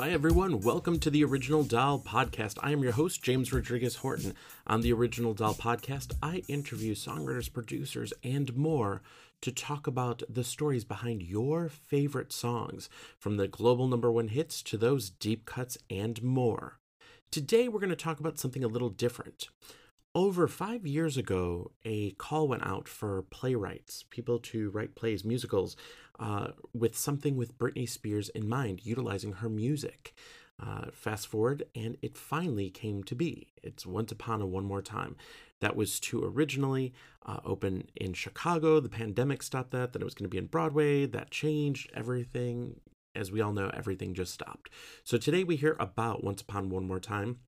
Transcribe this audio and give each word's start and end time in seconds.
Hi, 0.00 0.12
everyone. 0.12 0.60
Welcome 0.62 0.98
to 1.00 1.10
the 1.10 1.22
Original 1.24 1.62
Doll 1.62 2.00
Podcast. 2.00 2.56
I 2.62 2.72
am 2.72 2.82
your 2.82 2.92
host, 2.92 3.22
James 3.22 3.52
Rodriguez 3.52 3.96
Horton. 3.96 4.32
On 4.66 4.80
the 4.80 4.94
Original 4.94 5.34
Doll 5.34 5.52
Podcast, 5.52 6.14
I 6.22 6.42
interview 6.48 6.94
songwriters, 6.94 7.52
producers, 7.52 8.14
and 8.24 8.56
more 8.56 9.02
to 9.42 9.52
talk 9.52 9.86
about 9.86 10.22
the 10.26 10.42
stories 10.42 10.86
behind 10.86 11.22
your 11.22 11.68
favorite 11.68 12.32
songs, 12.32 12.88
from 13.18 13.36
the 13.36 13.46
global 13.46 13.88
number 13.88 14.10
one 14.10 14.28
hits 14.28 14.62
to 14.62 14.78
those 14.78 15.10
deep 15.10 15.44
cuts 15.44 15.76
and 15.90 16.22
more. 16.22 16.78
Today, 17.30 17.68
we're 17.68 17.78
going 17.78 17.90
to 17.90 17.94
talk 17.94 18.18
about 18.18 18.38
something 18.38 18.64
a 18.64 18.68
little 18.68 18.88
different. 18.88 19.50
Over 20.14 20.48
five 20.48 20.86
years 20.86 21.18
ago, 21.18 21.72
a 21.84 22.12
call 22.12 22.48
went 22.48 22.66
out 22.66 22.88
for 22.88 23.22
playwrights, 23.30 24.06
people 24.08 24.38
to 24.40 24.70
write 24.70 24.94
plays, 24.94 25.26
musicals, 25.26 25.76
uh, 26.20 26.48
with 26.72 26.96
something 26.96 27.36
with 27.36 27.58
Britney 27.58 27.88
Spears 27.88 28.28
in 28.28 28.48
mind, 28.48 28.84
utilizing 28.84 29.32
her 29.34 29.48
music. 29.48 30.14
Uh, 30.62 30.90
fast 30.92 31.26
forward, 31.26 31.62
and 31.74 31.96
it 32.02 32.18
finally 32.18 32.68
came 32.68 33.02
to 33.02 33.14
be. 33.14 33.48
It's 33.62 33.86
Once 33.86 34.12
Upon 34.12 34.42
a 34.42 34.46
One 34.46 34.66
More 34.66 34.82
Time. 34.82 35.16
That 35.62 35.74
was 35.74 35.98
to 36.00 36.22
originally 36.22 36.92
uh, 37.24 37.40
open 37.46 37.88
in 37.96 38.12
Chicago. 38.12 38.78
The 38.78 38.90
pandemic 38.90 39.42
stopped 39.42 39.70
that. 39.70 39.94
Then 39.94 40.02
it 40.02 40.04
was 40.04 40.12
going 40.12 40.26
to 40.26 40.30
be 40.30 40.36
in 40.36 40.46
Broadway. 40.46 41.06
That 41.06 41.30
changed 41.30 41.90
everything. 41.94 42.78
As 43.14 43.32
we 43.32 43.40
all 43.40 43.54
know, 43.54 43.70
everything 43.72 44.12
just 44.12 44.34
stopped. 44.34 44.68
So 45.02 45.16
today 45.16 45.44
we 45.44 45.56
hear 45.56 45.76
about 45.80 46.22
Once 46.22 46.42
Upon 46.42 46.68
One 46.68 46.86
More 46.86 47.00
Time 47.00 47.38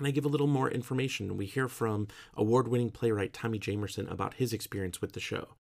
and 0.00 0.06
I 0.06 0.10
give 0.10 0.24
a 0.24 0.28
little 0.28 0.46
more 0.46 0.70
information. 0.70 1.36
We 1.36 1.46
hear 1.46 1.68
from 1.68 2.08
award 2.34 2.68
winning 2.68 2.90
playwright 2.90 3.32
Tommy 3.32 3.58
Jamerson 3.58 4.10
about 4.10 4.34
his 4.34 4.52
experience 4.52 5.00
with 5.00 5.12
the 5.12 5.20
show. 5.20 5.56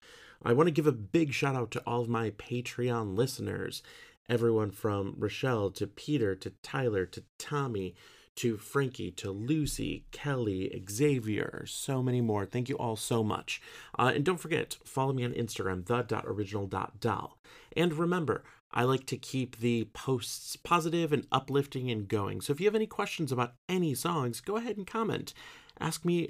I 0.43 0.53
want 0.53 0.67
to 0.67 0.71
give 0.71 0.87
a 0.87 0.91
big 0.91 1.33
shout 1.33 1.55
out 1.55 1.71
to 1.71 1.83
all 1.85 2.01
of 2.01 2.09
my 2.09 2.31
Patreon 2.31 3.17
listeners, 3.17 3.81
everyone 4.29 4.71
from 4.71 5.15
Rochelle 5.17 5.71
to 5.71 5.87
Peter 5.87 6.35
to 6.35 6.51
Tyler 6.61 7.05
to 7.07 7.23
Tommy 7.37 7.95
to 8.37 8.55
Frankie, 8.57 9.09
to 9.11 9.31
Lucy, 9.31 10.05
Kelly, 10.11 10.83
Xavier, 10.89 11.65
so 11.67 12.03
many 12.03 12.21
more. 12.21 12.45
Thank 12.45 12.69
you 12.69 12.77
all 12.77 12.95
so 12.95 13.23
much. 13.23 13.59
Uh, 13.97 14.11
and 14.13 14.23
don't 14.23 14.39
forget, 14.39 14.77
follow 14.85 15.11
me 15.11 15.25
on 15.25 15.33
Instagram, 15.33 15.85
the.original.doll. 15.85 17.37
And 17.75 17.93
remember, 17.93 18.43
I 18.71 18.83
like 18.83 19.07
to 19.07 19.17
keep 19.17 19.57
the 19.57 19.85
posts 19.85 20.55
positive 20.55 21.11
and 21.11 21.25
uplifting 21.31 21.89
and 21.89 22.07
going. 22.07 22.41
So 22.41 22.53
if 22.53 22.61
you 22.61 22.67
have 22.67 22.75
any 22.75 22.85
questions 22.85 23.31
about 23.31 23.55
any 23.67 23.95
songs, 23.95 24.39
go 24.39 24.57
ahead 24.57 24.77
and 24.77 24.85
comment. 24.85 25.33
Ask 25.79 26.05
me 26.05 26.29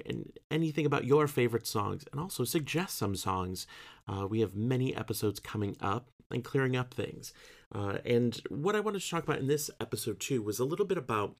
anything 0.50 0.86
about 0.86 1.04
your 1.04 1.26
favorite 1.26 1.66
songs 1.66 2.04
and 2.12 2.20
also 2.20 2.44
suggest 2.44 2.98
some 2.98 3.16
songs. 3.16 3.66
Uh, 4.06 4.26
we 4.26 4.40
have 4.40 4.54
many 4.54 4.94
episodes 4.94 5.40
coming 5.40 5.76
up 5.80 6.10
and 6.30 6.44
clearing 6.44 6.76
up 6.76 6.92
things. 6.92 7.32
Uh, 7.74 7.98
and 8.04 8.40
what 8.50 8.76
I 8.76 8.80
wanted 8.80 9.00
to 9.00 9.10
talk 9.10 9.24
about 9.24 9.38
in 9.38 9.46
this 9.46 9.70
episode 9.80 10.20
too 10.20 10.42
was 10.42 10.58
a 10.58 10.64
little 10.64 10.86
bit 10.86 10.98
about 10.98 11.36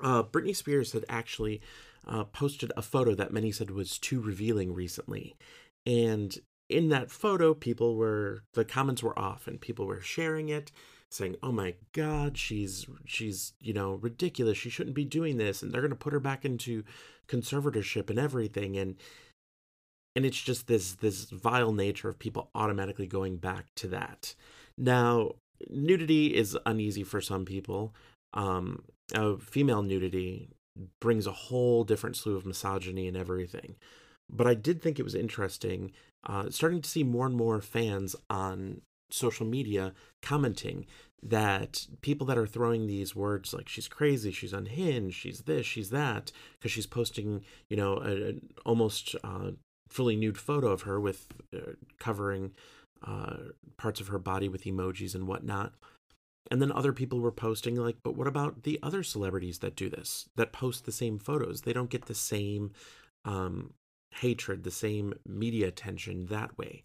uh, 0.00 0.22
Britney 0.22 0.54
Spears 0.54 0.92
had 0.92 1.04
actually 1.08 1.60
uh, 2.06 2.24
posted 2.24 2.72
a 2.76 2.82
photo 2.82 3.14
that 3.14 3.32
many 3.32 3.52
said 3.52 3.70
was 3.70 3.98
too 3.98 4.20
revealing 4.20 4.72
recently. 4.72 5.36
And 5.86 6.36
in 6.68 6.88
that 6.90 7.10
photo, 7.10 7.54
people 7.54 7.96
were, 7.96 8.42
the 8.54 8.64
comments 8.64 9.02
were 9.02 9.18
off 9.18 9.46
and 9.46 9.60
people 9.60 9.86
were 9.86 10.00
sharing 10.00 10.48
it 10.48 10.70
saying, 11.10 11.36
"Oh 11.42 11.52
my 11.52 11.74
god, 11.92 12.36
she's 12.36 12.86
she's, 13.04 13.52
you 13.60 13.72
know, 13.72 13.94
ridiculous. 13.94 14.58
She 14.58 14.70
shouldn't 14.70 14.96
be 14.96 15.04
doing 15.04 15.36
this 15.36 15.62
and 15.62 15.72
they're 15.72 15.80
going 15.80 15.90
to 15.90 15.96
put 15.96 16.12
her 16.12 16.20
back 16.20 16.44
into 16.44 16.84
conservatorship 17.28 18.10
and 18.10 18.18
everything." 18.18 18.76
And 18.76 18.96
and 20.16 20.26
it's 20.26 20.42
just 20.42 20.66
this 20.66 20.94
this 20.94 21.24
vile 21.30 21.72
nature 21.72 22.08
of 22.08 22.18
people 22.18 22.50
automatically 22.54 23.06
going 23.06 23.36
back 23.36 23.66
to 23.76 23.88
that. 23.88 24.34
Now, 24.76 25.36
nudity 25.70 26.34
is 26.34 26.58
uneasy 26.66 27.04
for 27.04 27.20
some 27.20 27.44
people. 27.44 27.94
Um, 28.34 28.84
uh, 29.14 29.36
female 29.36 29.82
nudity 29.82 30.50
brings 31.00 31.26
a 31.26 31.32
whole 31.32 31.84
different 31.84 32.16
slew 32.16 32.36
of 32.36 32.46
misogyny 32.46 33.06
and 33.08 33.16
everything. 33.16 33.76
But 34.30 34.46
I 34.46 34.54
did 34.54 34.82
think 34.82 34.98
it 34.98 35.04
was 35.04 35.14
interesting, 35.14 35.92
uh, 36.24 36.50
starting 36.50 36.82
to 36.82 36.90
see 36.90 37.02
more 37.02 37.26
and 37.26 37.34
more 37.34 37.60
fans 37.60 38.14
on 38.28 38.82
social 39.10 39.46
media 39.46 39.92
commenting 40.22 40.86
that 41.22 41.86
people 42.00 42.26
that 42.26 42.38
are 42.38 42.46
throwing 42.46 42.86
these 42.86 43.16
words 43.16 43.52
like 43.52 43.68
she's 43.68 43.88
crazy, 43.88 44.30
she's 44.30 44.52
unhinged, 44.52 45.16
she's 45.16 45.40
this, 45.42 45.66
she's 45.66 45.90
that, 45.90 46.30
because 46.58 46.70
she's 46.70 46.86
posting, 46.86 47.44
you 47.68 47.76
know, 47.76 47.96
an 47.96 48.40
almost 48.64 49.16
uh, 49.24 49.50
fully 49.88 50.16
nude 50.16 50.38
photo 50.38 50.68
of 50.68 50.82
her 50.82 51.00
with 51.00 51.26
uh, 51.54 51.72
covering 51.98 52.52
uh, 53.04 53.36
parts 53.76 54.00
of 54.00 54.08
her 54.08 54.18
body 54.18 54.48
with 54.48 54.64
emojis 54.64 55.14
and 55.14 55.26
whatnot. 55.26 55.72
And 56.50 56.62
then 56.62 56.72
other 56.72 56.92
people 56.92 57.20
were 57.20 57.32
posting, 57.32 57.76
like, 57.76 57.96
but 58.02 58.16
what 58.16 58.26
about 58.26 58.62
the 58.62 58.78
other 58.82 59.02
celebrities 59.02 59.58
that 59.58 59.76
do 59.76 59.90
this, 59.90 60.28
that 60.36 60.52
post 60.52 60.86
the 60.86 60.92
same 60.92 61.18
photos? 61.18 61.62
They 61.62 61.72
don't 61.72 61.90
get 61.90 62.06
the 62.06 62.14
same 62.14 62.72
um, 63.24 63.74
hatred, 64.12 64.62
the 64.62 64.70
same 64.70 65.14
media 65.26 65.68
attention 65.68 66.26
that 66.26 66.56
way. 66.56 66.84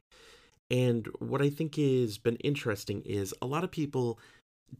And 0.73 1.07
what 1.19 1.43
I 1.43 1.51
think 1.51 1.75
has 1.75 2.17
been 2.17 2.37
interesting 2.37 3.03
is 3.05 3.31
a 3.39 3.45
lot 3.45 3.63
of 3.63 3.69
people 3.69 4.19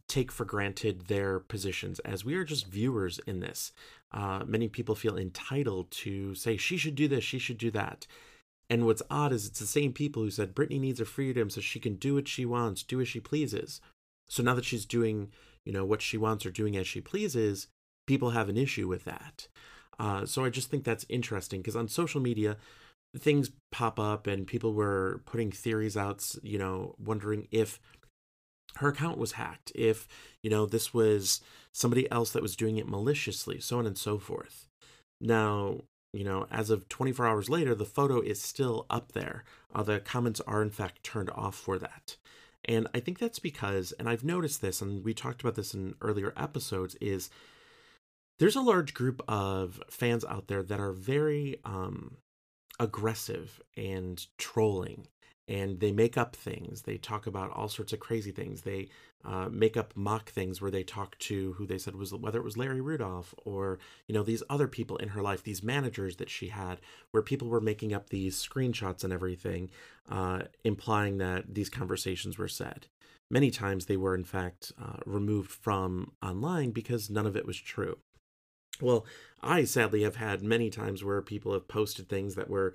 take 0.08 0.32
for 0.32 0.44
granted 0.44 1.02
their 1.02 1.38
positions 1.38 2.00
as 2.00 2.24
we 2.24 2.34
are 2.34 2.42
just 2.42 2.66
viewers 2.66 3.20
in 3.28 3.38
this. 3.38 3.72
Uh, 4.10 4.42
many 4.44 4.66
people 4.66 4.96
feel 4.96 5.16
entitled 5.16 5.92
to 5.92 6.34
say, 6.34 6.56
she 6.56 6.76
should 6.76 6.96
do 6.96 7.06
this, 7.06 7.22
she 7.22 7.38
should 7.38 7.58
do 7.58 7.70
that. 7.70 8.08
And 8.68 8.86
what's 8.86 9.02
odd 9.08 9.32
is 9.32 9.46
it's 9.46 9.60
the 9.60 9.66
same 9.66 9.92
people 9.92 10.22
who 10.22 10.32
said 10.32 10.52
Britney 10.52 10.80
needs 10.80 10.98
her 10.98 11.04
freedom 11.04 11.48
so 11.48 11.60
she 11.60 11.78
can 11.78 11.94
do 11.94 12.16
what 12.16 12.26
she 12.26 12.44
wants, 12.44 12.82
do 12.82 13.00
as 13.00 13.06
she 13.06 13.20
pleases. 13.20 13.80
So 14.28 14.42
now 14.42 14.54
that 14.54 14.64
she's 14.64 14.86
doing, 14.86 15.30
you 15.64 15.72
know, 15.72 15.84
what 15.84 16.02
she 16.02 16.16
wants 16.16 16.44
or 16.44 16.50
doing 16.50 16.76
as 16.76 16.88
she 16.88 17.00
pleases, 17.00 17.68
people 18.08 18.30
have 18.30 18.48
an 18.48 18.56
issue 18.56 18.88
with 18.88 19.04
that. 19.04 19.46
Uh, 20.00 20.26
so 20.26 20.44
I 20.44 20.50
just 20.50 20.70
think 20.72 20.82
that's 20.82 21.06
interesting 21.08 21.60
because 21.60 21.76
on 21.76 21.86
social 21.86 22.20
media, 22.20 22.56
things 23.18 23.50
pop 23.70 23.98
up 23.98 24.26
and 24.26 24.46
people 24.46 24.72
were 24.72 25.22
putting 25.26 25.50
theories 25.50 25.96
out, 25.96 26.34
you 26.42 26.58
know, 26.58 26.94
wondering 26.98 27.48
if 27.50 27.80
her 28.76 28.88
account 28.88 29.18
was 29.18 29.32
hacked, 29.32 29.70
if, 29.74 30.08
you 30.42 30.50
know, 30.50 30.66
this 30.66 30.92
was 30.92 31.40
somebody 31.72 32.10
else 32.10 32.32
that 32.32 32.42
was 32.42 32.56
doing 32.56 32.76
it 32.76 32.88
maliciously, 32.88 33.60
so 33.60 33.78
on 33.78 33.86
and 33.86 33.98
so 33.98 34.18
forth. 34.18 34.68
Now, 35.20 35.82
you 36.12 36.24
know, 36.24 36.46
as 36.50 36.70
of 36.70 36.88
24 36.88 37.26
hours 37.26 37.50
later, 37.50 37.74
the 37.74 37.84
photo 37.84 38.20
is 38.20 38.40
still 38.40 38.86
up 38.88 39.12
there. 39.12 39.44
Uh, 39.74 39.82
the 39.82 40.00
comments 40.00 40.40
are, 40.46 40.62
in 40.62 40.70
fact, 40.70 41.02
turned 41.02 41.30
off 41.30 41.56
for 41.56 41.78
that. 41.78 42.16
And 42.64 42.88
I 42.94 43.00
think 43.00 43.18
that's 43.18 43.38
because, 43.38 43.92
and 43.98 44.08
I've 44.08 44.24
noticed 44.24 44.62
this, 44.62 44.80
and 44.80 45.04
we 45.04 45.12
talked 45.12 45.42
about 45.42 45.54
this 45.54 45.74
in 45.74 45.94
earlier 46.00 46.32
episodes, 46.36 46.96
is 47.00 47.30
there's 48.38 48.56
a 48.56 48.62
large 48.62 48.94
group 48.94 49.22
of 49.28 49.82
fans 49.90 50.24
out 50.24 50.46
there 50.48 50.62
that 50.62 50.80
are 50.80 50.92
very 50.92 51.60
um, 51.64 52.16
aggressive 52.80 53.60
and 53.76 54.26
trolling 54.38 55.06
and 55.46 55.80
they 55.80 55.92
make 55.92 56.16
up 56.16 56.34
things. 56.34 56.82
They 56.82 56.96
talk 56.96 57.26
about 57.26 57.50
all 57.50 57.68
sorts 57.68 57.92
of 57.92 58.00
crazy 58.00 58.30
things. 58.30 58.62
They 58.62 58.88
uh, 59.24 59.48
make 59.50 59.76
up 59.76 59.92
mock 59.94 60.30
things 60.30 60.60
where 60.60 60.70
they 60.70 60.82
talk 60.82 61.18
to 61.18 61.52
who 61.54 61.66
they 61.66 61.78
said 61.78 61.96
was 61.96 62.12
whether 62.12 62.38
it 62.38 62.44
was 62.44 62.58
larry 62.58 62.80
rudolph 62.82 63.34
or 63.44 63.78
you 64.06 64.14
know 64.14 64.22
these 64.22 64.42
other 64.50 64.68
people 64.68 64.98
in 64.98 65.08
her 65.08 65.22
life 65.22 65.42
these 65.42 65.62
managers 65.62 66.16
that 66.16 66.28
she 66.28 66.48
had 66.48 66.78
where 67.10 67.22
people 67.22 67.48
were 67.48 67.60
making 67.60 67.94
up 67.94 68.10
these 68.10 68.36
screenshots 68.36 69.02
and 69.02 69.14
everything 69.14 69.70
uh, 70.10 70.42
implying 70.62 71.16
that 71.18 71.54
these 71.54 71.70
conversations 71.70 72.36
were 72.36 72.48
said. 72.48 72.86
Many 73.30 73.50
times 73.50 73.86
they 73.86 73.96
were 73.96 74.14
in 74.14 74.24
fact 74.24 74.72
uh, 74.80 74.98
removed 75.06 75.50
from 75.50 76.12
online 76.22 76.70
because 76.70 77.08
none 77.08 77.26
of 77.26 77.36
it 77.36 77.46
was 77.46 77.56
true 77.56 77.98
well, 78.80 79.06
I 79.42 79.64
sadly 79.64 80.02
have 80.02 80.16
had 80.16 80.42
many 80.42 80.70
times 80.70 81.04
where 81.04 81.22
people 81.22 81.52
have 81.52 81.68
posted 81.68 82.08
things 82.08 82.34
that 82.34 82.48
were 82.48 82.74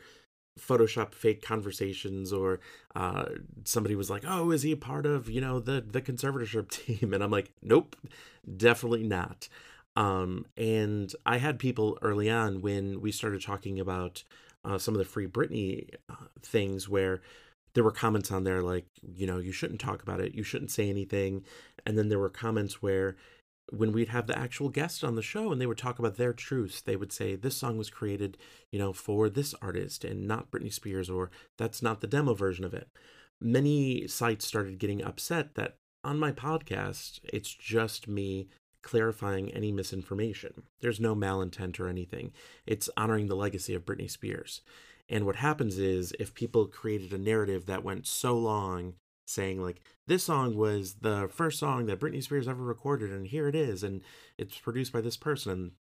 Photoshop 0.59 1.13
fake 1.13 1.41
conversations, 1.41 2.33
or 2.33 2.59
uh, 2.95 3.25
somebody 3.63 3.95
was 3.95 4.09
like, 4.09 4.23
"Oh, 4.27 4.51
is 4.51 4.63
he 4.63 4.71
a 4.71 4.77
part 4.77 5.05
of 5.05 5.29
you 5.29 5.41
know 5.41 5.59
the 5.59 5.81
the 5.81 6.01
conservatorship 6.01 6.69
team?" 6.99 7.13
And 7.13 7.23
I'm 7.23 7.31
like, 7.31 7.51
"Nope, 7.61 7.95
definitely 8.57 9.03
not." 9.03 9.47
Um, 9.95 10.45
and 10.55 11.13
I 11.25 11.37
had 11.37 11.59
people 11.59 11.97
early 12.01 12.29
on 12.29 12.61
when 12.61 13.01
we 13.01 13.11
started 13.11 13.41
talking 13.41 13.79
about 13.79 14.23
uh, 14.63 14.77
some 14.77 14.93
of 14.93 14.99
the 14.99 15.05
Free 15.05 15.27
Britney 15.27 15.89
uh, 16.09 16.15
things 16.41 16.87
where 16.87 17.21
there 17.73 17.83
were 17.83 17.91
comments 17.91 18.31
on 18.31 18.43
there 18.43 18.61
like, 18.61 18.85
you 19.15 19.27
know, 19.27 19.37
you 19.37 19.51
shouldn't 19.51 19.81
talk 19.81 20.01
about 20.01 20.19
it, 20.19 20.33
you 20.33 20.43
shouldn't 20.43 20.71
say 20.71 20.89
anything, 20.89 21.43
and 21.85 21.97
then 21.97 22.09
there 22.09 22.19
were 22.19 22.29
comments 22.29 22.81
where 22.81 23.15
when 23.71 23.91
we'd 23.91 24.09
have 24.09 24.27
the 24.27 24.37
actual 24.37 24.69
guest 24.69 25.03
on 25.03 25.15
the 25.15 25.21
show 25.21 25.51
and 25.51 25.61
they 25.61 25.65
would 25.65 25.77
talk 25.77 25.99
about 25.99 26.17
their 26.17 26.33
truths, 26.33 26.81
they 26.81 26.95
would 26.95 27.11
say 27.11 27.35
this 27.35 27.57
song 27.57 27.77
was 27.77 27.89
created, 27.89 28.37
you 28.71 28.79
know, 28.79 28.93
for 28.93 29.29
this 29.29 29.53
artist 29.61 30.03
and 30.03 30.27
not 30.27 30.51
Britney 30.51 30.73
Spears, 30.73 31.09
or 31.09 31.29
that's 31.57 31.81
not 31.81 32.01
the 32.01 32.07
demo 32.07 32.33
version 32.33 32.65
of 32.65 32.73
it. 32.73 32.89
Many 33.41 34.07
sites 34.07 34.45
started 34.45 34.79
getting 34.79 35.03
upset 35.03 35.55
that 35.55 35.77
on 36.03 36.19
my 36.19 36.31
podcast, 36.31 37.19
it's 37.23 37.53
just 37.53 38.07
me 38.07 38.47
clarifying 38.81 39.51
any 39.51 39.71
misinformation. 39.71 40.63
There's 40.81 40.99
no 40.99 41.15
malintent 41.15 41.79
or 41.79 41.87
anything. 41.87 42.31
It's 42.65 42.89
honoring 42.95 43.27
the 43.27 43.35
legacy 43.35 43.73
of 43.73 43.85
Britney 43.85 44.09
Spears. 44.09 44.61
And 45.09 45.25
what 45.25 45.37
happens 45.37 45.77
is 45.77 46.13
if 46.19 46.33
people 46.33 46.67
created 46.67 47.11
a 47.13 47.17
narrative 47.17 47.65
that 47.65 47.83
went 47.83 48.07
so 48.07 48.37
long 48.37 48.93
saying 49.29 49.61
like 49.61 49.81
this 50.07 50.23
song 50.23 50.55
was 50.55 50.95
the 51.01 51.29
first 51.31 51.59
song 51.59 51.85
that 51.85 51.99
Britney 51.99 52.23
Spears 52.23 52.47
ever 52.47 52.63
recorded 52.63 53.11
and 53.11 53.27
here 53.27 53.47
it 53.47 53.55
is 53.55 53.83
and 53.83 54.01
it's 54.37 54.57
produced 54.57 54.91
by 54.91 55.01
this 55.01 55.17
person 55.17 55.51
and 55.51 55.71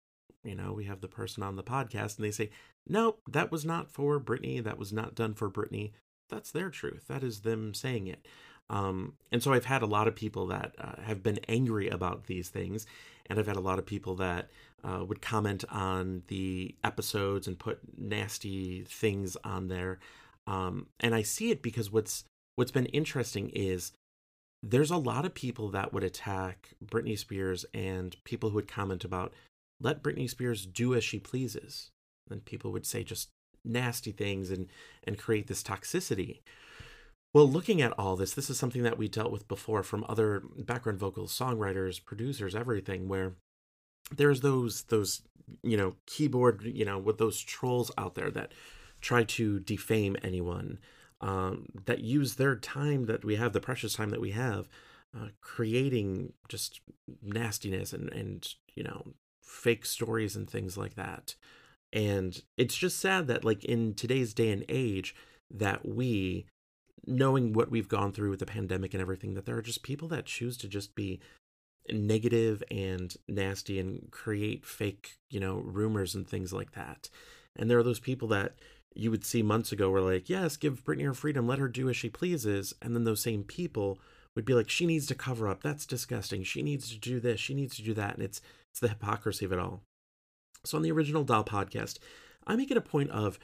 you 0.45 0.55
know 0.55 0.73
we 0.73 0.85
have 0.85 1.01
the 1.01 1.09
person 1.09 1.43
on 1.43 1.57
the 1.57 1.63
podcast 1.63 2.17
and 2.17 2.25
they 2.25 2.31
say 2.31 2.51
nope 2.87 3.21
that 3.29 3.51
was 3.51 3.65
not 3.65 3.91
for 3.91 4.21
Britney 4.21 4.63
that 4.63 4.79
was 4.79 4.93
not 4.93 5.15
done 5.15 5.35
for 5.35 5.51
Britney. 5.51 5.93
That's 6.29 6.51
their 6.51 6.71
truth 6.71 7.05
that 7.09 7.23
is 7.23 7.41
them 7.41 7.75
saying 7.75 8.07
it. 8.07 8.27
Um, 8.71 9.15
and 9.33 9.43
so 9.43 9.55
I've 9.55 9.65
had 9.65 9.81
a 9.81 9.87
lot 9.87 10.09
of 10.09 10.15
people 10.15 10.47
that 10.49 10.75
uh, 10.79 11.01
have 11.03 11.23
been 11.23 11.41
angry 11.49 11.89
about 11.89 12.27
these 12.27 12.51
things 12.51 12.87
and 13.31 13.39
I've 13.39 13.47
had 13.47 13.57
a 13.57 13.61
lot 13.61 13.79
of 13.79 13.87
people 13.87 14.15
that 14.17 14.51
uh, 14.85 15.05
would 15.05 15.23
comment 15.23 15.65
on 15.71 16.23
the 16.29 16.75
episodes 16.85 17.47
and 17.47 17.59
put 17.59 17.81
nasty 17.97 18.85
things 18.85 19.37
on 19.43 19.69
there. 19.69 19.99
Um, 20.47 20.87
and 21.01 21.15
I 21.15 21.23
see 21.23 21.51
it 21.51 21.63
because 21.63 21.91
what's 21.91 22.25
what's 22.59 22.73
been 22.73 22.87
interesting 22.87 23.51
is 23.51 23.93
there's 24.65 24.91
a 24.91 24.97
lot 24.97 25.25
of 25.25 25.33
people 25.33 25.69
that 25.69 25.93
would 25.93 26.03
attack 26.03 26.71
Britney 26.85 27.17
Spears 27.17 27.65
and 27.73 28.17
people 28.25 28.51
who 28.51 28.57
would 28.57 28.67
comment 28.67 29.05
about 29.05 29.33
let 29.81 30.03
Britney 30.03 30.29
Spears 30.29 30.67
do 30.67 30.93
as 30.93 31.05
she 31.05 31.21
pleases. 31.21 31.93
And 32.29 32.45
people 32.45 32.73
would 32.73 32.85
say 32.85 33.05
just 33.05 33.29
nasty 33.65 34.11
things 34.11 34.51
and 34.51 34.67
and 35.05 35.17
create 35.17 35.47
this 35.47 35.63
toxicity. 35.63 36.41
Well, 37.33 37.49
looking 37.49 37.81
at 37.81 37.97
all 37.97 38.17
this, 38.17 38.35
this 38.35 38.51
is 38.51 38.59
something 38.59 38.83
that 38.83 38.99
we 38.99 39.07
dealt 39.07 39.31
with 39.31 39.47
before 39.47 39.85
from 39.85 40.05
other 40.09 40.43
background 40.57 40.99
vocals, 40.99 41.39
songwriters, 41.39 42.05
producers, 42.05 42.57
everything 42.57 43.07
where 43.07 43.35
there's 44.11 44.41
those 44.41 44.83
those 44.85 45.23
you 45.63 45.77
know 45.77 45.95
keyboard, 46.07 46.65
you 46.65 46.85
know, 46.85 46.99
with 46.99 47.19
those 47.19 47.39
trolls 47.39 47.93
out 47.97 48.17
there 48.17 48.33
that 48.33 48.51
try 49.01 49.23
to 49.23 49.61
defame 49.61 50.17
anyone 50.25 50.79
um, 51.21 51.67
that 51.87 52.01
use 52.01 52.35
their 52.35 52.57
time 52.57 53.07
that 53.07 53.25
we 53.25 53.37
have, 53.37 53.53
the 53.53 53.61
precious 53.61 53.95
time 53.95 54.11
that 54.11 54.21
we 54.21 54.31
have, 54.33 54.69
uh, 55.17 55.29
creating 55.41 56.33
just 56.49 56.81
nastiness 57.23 57.93
and 57.93 58.13
and 58.13 58.55
you 58.75 58.83
know 58.83 59.15
fake 59.43 59.87
stories 59.87 60.37
and 60.37 60.49
things 60.49 60.77
like 60.77 60.95
that. 60.95 61.35
And 61.93 62.41
it's 62.57 62.77
just 62.77 63.01
sad 63.01 63.27
that 63.29 63.45
like 63.45 63.65
in 63.65 63.95
today's 63.95 64.35
day 64.35 64.51
and 64.51 64.65
age 64.69 65.15
that 65.51 65.89
we 65.89 66.47
knowing 67.07 67.55
what 67.55 67.71
we've 67.71 67.89
gone 67.89 68.13
through 68.13 68.31
with 68.31 68.41
the 68.41 68.47
pandemic 68.47 68.93
and 68.93 69.01
everything 69.01 69.33
that 69.35 69.47
there 69.47 69.57
are 69.57 69.63
just 69.63 69.83
people 69.83 70.09
that 70.09 70.27
choose 70.27 70.59
to 70.59 70.69
just 70.69 70.95
be 70.95 71.21
negative 71.91 72.63
and 72.71 73.17
nasty 73.27 73.79
and 73.79 74.11
create 74.11 74.67
fake, 74.67 75.17
you 75.31 75.41
know, 75.41 75.57
rumors 75.57 76.15
and 76.15 76.29
things 76.29 76.53
like 76.53 76.73
that. 76.73 77.09
And 77.57 77.71
there 77.71 77.79
are 77.79 77.83
those 77.85 78.01
people 78.01 78.29
that 78.29 78.57
you 78.99 79.13
would 79.13 79.25
see 79.25 79.43
months 79.43 79.71
ago 79.71 79.91
were 79.91 80.01
like, 80.01 80.29
yes, 80.29 80.57
give 80.57 80.85
Britney 80.85 81.05
her 81.05 81.15
freedom, 81.15 81.47
let 81.47 81.61
her 81.61 81.69
do 81.69 81.89
as 81.89 81.97
she 81.97 82.09
pleases. 82.09 82.75
And 82.83 82.97
then 82.97 83.05
those 83.05 83.23
same 83.23 83.45
people 83.45 84.01
would 84.35 84.45
be 84.45 84.55
like, 84.55 84.69
she 84.69 84.87
needs 84.87 85.07
to 85.07 85.15
cover 85.15 85.49
up. 85.49 85.63
That's 85.63 85.87
disgusting. 85.87 86.43
She 86.43 86.63
needs 86.63 86.91
to 86.91 86.99
do 86.99 87.21
this. 87.21 87.39
She 87.39 87.55
needs 87.55 87.77
to 87.77 87.83
do 87.83 87.95
that. 87.95 88.15
And 88.15 88.25
it's 88.25 88.43
it's 88.73 88.81
the 88.81 88.89
hypocrisy 88.89 89.45
of 89.45 89.53
it 89.53 89.59
all. 89.59 89.83
So 90.65 90.77
on 90.77 90.83
the 90.83 90.91
original 90.91 91.23
Doll 91.23 91.45
podcast, 91.45 91.99
I 92.47 92.57
make 92.57 92.73
it 92.73 92.77
a 92.77 92.81
point 92.83 93.11
of 93.11 93.39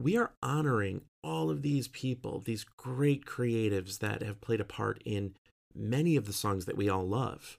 we 0.00 0.16
are 0.16 0.32
honoring 0.42 1.02
all 1.22 1.50
of 1.50 1.62
these 1.62 1.86
people, 1.88 2.40
these 2.40 2.64
great 2.64 3.26
creatives 3.26 3.98
that 3.98 4.22
have 4.22 4.40
played 4.40 4.60
a 4.60 4.64
part 4.64 5.02
in 5.04 5.34
many 5.74 6.16
of 6.16 6.26
the 6.26 6.32
songs 6.32 6.64
that 6.64 6.76
we 6.76 6.88
all 6.88 7.06
love. 7.06 7.58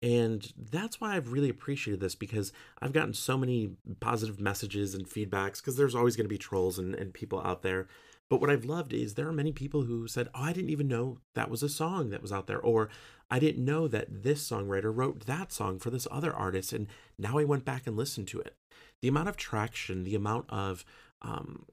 And 0.00 0.52
that's 0.56 1.00
why 1.00 1.16
I've 1.16 1.32
really 1.32 1.48
appreciated 1.48 2.00
this 2.00 2.14
because 2.14 2.52
I've 2.80 2.92
gotten 2.92 3.14
so 3.14 3.36
many 3.36 3.72
positive 3.98 4.40
messages 4.40 4.94
and 4.94 5.08
feedbacks 5.08 5.56
because 5.56 5.76
there's 5.76 5.94
always 5.94 6.14
going 6.14 6.26
to 6.26 6.28
be 6.28 6.38
trolls 6.38 6.78
and, 6.78 6.94
and 6.94 7.12
people 7.12 7.40
out 7.40 7.62
there. 7.62 7.88
But 8.30 8.40
what 8.40 8.50
I've 8.50 8.64
loved 8.64 8.92
is 8.92 9.14
there 9.14 9.26
are 9.26 9.32
many 9.32 9.52
people 9.52 9.82
who 9.82 10.06
said, 10.06 10.28
Oh, 10.34 10.42
I 10.42 10.52
didn't 10.52 10.70
even 10.70 10.86
know 10.86 11.18
that 11.34 11.50
was 11.50 11.62
a 11.62 11.68
song 11.68 12.10
that 12.10 12.22
was 12.22 12.32
out 12.32 12.46
there. 12.46 12.60
Or 12.60 12.90
I 13.30 13.38
didn't 13.38 13.64
know 13.64 13.88
that 13.88 14.22
this 14.22 14.48
songwriter 14.48 14.94
wrote 14.94 15.26
that 15.26 15.50
song 15.50 15.78
for 15.78 15.90
this 15.90 16.06
other 16.10 16.32
artist. 16.32 16.72
And 16.72 16.86
now 17.18 17.38
I 17.38 17.44
went 17.44 17.64
back 17.64 17.86
and 17.86 17.96
listened 17.96 18.28
to 18.28 18.40
it. 18.40 18.54
The 19.02 19.08
amount 19.08 19.28
of 19.28 19.36
traction, 19.36 20.04
the 20.04 20.14
amount 20.14 20.46
of 20.48 20.84
um, 21.22 21.64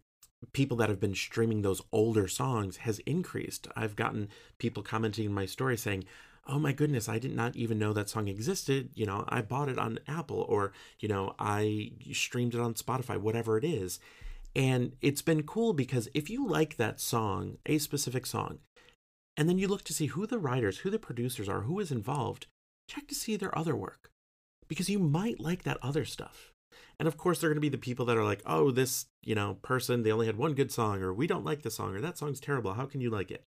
people 0.53 0.77
that 0.77 0.89
have 0.89 0.99
been 0.99 1.15
streaming 1.15 1.61
those 1.61 1.81
older 1.91 2.27
songs 2.27 2.77
has 2.77 2.99
increased. 2.99 3.67
I've 3.75 3.95
gotten 3.95 4.29
people 4.57 4.81
commenting 4.83 5.25
in 5.25 5.33
my 5.33 5.45
story 5.45 5.77
saying, 5.77 6.05
oh 6.47 6.59
my 6.59 6.71
goodness, 6.71 7.09
I 7.09 7.19
did 7.19 7.35
not 7.35 7.55
even 7.55 7.79
know 7.79 7.93
that 7.93 8.09
song 8.09 8.27
existed. 8.27 8.89
You 8.93 9.05
know, 9.05 9.25
I 9.29 9.41
bought 9.41 9.69
it 9.69 9.79
on 9.79 9.99
Apple 10.07 10.45
or, 10.47 10.73
you 10.99 11.07
know, 11.07 11.33
I 11.39 11.91
streamed 12.13 12.53
it 12.53 12.61
on 12.61 12.75
Spotify, 12.75 13.17
whatever 13.17 13.57
it 13.57 13.63
is. 13.63 13.99
And 14.55 14.93
it's 15.01 15.21
been 15.21 15.43
cool 15.43 15.73
because 15.73 16.07
if 16.13 16.29
you 16.29 16.47
like 16.47 16.77
that 16.77 17.01
song, 17.01 17.57
a 17.65 17.77
specific 17.77 18.25
song, 18.25 18.59
and 19.35 19.49
then 19.49 19.57
you 19.57 19.67
look 19.67 19.83
to 19.83 19.93
see 19.93 20.07
who 20.07 20.25
the 20.25 20.39
writers, 20.39 20.79
who 20.79 20.89
the 20.89 20.99
producers 20.99 21.49
are, 21.49 21.61
who 21.61 21.79
is 21.79 21.91
involved, 21.91 22.47
check 22.87 23.07
to 23.07 23.15
see 23.15 23.35
their 23.35 23.57
other 23.57 23.75
work 23.75 24.11
because 24.67 24.89
you 24.89 24.99
might 24.99 25.39
like 25.39 25.63
that 25.63 25.77
other 25.81 26.05
stuff. 26.05 26.51
And 26.99 27.07
of 27.07 27.17
course, 27.17 27.39
there 27.39 27.49
are 27.49 27.53
going 27.53 27.57
to 27.57 27.61
be 27.61 27.69
the 27.69 27.77
people 27.77 28.05
that 28.05 28.17
are 28.17 28.23
like, 28.23 28.41
oh, 28.45 28.71
this, 28.71 29.07
you 29.21 29.35
know, 29.35 29.57
person, 29.61 30.03
they 30.03 30.11
only 30.11 30.27
had 30.27 30.37
one 30.37 30.53
good 30.53 30.71
song, 30.71 31.01
or 31.01 31.13
we 31.13 31.27
don't 31.27 31.45
like 31.45 31.61
the 31.61 31.71
song, 31.71 31.95
or 31.95 32.01
that 32.01 32.17
song's 32.17 32.39
terrible. 32.39 32.73
How 32.73 32.85
can 32.85 33.01
you 33.01 33.09
like 33.09 33.31
it? 33.31 33.43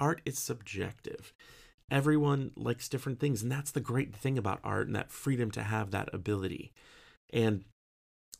Art 0.00 0.20
is 0.24 0.38
subjective 0.38 1.32
everyone 1.94 2.50
likes 2.56 2.88
different 2.88 3.20
things 3.20 3.40
and 3.40 3.52
that's 3.52 3.70
the 3.70 3.80
great 3.80 4.12
thing 4.14 4.36
about 4.36 4.58
art 4.64 4.88
and 4.88 4.96
that 4.96 5.12
freedom 5.12 5.48
to 5.52 5.62
have 5.62 5.92
that 5.92 6.12
ability. 6.12 6.72
And 7.32 7.64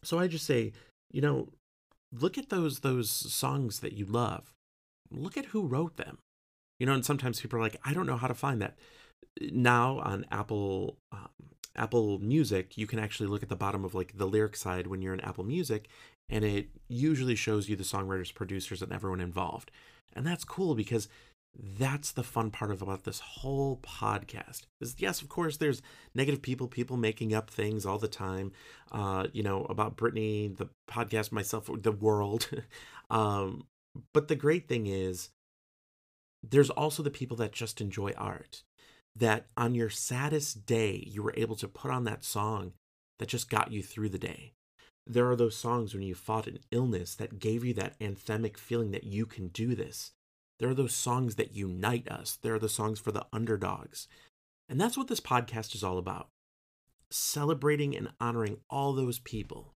so 0.03 0.19
i 0.19 0.27
just 0.27 0.45
say 0.45 0.73
you 1.13 1.23
know 1.23 1.49
look 2.13 2.37
at 2.37 2.51
those 2.51 2.81
those 2.81 3.11
songs 3.11 3.81
that 3.81 3.93
you 3.93 4.05
love. 4.05 4.53
Look 5.11 5.37
at 5.37 5.47
who 5.47 5.67
wrote 5.67 5.97
them. 5.97 6.19
You 6.81 6.87
know 6.87 6.95
and 6.95 7.05
sometimes 7.05 7.41
people 7.41 7.59
are 7.59 7.63
like 7.63 7.77
i 7.85 7.95
don't 7.95 8.07
know 8.07 8.17
how 8.17 8.27
to 8.27 8.35
find 8.35 8.61
that. 8.61 8.77
Now 9.41 10.01
on 10.01 10.27
apple 10.33 10.99
um, 11.13 11.29
apple 11.77 12.19
music 12.19 12.77
you 12.77 12.89
can 12.89 12.99
actually 12.99 13.29
look 13.29 13.43
at 13.43 13.49
the 13.49 13.57
bottom 13.57 13.85
of 13.85 13.95
like 13.95 14.17
the 14.19 14.27
lyric 14.27 14.57
side 14.57 14.89
when 14.89 15.01
you're 15.01 15.15
in 15.15 15.21
apple 15.21 15.45
music 15.45 15.89
and 16.29 16.45
it 16.45 16.69
usually 16.89 17.35
shows 17.35 17.69
you 17.69 17.77
the 17.77 17.85
songwriters 17.85 18.35
producers 18.35 18.83
and 18.83 18.93
everyone 18.93 19.21
involved. 19.21 19.71
And 20.15 20.27
that's 20.27 20.45
cool 20.45 20.75
because 20.75 21.09
that's 21.79 22.13
the 22.13 22.23
fun 22.23 22.51
part 22.51 22.71
of 22.71 22.83
about 22.83 23.05
this 23.05 23.21
whole 23.21 23.79
podcast 23.79 24.63
is 24.81 24.97
yes 24.99 25.23
of 25.23 25.29
course 25.29 25.57
there's 25.57 25.83
negative 26.15 26.43
people 26.43 26.67
people 26.67 26.97
making 26.97 27.33
up 27.33 27.49
things 27.49 27.87
all 27.87 27.99
the 27.99 28.09
time 28.09 28.51
uh 28.93 29.27
you 29.33 29.43
know 29.43 29.65
about 29.67 29.97
Britney, 29.97 30.57
the 30.57 30.69
podcast 30.89 31.33
myself 31.33 31.71
the 31.83 31.93
world. 31.93 32.49
Um 33.11 33.67
but 34.15 34.29
the 34.29 34.35
great 34.35 34.67
thing 34.67 34.87
is 34.87 35.29
there's 36.43 36.71
also 36.71 37.03
the 37.03 37.11
people 37.11 37.37
that 37.37 37.53
just 37.53 37.81
enjoy 37.81 38.13
art 38.17 38.63
that 39.15 39.47
on 39.57 39.75
your 39.75 39.91
saddest 39.91 40.67
day 40.67 41.05
you 41.07 41.23
were 41.23 41.35
able 41.37 41.55
to 41.57 41.69
put 41.69 41.91
on 41.91 42.05
that 42.05 42.25
song 42.25 42.73
that 43.19 43.29
just 43.29 43.51
got 43.51 43.71
you 43.71 43.83
through 43.83 44.09
the 44.09 44.19
day. 44.19 44.53
There 45.07 45.29
are 45.31 45.37
those 45.37 45.57
songs 45.57 45.95
when 45.95 46.03
you 46.03 46.15
fought 46.15 46.47
an 46.47 46.59
illness 46.71 47.15
that 47.17 47.39
gave 47.39 47.65
you 47.65 47.75
that 47.75 47.99
anthemic 48.01 48.57
feeling 48.57 48.91
that 48.93 49.05
you 49.05 49.27
can 49.27 49.49
do 49.49 49.75
this 49.75 50.13
there 50.59 50.69
are 50.69 50.75
those 50.75 50.95
songs 50.95 51.35
that 51.37 51.55
unite 51.55 52.09
us. 52.09 52.39
There 52.43 52.55
are 52.55 52.61
the 52.61 52.69
songs 52.69 52.99
for 52.99 53.13
the 53.13 53.27
underdogs. 53.33 54.09
And 54.69 54.81
that's 54.81 54.97
what 54.97 55.09
this 55.09 55.21
podcast 55.21 55.75
is 55.75 55.85
all 55.85 55.99
about 55.99 56.29
celebrating 57.11 57.97
and 57.97 58.11
honoring 58.21 58.59
all 58.69 58.93
those 58.93 59.19
people. 59.21 59.73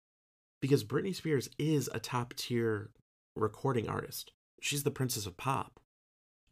Because 0.60 0.82
Britney 0.82 1.14
Spears 1.14 1.48
is 1.58 1.88
a 1.92 2.00
top 2.00 2.34
tier 2.34 2.90
recording 3.36 3.88
artist, 3.88 4.32
she's 4.60 4.82
the 4.82 4.90
princess 4.90 5.26
of 5.26 5.36
pop. 5.36 5.78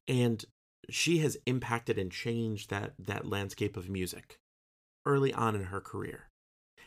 And 0.06 0.44
she 0.88 1.18
has 1.18 1.36
impacted 1.46 1.98
and 1.98 2.12
changed 2.12 2.70
that, 2.70 2.92
that 2.98 3.26
landscape 3.26 3.76
of 3.76 3.88
music 3.88 4.38
early 5.04 5.32
on 5.32 5.56
in 5.56 5.64
her 5.64 5.80
career. 5.80 6.28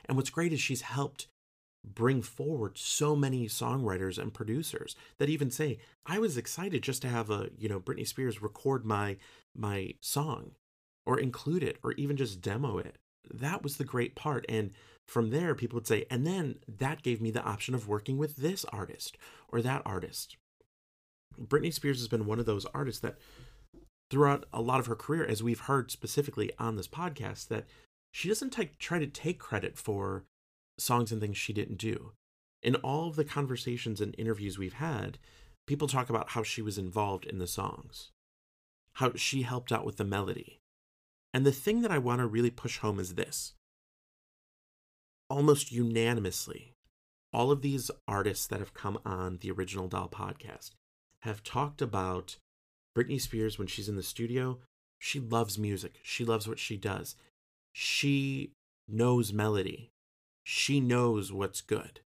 And 0.06 0.16
what's 0.16 0.30
great 0.30 0.54
is 0.54 0.62
she's 0.62 0.82
helped 0.82 1.28
bring 1.94 2.22
forward 2.22 2.78
so 2.78 3.16
many 3.16 3.48
songwriters 3.48 4.18
and 4.18 4.34
producers 4.34 4.96
that 5.18 5.30
even 5.30 5.50
say 5.50 5.78
i 6.06 6.20
was 6.20 6.38
excited 6.38 6.84
just 6.84 7.02
to 7.02 7.08
have 7.08 7.30
a 7.30 7.50
you 7.58 7.68
know 7.68 7.80
britney 7.80 8.08
spears 8.08 8.42
record 8.42 8.86
my 8.86 9.18
my 9.56 9.94
song 10.02 10.52
or 11.10 11.20
include 11.20 11.64
it 11.64 11.78
or 11.84 11.94
even 11.94 12.16
just 12.16 12.40
demo 12.40 12.78
it. 12.78 12.98
That 13.34 13.64
was 13.64 13.78
the 13.78 13.84
great 13.84 14.14
part. 14.14 14.46
And 14.48 14.70
from 15.08 15.32
there 15.32 15.56
people 15.56 15.78
would 15.78 15.88
say 15.88 16.06
and 16.12 16.26
then 16.26 16.60
that 16.68 17.02
gave 17.02 17.20
me 17.20 17.32
the 17.32 17.44
option 17.44 17.74
of 17.74 17.88
working 17.88 18.20
with 18.20 18.36
this 18.36 18.64
artist 18.66 19.18
or 19.48 19.60
that 19.62 19.82
artist. 19.86 20.38
Britney 21.42 21.74
spears 21.74 21.98
has 21.98 22.08
been 22.08 22.28
one 22.28 22.40
of 22.40 22.46
those 22.46 22.66
artists 22.76 23.02
that 23.02 23.18
throughout 24.12 24.46
a 24.54 24.62
lot 24.62 24.80
of 24.80 24.86
her 24.86 24.96
career 24.96 25.26
as 25.26 25.42
we've 25.42 25.62
heard 25.62 25.90
specifically 25.90 26.52
on 26.60 26.76
this 26.76 26.88
podcast 26.88 27.48
that 27.48 27.66
she 28.12 28.28
doesn't 28.28 28.52
t- 28.52 28.70
try 28.78 29.00
to 29.00 29.08
take 29.08 29.40
credit 29.40 29.78
for 29.78 30.26
songs 30.80 31.12
and 31.12 31.22
things 31.22 31.38
she 31.38 31.54
didn't 31.54 31.78
do. 31.78 32.12
In 32.62 32.76
all 32.76 33.08
of 33.08 33.16
the 33.16 33.26
conversations 33.26 34.02
and 34.02 34.16
interviews 34.18 34.58
we've 34.58 34.74
had, 34.74 35.18
people 35.68 35.88
talk 35.88 36.10
about 36.10 36.32
how 36.32 36.44
she 36.44 36.62
was 36.62 36.78
involved 36.78 37.26
in 37.26 37.40
the 37.40 37.48
songs, 37.48 38.12
how 38.94 39.14
she 39.16 39.44
helped 39.44 39.72
out 39.72 39.86
with 39.86 39.98
the 39.98 40.04
melody. 40.04 40.60
And 41.34 41.46
the 41.46 41.52
thing 41.52 41.82
that 41.82 41.92
I 41.92 42.00
want 42.00 42.20
to 42.20 42.28
really 42.28 42.50
push 42.50 42.80
home 42.80 43.00
is 43.00 43.16
this 43.16 43.54
almost 45.30 45.72
unanimously, 45.72 46.74
all 47.32 47.52
of 47.52 47.62
these 47.62 47.92
artists 48.08 48.48
that 48.48 48.60
have 48.60 48.74
come 48.74 48.98
on 49.06 49.38
the 49.38 49.52
Original 49.52 49.88
Doll 49.88 50.10
podcast 50.10 50.72
have 51.22 51.44
talked 51.44 51.82
about 51.82 52.38
Britney 52.98 53.22
Spears, 53.22 53.58
when 53.58 53.68
she's 53.68 53.88
in 53.88 53.96
the 53.96 54.04
studio, 54.04 54.60
she 54.98 55.20
loves 55.20 55.58
music. 55.58 56.00
She 56.04 56.26
loves 56.26 56.48
what 56.48 56.60
she 56.60 56.76
does. 56.76 57.16
She 57.72 58.52
knows 58.88 59.32
melody. 59.32 59.92
She 60.44 60.80
knows 60.80 61.32
what's 61.32 61.62
good. 61.62 62.02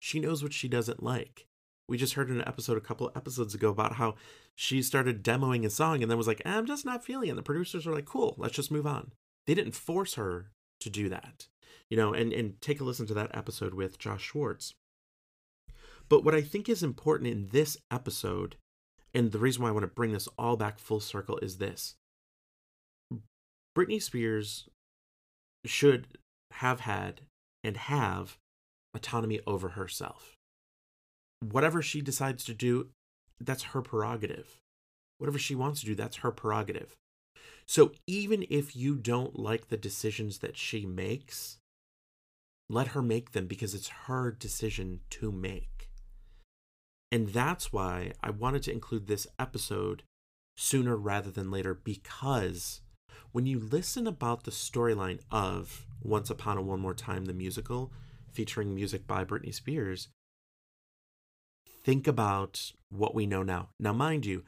She 0.00 0.20
knows 0.20 0.42
what 0.42 0.52
she 0.52 0.68
doesn't 0.68 1.02
like. 1.02 1.46
We 1.88 1.96
just 1.96 2.14
heard 2.14 2.30
in 2.30 2.36
an 2.36 2.48
episode 2.48 2.76
a 2.76 2.82
couple 2.82 3.10
episodes 3.16 3.54
ago 3.54 3.70
about 3.70 3.94
how 3.94 4.14
she 4.54 4.82
started 4.82 5.24
demoing 5.24 5.64
a 5.64 5.70
song 5.70 6.02
and 6.02 6.10
then 6.10 6.18
was 6.18 6.26
like, 6.26 6.42
I'm 6.44 6.66
just 6.66 6.84
not 6.84 7.04
feeling 7.04 7.28
it. 7.28 7.30
And 7.30 7.38
the 7.38 7.42
producers 7.42 7.86
were 7.86 7.94
like, 7.94 8.04
cool, 8.04 8.34
let's 8.36 8.54
just 8.54 8.70
move 8.70 8.86
on. 8.86 9.12
They 9.46 9.54
didn't 9.54 9.74
force 9.74 10.14
her 10.14 10.50
to 10.80 10.90
do 10.90 11.08
that. 11.08 11.46
You 11.88 11.96
know, 11.96 12.12
and, 12.12 12.32
and 12.32 12.60
take 12.60 12.80
a 12.80 12.84
listen 12.84 13.06
to 13.06 13.14
that 13.14 13.34
episode 13.34 13.72
with 13.72 13.98
Josh 13.98 14.22
Schwartz. 14.22 14.74
But 16.08 16.24
what 16.24 16.34
I 16.34 16.42
think 16.42 16.68
is 16.68 16.82
important 16.82 17.30
in 17.30 17.48
this 17.50 17.76
episode, 17.90 18.56
and 19.14 19.32
the 19.32 19.38
reason 19.38 19.62
why 19.62 19.68
I 19.68 19.72
want 19.72 19.84
to 19.84 19.88
bring 19.88 20.12
this 20.12 20.28
all 20.38 20.56
back 20.56 20.78
full 20.78 21.00
circle 21.00 21.38
is 21.40 21.56
this 21.56 21.94
Britney 23.76 24.02
Spears 24.02 24.68
should 25.64 26.08
have 26.52 26.80
had 26.80 27.22
and 27.62 27.76
have 27.76 28.36
autonomy 28.94 29.40
over 29.46 29.70
herself. 29.70 30.34
Whatever 31.40 31.82
she 31.82 32.00
decides 32.00 32.44
to 32.44 32.54
do, 32.54 32.88
that's 33.40 33.62
her 33.64 33.82
prerogative. 33.82 34.58
Whatever 35.18 35.38
she 35.38 35.54
wants 35.54 35.80
to 35.80 35.86
do, 35.86 35.94
that's 35.94 36.18
her 36.18 36.30
prerogative. 36.30 36.96
So 37.66 37.92
even 38.06 38.46
if 38.48 38.74
you 38.74 38.96
don't 38.96 39.38
like 39.38 39.68
the 39.68 39.76
decisions 39.76 40.38
that 40.38 40.56
she 40.56 40.86
makes, 40.86 41.58
let 42.70 42.88
her 42.88 43.02
make 43.02 43.32
them 43.32 43.46
because 43.46 43.74
it's 43.74 43.88
her 44.06 44.30
decision 44.30 45.00
to 45.10 45.30
make. 45.30 45.90
And 47.10 47.28
that's 47.28 47.72
why 47.72 48.12
I 48.22 48.30
wanted 48.30 48.62
to 48.64 48.72
include 48.72 49.06
this 49.06 49.26
episode 49.38 50.02
sooner 50.56 50.96
rather 50.96 51.30
than 51.30 51.50
later 51.50 51.74
because 51.74 52.80
when 53.32 53.46
you 53.46 53.58
listen 53.58 54.06
about 54.06 54.44
the 54.44 54.50
storyline 54.50 55.20
of 55.30 55.86
Once 56.02 56.30
Upon 56.30 56.58
a 56.58 56.62
One 56.62 56.80
More 56.80 56.94
Time, 56.94 57.26
the 57.26 57.32
musical, 57.32 57.92
featuring 58.32 58.74
music 58.74 59.06
by 59.06 59.24
Britney 59.24 59.54
Spears, 59.54 60.08
think 61.84 62.06
about 62.06 62.72
what 62.90 63.14
we 63.14 63.26
know 63.26 63.42
now. 63.42 63.68
Now, 63.78 63.92
mind 63.92 64.26
you, 64.26 64.44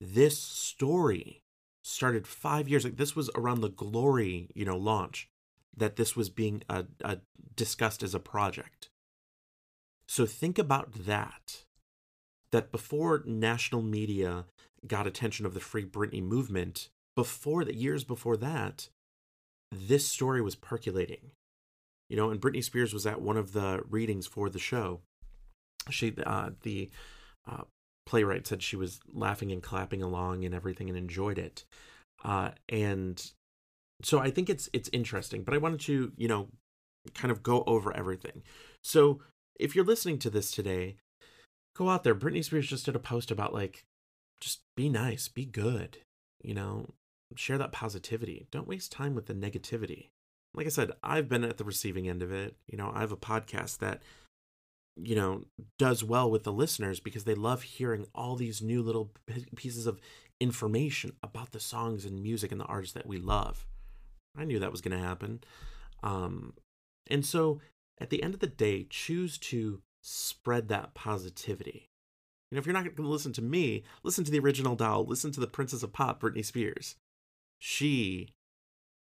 this 0.00 0.38
story 0.38 1.42
started 1.82 2.26
five 2.26 2.68
years 2.68 2.84
like 2.84 2.96
this 2.96 3.14
was 3.14 3.30
around 3.34 3.60
the 3.60 3.68
glory 3.68 4.48
you 4.54 4.64
know 4.64 4.76
launch 4.76 5.28
that 5.76 5.96
this 5.96 6.16
was 6.16 6.30
being 6.30 6.62
uh, 6.68 6.84
uh, 7.04 7.16
discussed 7.56 8.02
as 8.02 8.14
a 8.14 8.20
project. 8.20 8.88
So 10.06 10.26
think 10.26 10.58
about 10.58 10.92
that 11.06 11.64
that 12.50 12.70
before 12.70 13.22
national 13.26 13.82
media 13.82 14.44
got 14.86 15.06
attention 15.06 15.44
of 15.44 15.54
the 15.54 15.60
free 15.60 15.84
britney 15.84 16.22
movement 16.22 16.88
before 17.16 17.64
that 17.64 17.74
years 17.74 18.04
before 18.04 18.36
that 18.36 18.88
this 19.74 20.06
story 20.08 20.40
was 20.40 20.54
percolating. 20.54 21.30
You 22.08 22.16
know 22.16 22.30
and 22.30 22.40
britney 22.40 22.62
spears 22.62 22.92
was 22.92 23.06
at 23.06 23.22
one 23.22 23.36
of 23.36 23.52
the 23.52 23.82
readings 23.88 24.26
for 24.26 24.48
the 24.48 24.58
show. 24.58 25.00
She 25.90 26.14
uh, 26.24 26.50
the 26.62 26.90
uh, 27.50 27.62
playwright 28.06 28.46
said 28.46 28.62
she 28.62 28.76
was 28.76 29.00
laughing 29.12 29.50
and 29.52 29.62
clapping 29.62 30.02
along 30.02 30.44
and 30.44 30.54
everything 30.54 30.88
and 30.88 30.98
enjoyed 30.98 31.38
it. 31.38 31.64
Uh, 32.24 32.50
and 32.68 33.32
so 34.02 34.18
i 34.18 34.28
think 34.28 34.50
it's 34.50 34.68
it's 34.72 34.90
interesting 34.92 35.44
but 35.44 35.54
i 35.54 35.58
wanted 35.58 35.78
to 35.78 36.12
you 36.16 36.26
know 36.26 36.48
kind 37.14 37.30
of 37.30 37.42
go 37.42 37.64
over 37.66 37.94
everything. 37.94 38.42
So 38.82 39.20
if 39.58 39.74
you're 39.74 39.84
listening 39.84 40.18
to 40.20 40.30
this 40.30 40.50
today 40.50 40.96
go 41.76 41.90
out 41.90 42.04
there. 42.04 42.14
Britney 42.14 42.44
spears 42.44 42.68
just 42.68 42.86
did 42.86 42.96
a 42.96 43.00
post 43.00 43.30
about 43.30 43.52
like 43.52 43.84
just 44.40 44.60
be 44.76 44.88
nice 44.88 45.28
be 45.28 45.44
good 45.44 45.98
you 46.42 46.54
know 46.54 46.90
share 47.38 47.58
that 47.58 47.72
positivity. 47.72 48.46
Don't 48.50 48.68
waste 48.68 48.92
time 48.92 49.14
with 49.14 49.26
the 49.26 49.34
negativity. 49.34 50.08
Like 50.54 50.66
I 50.66 50.70
said, 50.70 50.92
I've 51.02 51.28
been 51.28 51.44
at 51.44 51.56
the 51.56 51.64
receiving 51.64 52.08
end 52.08 52.22
of 52.22 52.32
it. 52.32 52.56
You 52.66 52.78
know, 52.78 52.92
I 52.94 53.00
have 53.00 53.12
a 53.12 53.16
podcast 53.16 53.78
that, 53.78 54.02
you 54.96 55.16
know, 55.16 55.42
does 55.78 56.04
well 56.04 56.30
with 56.30 56.44
the 56.44 56.52
listeners 56.52 57.00
because 57.00 57.24
they 57.24 57.34
love 57.34 57.62
hearing 57.62 58.06
all 58.14 58.36
these 58.36 58.62
new 58.62 58.82
little 58.82 59.10
pieces 59.56 59.86
of 59.86 60.00
information 60.40 61.12
about 61.22 61.50
the 61.50 61.60
songs 61.60 62.04
and 62.04 62.22
music 62.22 62.52
and 62.52 62.60
the 62.60 62.66
artists 62.66 62.94
that 62.94 63.06
we 63.06 63.18
love. 63.18 63.66
I 64.36 64.44
knew 64.44 64.58
that 64.58 64.72
was 64.72 64.80
going 64.80 64.96
to 64.96 65.04
happen. 65.04 65.40
Um, 66.02 66.54
and 67.08 67.24
so 67.24 67.60
at 68.00 68.10
the 68.10 68.22
end 68.22 68.34
of 68.34 68.40
the 68.40 68.46
day, 68.46 68.86
choose 68.88 69.38
to 69.38 69.80
spread 70.02 70.68
that 70.68 70.94
positivity. 70.94 71.88
You 72.50 72.56
know, 72.56 72.60
if 72.60 72.66
you're 72.66 72.74
not 72.74 72.84
going 72.84 72.96
to 72.96 73.02
listen 73.02 73.32
to 73.34 73.42
me, 73.42 73.82
listen 74.04 74.22
to 74.24 74.30
the 74.30 74.38
original 74.38 74.76
doll, 74.76 75.04
listen 75.04 75.32
to 75.32 75.40
the 75.40 75.46
Princess 75.46 75.82
of 75.82 75.92
Pop, 75.92 76.20
Britney 76.20 76.44
Spears 76.44 76.96
she 77.66 78.28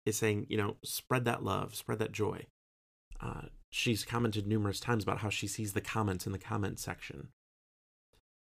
is 0.04 0.16
saying, 0.16 0.44
you 0.48 0.56
know, 0.56 0.78
spread 0.82 1.24
that 1.24 1.44
love, 1.44 1.76
spread 1.76 2.00
that 2.00 2.10
joy. 2.10 2.44
Uh, 3.20 3.42
she's 3.70 4.04
commented 4.04 4.48
numerous 4.48 4.80
times 4.80 5.04
about 5.04 5.18
how 5.18 5.28
she 5.28 5.46
sees 5.46 5.74
the 5.74 5.80
comments 5.80 6.26
in 6.26 6.32
the 6.32 6.40
comment 6.40 6.80
section. 6.80 7.28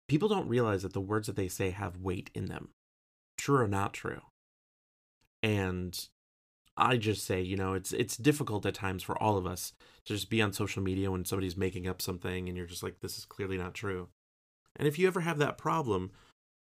People 0.08 0.30
don't 0.30 0.48
realize 0.48 0.82
that 0.84 0.94
the 0.94 1.02
words 1.02 1.26
that 1.26 1.36
they 1.36 1.48
say 1.48 1.68
have 1.68 1.98
weight 1.98 2.30
in 2.32 2.46
them, 2.46 2.70
true 3.36 3.58
or 3.58 3.68
not 3.68 3.92
true. 3.92 4.22
And 5.42 6.08
I 6.78 6.96
just 6.96 7.26
say, 7.26 7.42
you 7.42 7.58
know, 7.58 7.74
it's 7.74 7.92
it's 7.92 8.16
difficult 8.16 8.64
at 8.64 8.72
times 8.72 9.02
for 9.02 9.22
all 9.22 9.36
of 9.36 9.44
us 9.44 9.74
to 10.06 10.14
just 10.14 10.30
be 10.30 10.40
on 10.40 10.54
social 10.54 10.82
media 10.82 11.10
when 11.10 11.26
somebody's 11.26 11.58
making 11.58 11.86
up 11.86 12.00
something 12.00 12.48
and 12.48 12.56
you're 12.56 12.64
just 12.64 12.82
like, 12.82 13.00
this 13.00 13.18
is 13.18 13.26
clearly 13.26 13.58
not 13.58 13.74
true. 13.74 14.08
And 14.76 14.88
if 14.88 14.98
you 14.98 15.08
ever 15.08 15.20
have 15.20 15.36
that 15.38 15.58
problem, 15.58 16.10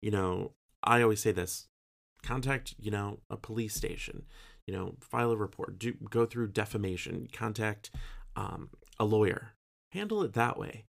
you 0.01 0.11
know, 0.11 0.53
I 0.83 1.03
always 1.03 1.21
say 1.21 1.33
this 1.33 1.69
contact 2.23 2.75
you 2.79 2.91
know 2.91 3.19
a 3.29 3.37
police 3.37 3.75
station 3.75 4.23
you 4.67 4.73
know 4.73 4.95
file 5.01 5.33
a 5.33 5.37
report 5.37 5.79
do 5.79 5.93
go 6.09 6.25
through 6.25 6.47
defamation 6.47 7.29
contact 7.33 7.91
um, 8.37 8.71
a 8.99 9.05
lawyer. 9.05 9.53
Handle 9.93 10.23
it 10.23 10.33
that 10.35 10.59
way 10.59 10.85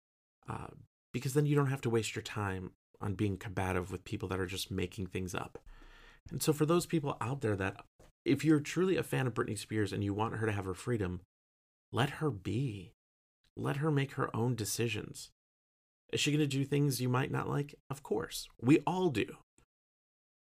uh, 0.49 0.69
because 1.13 1.35
then 1.35 1.47
you 1.47 1.57
don't 1.57 1.71
have 1.71 1.81
to 1.83 1.91
waste 1.91 2.15
your 2.15 2.23
time 2.23 2.73
on 3.01 3.15
being 3.15 3.39
combative 3.39 3.91
with 3.91 4.05
people 4.05 4.29
that 4.29 4.41
are 4.41 4.47
just 4.47 4.71
making 4.71 5.07
things 5.07 5.35
up. 5.35 5.59
And 6.31 6.43
so 6.43 6.53
for 6.53 6.67
those 6.67 6.85
people 6.85 7.17
out 7.21 7.41
there 7.41 7.57
that 7.57 7.77
if 8.27 8.45
you're 8.45 8.61
truly 8.61 8.97
a 8.97 9.03
fan 9.03 9.27
of 9.27 9.33
britney 9.33 9.59
spears 9.59 9.93
and 9.93 10.05
you 10.05 10.13
want 10.13 10.37
her 10.37 10.47
to 10.47 10.53
have 10.53 10.67
her 10.67 10.75
freedom 10.75 11.21
let 11.93 12.11
her 12.11 12.31
be. 12.31 12.93
Let 13.57 13.79
her 13.79 13.91
make 13.91 14.13
her 14.13 14.35
own 14.35 14.55
decisions. 14.55 15.31
Is 16.13 16.21
she 16.21 16.31
going 16.31 16.41
to 16.41 16.47
do 16.47 16.65
things 16.65 17.01
you 17.01 17.09
might 17.09 17.33
not 17.33 17.49
like? 17.49 17.75
Of 17.91 18.05
course. 18.05 18.49
We 18.61 18.79
all 18.87 19.09
do 19.11 19.27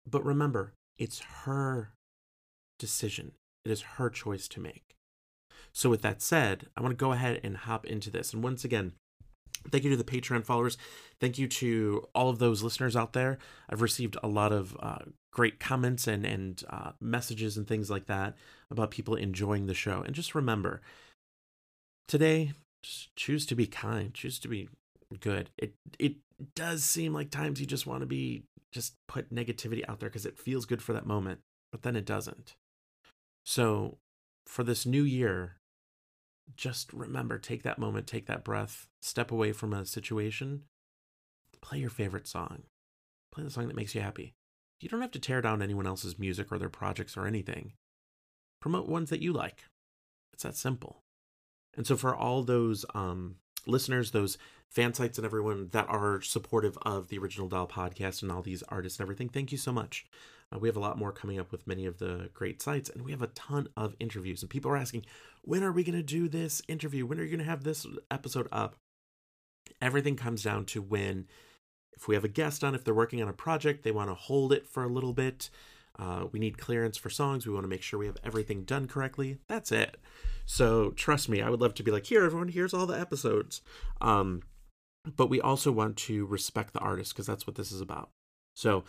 but 0.08 0.24
remember, 0.24 0.72
it's 0.98 1.20
her 1.44 1.90
decision. 2.78 3.32
It 3.64 3.70
is 3.70 3.82
her 3.82 4.10
choice 4.10 4.48
to 4.48 4.60
make. 4.60 4.94
So, 5.72 5.90
with 5.90 6.02
that 6.02 6.22
said, 6.22 6.68
I 6.76 6.80
want 6.80 6.92
to 6.92 7.04
go 7.04 7.12
ahead 7.12 7.40
and 7.42 7.56
hop 7.56 7.84
into 7.84 8.10
this. 8.10 8.32
And 8.32 8.42
once 8.42 8.64
again, 8.64 8.92
thank 9.70 9.84
you 9.84 9.90
to 9.90 9.96
the 9.96 10.04
Patreon 10.04 10.44
followers. 10.44 10.78
Thank 11.20 11.38
you 11.38 11.48
to 11.48 12.06
all 12.14 12.28
of 12.28 12.38
those 12.38 12.62
listeners 12.62 12.96
out 12.96 13.12
there. 13.12 13.38
I've 13.68 13.82
received 13.82 14.16
a 14.22 14.28
lot 14.28 14.52
of 14.52 14.76
uh, 14.80 14.98
great 15.32 15.60
comments 15.60 16.06
and 16.06 16.24
and 16.24 16.62
uh, 16.70 16.92
messages 17.00 17.56
and 17.56 17.66
things 17.66 17.90
like 17.90 18.06
that 18.06 18.36
about 18.70 18.90
people 18.90 19.16
enjoying 19.16 19.66
the 19.66 19.74
show. 19.74 20.02
And 20.02 20.14
just 20.14 20.34
remember, 20.34 20.80
today, 22.08 22.52
just 22.82 23.14
choose 23.16 23.44
to 23.46 23.54
be 23.54 23.66
kind. 23.66 24.14
Choose 24.14 24.38
to 24.38 24.48
be 24.48 24.68
good. 25.20 25.50
It 25.58 25.74
it 25.98 26.16
does 26.54 26.84
seem 26.84 27.12
like 27.12 27.30
times 27.30 27.60
you 27.60 27.66
just 27.66 27.86
want 27.86 28.00
to 28.00 28.06
be 28.06 28.44
just 28.72 28.94
put 29.06 29.34
negativity 29.34 29.82
out 29.88 30.00
there 30.00 30.08
because 30.08 30.26
it 30.26 30.38
feels 30.38 30.66
good 30.66 30.82
for 30.82 30.92
that 30.92 31.06
moment, 31.06 31.40
but 31.72 31.82
then 31.82 31.96
it 31.96 32.04
doesn't. 32.04 32.54
So, 33.44 33.98
for 34.44 34.62
this 34.62 34.84
new 34.84 35.02
year, 35.02 35.56
just 36.56 36.92
remember 36.92 37.38
take 37.38 37.62
that 37.62 37.78
moment, 37.78 38.06
take 38.06 38.26
that 38.26 38.44
breath, 38.44 38.86
step 39.00 39.30
away 39.30 39.52
from 39.52 39.72
a 39.72 39.86
situation, 39.86 40.64
play 41.62 41.78
your 41.78 41.90
favorite 41.90 42.26
song, 42.26 42.64
play 43.32 43.44
the 43.44 43.50
song 43.50 43.66
that 43.68 43.76
makes 43.76 43.94
you 43.94 44.00
happy. 44.00 44.34
You 44.80 44.88
don't 44.88 45.00
have 45.00 45.12
to 45.12 45.18
tear 45.18 45.40
down 45.40 45.62
anyone 45.62 45.86
else's 45.86 46.18
music 46.18 46.52
or 46.52 46.58
their 46.58 46.68
projects 46.68 47.16
or 47.16 47.26
anything. 47.26 47.72
Promote 48.60 48.88
ones 48.88 49.10
that 49.10 49.22
you 49.22 49.32
like. 49.32 49.64
It's 50.32 50.42
that 50.42 50.56
simple. 50.56 51.02
And 51.76 51.86
so, 51.86 51.96
for 51.96 52.14
all 52.14 52.42
those 52.42 52.84
um, 52.94 53.36
listeners, 53.66 54.10
those 54.10 54.38
fan 54.70 54.94
sites, 54.94 55.18
and 55.18 55.24
everyone 55.24 55.68
that 55.72 55.88
are 55.88 56.20
supportive 56.20 56.76
of 56.82 57.08
the 57.08 57.18
Original 57.18 57.48
Doll 57.48 57.66
podcast 57.66 58.22
and 58.22 58.32
all 58.32 58.42
these 58.42 58.62
artists 58.64 58.98
and 58.98 59.04
everything. 59.04 59.28
Thank 59.28 59.52
you 59.52 59.58
so 59.58 59.72
much. 59.72 60.06
Uh, 60.52 60.58
we 60.58 60.68
have 60.68 60.76
a 60.76 60.80
lot 60.80 60.98
more 60.98 61.12
coming 61.12 61.40
up 61.40 61.50
with 61.50 61.66
many 61.66 61.86
of 61.86 61.98
the 61.98 62.30
great 62.32 62.62
sites, 62.62 62.88
and 62.88 63.04
we 63.04 63.10
have 63.10 63.22
a 63.22 63.28
ton 63.28 63.68
of 63.76 63.96
interviews. 63.98 64.42
And 64.42 64.50
people 64.50 64.70
are 64.70 64.76
asking, 64.76 65.04
when 65.42 65.64
are 65.64 65.72
we 65.72 65.84
going 65.84 65.98
to 65.98 66.02
do 66.02 66.28
this 66.28 66.62
interview? 66.68 67.06
When 67.06 67.18
are 67.18 67.24
you 67.24 67.30
going 67.30 67.44
to 67.44 67.50
have 67.50 67.64
this 67.64 67.86
episode 68.10 68.48
up? 68.52 68.76
Everything 69.82 70.16
comes 70.16 70.42
down 70.42 70.64
to 70.66 70.80
when, 70.80 71.26
if 71.96 72.06
we 72.06 72.14
have 72.14 72.24
a 72.24 72.28
guest 72.28 72.62
on, 72.62 72.74
if 72.74 72.84
they're 72.84 72.94
working 72.94 73.20
on 73.22 73.28
a 73.28 73.32
project, 73.32 73.82
they 73.82 73.90
want 73.90 74.10
to 74.10 74.14
hold 74.14 74.52
it 74.52 74.66
for 74.68 74.84
a 74.84 74.88
little 74.88 75.12
bit. 75.12 75.50
Uh, 75.98 76.26
we 76.30 76.38
need 76.38 76.58
clearance 76.58 76.96
for 76.96 77.10
songs. 77.10 77.46
We 77.46 77.52
want 77.52 77.64
to 77.64 77.68
make 77.68 77.82
sure 77.82 77.98
we 77.98 78.06
have 78.06 78.18
everything 78.22 78.64
done 78.64 78.86
correctly. 78.86 79.38
That's 79.48 79.72
it. 79.72 79.96
So 80.44 80.90
trust 80.90 81.28
me, 81.28 81.40
I 81.42 81.50
would 81.50 81.60
love 81.60 81.74
to 81.74 81.82
be 81.82 81.90
like, 81.90 82.06
here, 82.06 82.24
everyone, 82.24 82.48
here's 82.48 82.74
all 82.74 82.86
the 82.86 82.98
episodes. 82.98 83.62
Um, 84.00 84.42
but 85.16 85.30
we 85.30 85.40
also 85.40 85.72
want 85.72 85.96
to 85.98 86.26
respect 86.26 86.72
the 86.72 86.80
artist 86.80 87.12
because 87.12 87.26
that's 87.26 87.46
what 87.46 87.56
this 87.56 87.72
is 87.72 87.80
about. 87.80 88.10
So 88.54 88.84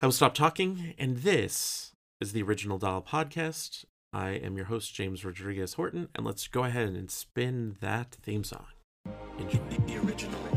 I 0.00 0.06
will 0.06 0.12
stop 0.12 0.34
talking, 0.34 0.94
and 0.98 1.18
this 1.18 1.92
is 2.20 2.32
the 2.32 2.42
Original 2.42 2.78
Doll 2.78 3.02
Podcast. 3.02 3.84
I 4.12 4.30
am 4.30 4.56
your 4.56 4.66
host, 4.66 4.94
James 4.94 5.24
Rodriguez 5.24 5.74
Horton, 5.74 6.08
and 6.14 6.26
let's 6.26 6.48
go 6.48 6.64
ahead 6.64 6.88
and 6.88 7.10
spin 7.10 7.76
that 7.80 8.16
theme 8.22 8.44
song. 8.44 8.66
Enjoy. 9.38 9.60
The 9.86 9.98
Original 9.98 10.49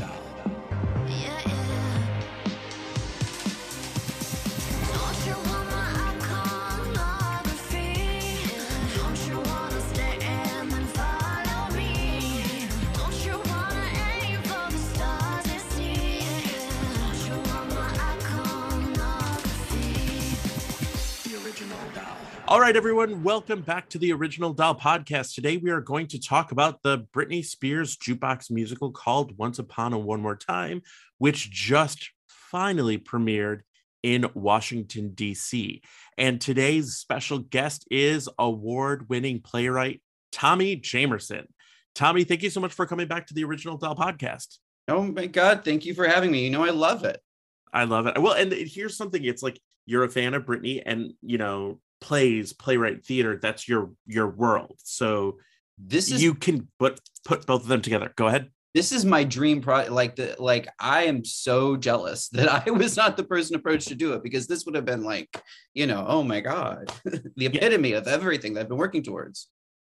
All 22.53 22.62
right, 22.62 22.75
everyone, 22.75 23.24
welcome 23.24 23.63
back 23.63 23.89
to 23.89 23.98
the 23.98 24.13
Original 24.13 24.53
Doll 24.53 24.75
Podcast. 24.75 25.33
Today 25.33 25.57
we 25.57 25.72
are 25.72 25.81
going 25.81 26.05
to 26.10 26.19
talk 26.19 26.51
about 26.51 26.83
the 26.83 27.00
Britney 27.12 27.43
Spears 27.43 27.98
jukebox 27.98 28.51
musical 28.51 28.91
called 28.91 29.36
Once 29.39 29.57
Upon 29.57 29.91
a 29.91 29.98
One 29.98 30.22
More 30.22 30.36
Time, 30.36 30.83
which 31.17 31.50
just 31.50 32.12
finally 32.27 33.00
premiered 33.00 33.62
in 34.03 34.29
Washington, 34.36 35.15
D.C. 35.15 35.81
And 36.15 36.39
today's 36.39 36.95
special 36.95 37.39
guest 37.39 37.88
is 37.89 38.29
award 38.38 39.10
winning 39.10 39.41
playwright 39.41 40.03
Tommy 40.31 40.77
Jamerson. 40.77 41.48
Tommy, 41.95 42.24
thank 42.24 42.43
you 42.43 42.51
so 42.51 42.62
much 42.62 42.74
for 42.74 42.86
coming 42.86 43.07
back 43.07 43.25
to 43.25 43.33
the 43.33 43.45
Original 43.45 43.77
Doll 43.77 43.95
Podcast. 43.95 44.60
Oh 44.88 45.01
my 45.01 45.25
God, 45.25 45.65
thank 45.65 45.88
you 45.88 45.95
for 45.95 46.07
having 46.07 46.29
me. 46.29 46.43
You 46.43 46.51
know, 46.51 46.63
I 46.63 46.69
love 46.69 47.03
it. 47.03 47.19
I 47.74 47.86
love 47.86 48.05
it. 48.05 48.22
Well, 48.22 48.33
and 48.33 48.53
here's 48.53 48.95
something 48.95 49.25
it's 49.25 49.41
like 49.41 49.60
you're 49.88 50.03
a 50.03 50.10
fan 50.10 50.36
of 50.36 50.45
Britney, 50.45 50.83
and 50.86 51.13
you 51.24 51.39
know, 51.39 51.79
plays, 52.03 52.51
playwright, 52.51 53.05
theater, 53.05 53.39
that's 53.41 53.67
your 53.67 53.91
your 54.05 54.29
world. 54.29 54.77
So 54.83 55.38
this 55.77 56.12
is 56.12 56.22
you 56.22 56.36
can 56.36 56.67
put 56.77 57.00
put 57.24 57.45
both 57.45 57.62
of 57.62 57.67
them 57.67 57.81
together. 57.81 58.12
Go 58.15 58.27
ahead. 58.27 58.50
This 58.74 58.91
is 58.91 59.05
my 59.05 59.24
dream 59.24 59.62
project. 59.62 59.91
Like 59.91 60.17
the 60.17 60.36
like 60.38 60.67
I 60.79 61.03
am 61.05 61.24
so 61.24 61.77
jealous 61.77 62.27
that 62.33 62.67
I 62.67 62.69
was 62.72 62.98
not 62.98 63.15
the 63.15 63.24
person 63.24 63.55
approached 63.55 63.88
to 63.88 63.95
do 63.95 64.13
it 64.13 64.22
because 64.22 64.45
this 64.48 64.65
would 64.65 64.75
have 64.75 64.86
been 64.86 65.03
like, 65.03 65.41
you 65.74 65.88
know, 65.88 66.05
oh 66.07 66.24
my 66.24 66.41
God, 66.41 66.91
the 67.05 67.45
epitome 67.45 67.91
yeah. 67.91 67.98
of 67.98 68.07
everything 68.07 68.53
that 68.53 68.62
I've 68.62 68.69
been 68.69 68.77
working 68.77 69.03
towards. 69.03 69.48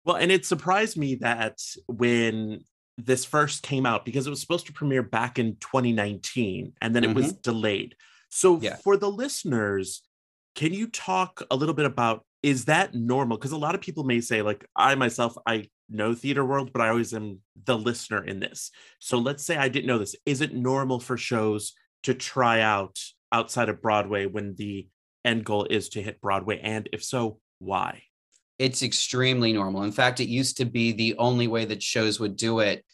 Well, 0.05 0.17
and 0.17 0.31
it 0.31 0.47
surprised 0.47 0.97
me 0.97 1.17
that 1.17 1.59
when 1.89 2.61
this 2.97 3.25
first 3.25 3.63
came 3.63 3.85
out 3.85 4.05
because 4.05 4.27
it 4.27 4.31
was 4.31 4.41
supposed 4.41 4.67
to 4.67 4.73
premiere 4.73 5.03
back 5.03 5.39
in 5.39 5.57
2019 5.57 6.73
and 6.81 6.95
then 6.95 7.03
it 7.03 7.09
mm-hmm. 7.09 7.17
was 7.17 7.33
delayed. 7.33 7.97
So 8.31 8.61
yeah. 8.61 8.77
for 8.77 8.97
the 8.97 9.11
listeners, 9.11 10.03
can 10.57 10.73
you 10.73 10.89
talk 10.89 11.43
a 11.51 11.57
little 11.57 11.75
bit 11.75 11.87
about 11.87 12.25
is 12.43 12.65
that 12.65 12.95
normal? 12.95 13.37
Because 13.37 13.53
a 13.53 13.57
lot 13.57 13.75
of 13.75 13.81
people 13.81 14.05
may 14.05 14.21
say, 14.21 14.41
like, 14.41 14.65
I 14.75 14.95
myself, 14.95 15.37
I 15.47 15.69
know 15.89 16.15
theater 16.15 16.45
world, 16.45 16.73
but 16.73 16.81
I 16.81 16.89
always 16.89 17.13
am 17.13 17.41
the 17.65 17.77
listener 17.77 18.25
in 18.25 18.41
this. 18.41 18.71
So 18.99 19.19
let's 19.19 19.45
say 19.45 19.57
I 19.57 19.69
didn't 19.69 19.87
know 19.87 19.99
this. 19.99 20.17
Is 20.25 20.41
it 20.41 20.55
normal 20.55 20.99
for 20.99 21.17
shows 21.17 21.75
to 22.05 22.15
try 22.15 22.61
out 22.61 22.99
outside 23.33 23.69
of 23.69 23.83
Broadway 23.83 24.27
when 24.27 24.55
the 24.57 24.89
end 25.25 25.45
goal 25.45 25.67
is 25.69 25.89
to 25.91 26.03
hit 26.03 26.21
Broadway? 26.21 26.61
And 26.63 26.89
if 26.93 27.03
so, 27.03 27.39
why? 27.59 28.03
It's 28.59 28.83
extremely 28.83 29.53
normal. 29.53 29.83
In 29.83 29.93
fact, 29.93 30.21
it 30.21 30.29
used 30.29 30.57
to 30.59 30.65
be 30.65 30.93
the 30.93 31.17
only 31.19 31.49
way 31.49 31.65
that 31.67 31.83
shows 31.83 32.19
would 32.21 32.37
do 32.37 32.61
it 32.61 32.85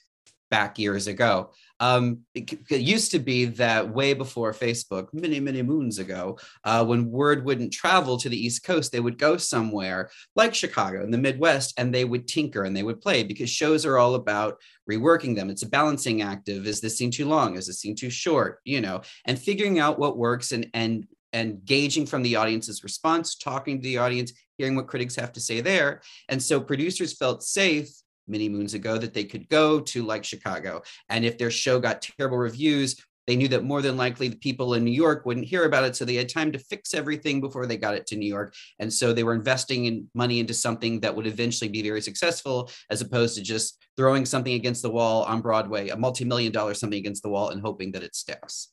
back 0.50 0.78
years 0.78 1.06
ago. 1.06 1.52
Um, 1.82 2.20
it, 2.32 2.52
it, 2.70 2.82
used 2.82 3.10
to 3.10 3.18
be 3.18 3.44
that 3.44 3.92
way 3.92 4.14
before 4.14 4.52
Facebook, 4.52 5.08
many, 5.12 5.40
many 5.40 5.62
moons 5.62 5.98
ago, 5.98 6.38
uh, 6.62 6.84
when 6.84 7.10
word 7.10 7.44
wouldn't 7.44 7.72
travel 7.72 8.16
to 8.18 8.28
the 8.28 8.36
East 8.36 8.62
Coast, 8.62 8.92
they 8.92 9.00
would 9.00 9.18
go 9.18 9.36
somewhere 9.36 10.08
like 10.36 10.54
Chicago 10.54 11.02
in 11.02 11.10
the 11.10 11.18
Midwest 11.18 11.74
and 11.76 11.92
they 11.92 12.04
would 12.04 12.28
tinker 12.28 12.62
and 12.62 12.76
they 12.76 12.84
would 12.84 13.00
play 13.00 13.24
because 13.24 13.50
shows 13.50 13.84
are 13.84 13.98
all 13.98 14.14
about 14.14 14.58
reworking 14.88 15.34
them. 15.34 15.50
It's 15.50 15.64
a 15.64 15.68
balancing 15.68 16.22
act 16.22 16.48
of 16.48 16.68
is 16.68 16.80
this 16.80 16.96
scene 16.96 17.10
too 17.10 17.26
long? 17.26 17.56
Is 17.56 17.66
this 17.66 17.80
scene 17.80 17.96
too 17.96 18.10
short? 18.10 18.60
You 18.64 18.80
know, 18.80 19.02
and 19.24 19.36
figuring 19.36 19.80
out 19.80 19.98
what 19.98 20.16
works 20.16 20.52
and, 20.52 20.70
and, 20.74 21.08
and 21.32 21.64
gauging 21.64 22.06
from 22.06 22.22
the 22.22 22.36
audience's 22.36 22.84
response, 22.84 23.34
talking 23.34 23.80
to 23.80 23.82
the 23.82 23.98
audience, 23.98 24.32
hearing 24.56 24.76
what 24.76 24.86
critics 24.86 25.16
have 25.16 25.32
to 25.32 25.40
say 25.40 25.60
there. 25.60 26.02
And 26.28 26.40
so 26.40 26.60
producers 26.60 27.12
felt 27.12 27.42
safe 27.42 27.92
many 28.26 28.48
moons 28.48 28.74
ago 28.74 28.98
that 28.98 29.14
they 29.14 29.24
could 29.24 29.48
go 29.48 29.80
to 29.80 30.02
like 30.02 30.24
Chicago. 30.24 30.82
And 31.08 31.24
if 31.24 31.38
their 31.38 31.50
show 31.50 31.80
got 31.80 32.02
terrible 32.02 32.38
reviews, 32.38 32.96
they 33.26 33.36
knew 33.36 33.48
that 33.48 33.62
more 33.62 33.82
than 33.82 33.96
likely 33.96 34.28
the 34.28 34.36
people 34.36 34.74
in 34.74 34.84
New 34.84 34.90
York 34.90 35.24
wouldn't 35.24 35.46
hear 35.46 35.64
about 35.64 35.84
it. 35.84 35.94
So 35.94 36.04
they 36.04 36.16
had 36.16 36.28
time 36.28 36.50
to 36.52 36.58
fix 36.58 36.92
everything 36.92 37.40
before 37.40 37.66
they 37.66 37.76
got 37.76 37.94
it 37.94 38.06
to 38.08 38.16
New 38.16 38.26
York. 38.26 38.54
And 38.80 38.92
so 38.92 39.12
they 39.12 39.22
were 39.22 39.34
investing 39.34 39.84
in 39.84 40.08
money 40.14 40.40
into 40.40 40.54
something 40.54 41.00
that 41.00 41.14
would 41.14 41.26
eventually 41.26 41.68
be 41.68 41.82
very 41.82 42.00
successful, 42.00 42.70
as 42.90 43.00
opposed 43.00 43.36
to 43.36 43.42
just 43.42 43.86
throwing 43.96 44.24
something 44.24 44.54
against 44.54 44.82
the 44.82 44.90
wall 44.90 45.22
on 45.24 45.40
Broadway, 45.40 45.90
a 45.90 45.96
multi-million 45.96 46.50
dollar 46.50 46.74
something 46.74 46.98
against 46.98 47.22
the 47.22 47.28
wall 47.28 47.50
and 47.50 47.60
hoping 47.60 47.92
that 47.92 48.02
it 48.02 48.16
sticks. 48.16 48.68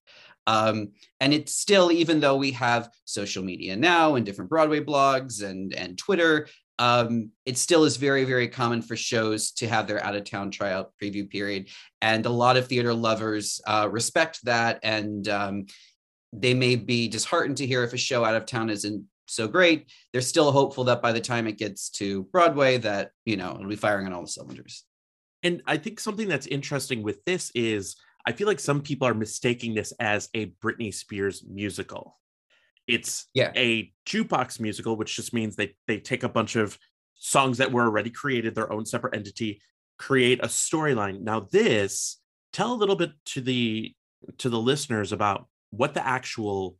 Um, 0.47 0.93
and 1.19 1.31
it's 1.31 1.53
still, 1.53 1.91
even 1.91 2.19
though 2.19 2.38
we 2.38 2.51
have 2.53 2.89
social 3.05 3.43
media 3.43 3.75
now 3.75 4.15
and 4.15 4.25
different 4.25 4.49
Broadway 4.49 4.79
blogs 4.79 5.43
and, 5.43 5.75
and 5.75 5.95
Twitter, 5.95 6.47
um, 6.79 7.31
it 7.45 7.57
still 7.57 7.83
is 7.83 7.97
very, 7.97 8.23
very 8.23 8.47
common 8.47 8.81
for 8.81 8.95
shows 8.95 9.51
to 9.51 9.67
have 9.67 9.85
their 9.85 10.03
out 10.03 10.15
of 10.15 10.23
town 10.23 10.49
tryout 10.49 10.93
preview 11.01 11.29
period. 11.29 11.67
And 12.01 12.25
a 12.25 12.29
lot 12.29 12.55
of 12.55 12.67
theater 12.67 12.93
lovers 12.93 13.61
uh, 13.67 13.89
respect 13.91 14.43
that. 14.45 14.79
And 14.81 15.27
um, 15.27 15.65
they 16.31 16.53
may 16.53 16.77
be 16.77 17.09
disheartened 17.09 17.57
to 17.57 17.67
hear 17.67 17.83
if 17.83 17.93
a 17.93 17.97
show 17.97 18.23
out 18.23 18.35
of 18.35 18.45
town 18.45 18.69
isn't 18.69 19.03
so 19.27 19.47
great. 19.47 19.91
They're 20.13 20.21
still 20.21 20.51
hopeful 20.51 20.85
that 20.85 21.01
by 21.01 21.11
the 21.11 21.19
time 21.19 21.47
it 21.47 21.57
gets 21.57 21.89
to 21.91 22.23
Broadway, 22.23 22.77
that, 22.77 23.11
you 23.25 23.35
know, 23.35 23.51
it'll 23.55 23.67
be 23.67 23.75
firing 23.75 24.07
on 24.07 24.13
all 24.13 24.21
the 24.21 24.27
cylinders. 24.27 24.85
And 25.43 25.61
I 25.67 25.77
think 25.77 25.99
something 25.99 26.29
that's 26.29 26.47
interesting 26.47 27.03
with 27.03 27.23
this 27.25 27.51
is 27.53 27.97
I 28.25 28.31
feel 28.31 28.47
like 28.47 28.59
some 28.59 28.81
people 28.81 29.07
are 29.07 29.13
mistaking 29.13 29.73
this 29.73 29.91
as 29.99 30.29
a 30.33 30.47
Britney 30.63 30.93
Spears 30.93 31.43
musical. 31.47 32.17
It's 32.89 33.28
yeah. 33.34 33.52
a 33.56 33.91
jukebox 34.08 34.60
musical, 34.60 34.95
which 34.95 35.15
just 35.15 35.34
means 35.34 35.56
they 35.56 35.75
they 35.88 35.99
take 35.99 36.23
a 36.23 36.30
bunch 36.30 36.56
of 36.56 36.78
songs 37.15 37.60
that 37.60 37.71
were 37.71 37.84
already 37.84 38.10
created, 38.10 38.56
their 38.56 38.71
own 38.71 38.86
separate 38.86 39.15
entity, 39.15 39.62
create 39.97 40.39
a 40.39 40.47
storyline. 40.47 41.21
Now, 41.21 41.41
this 41.41 42.19
tell 42.52 42.73
a 42.73 42.75
little 42.75 42.95
bit 42.95 43.12
to 43.25 43.41
the 43.41 43.93
to 44.39 44.49
the 44.49 44.60
listeners 44.60 45.12
about 45.12 45.47
what 45.69 45.93
the 45.93 46.06
actual 46.06 46.78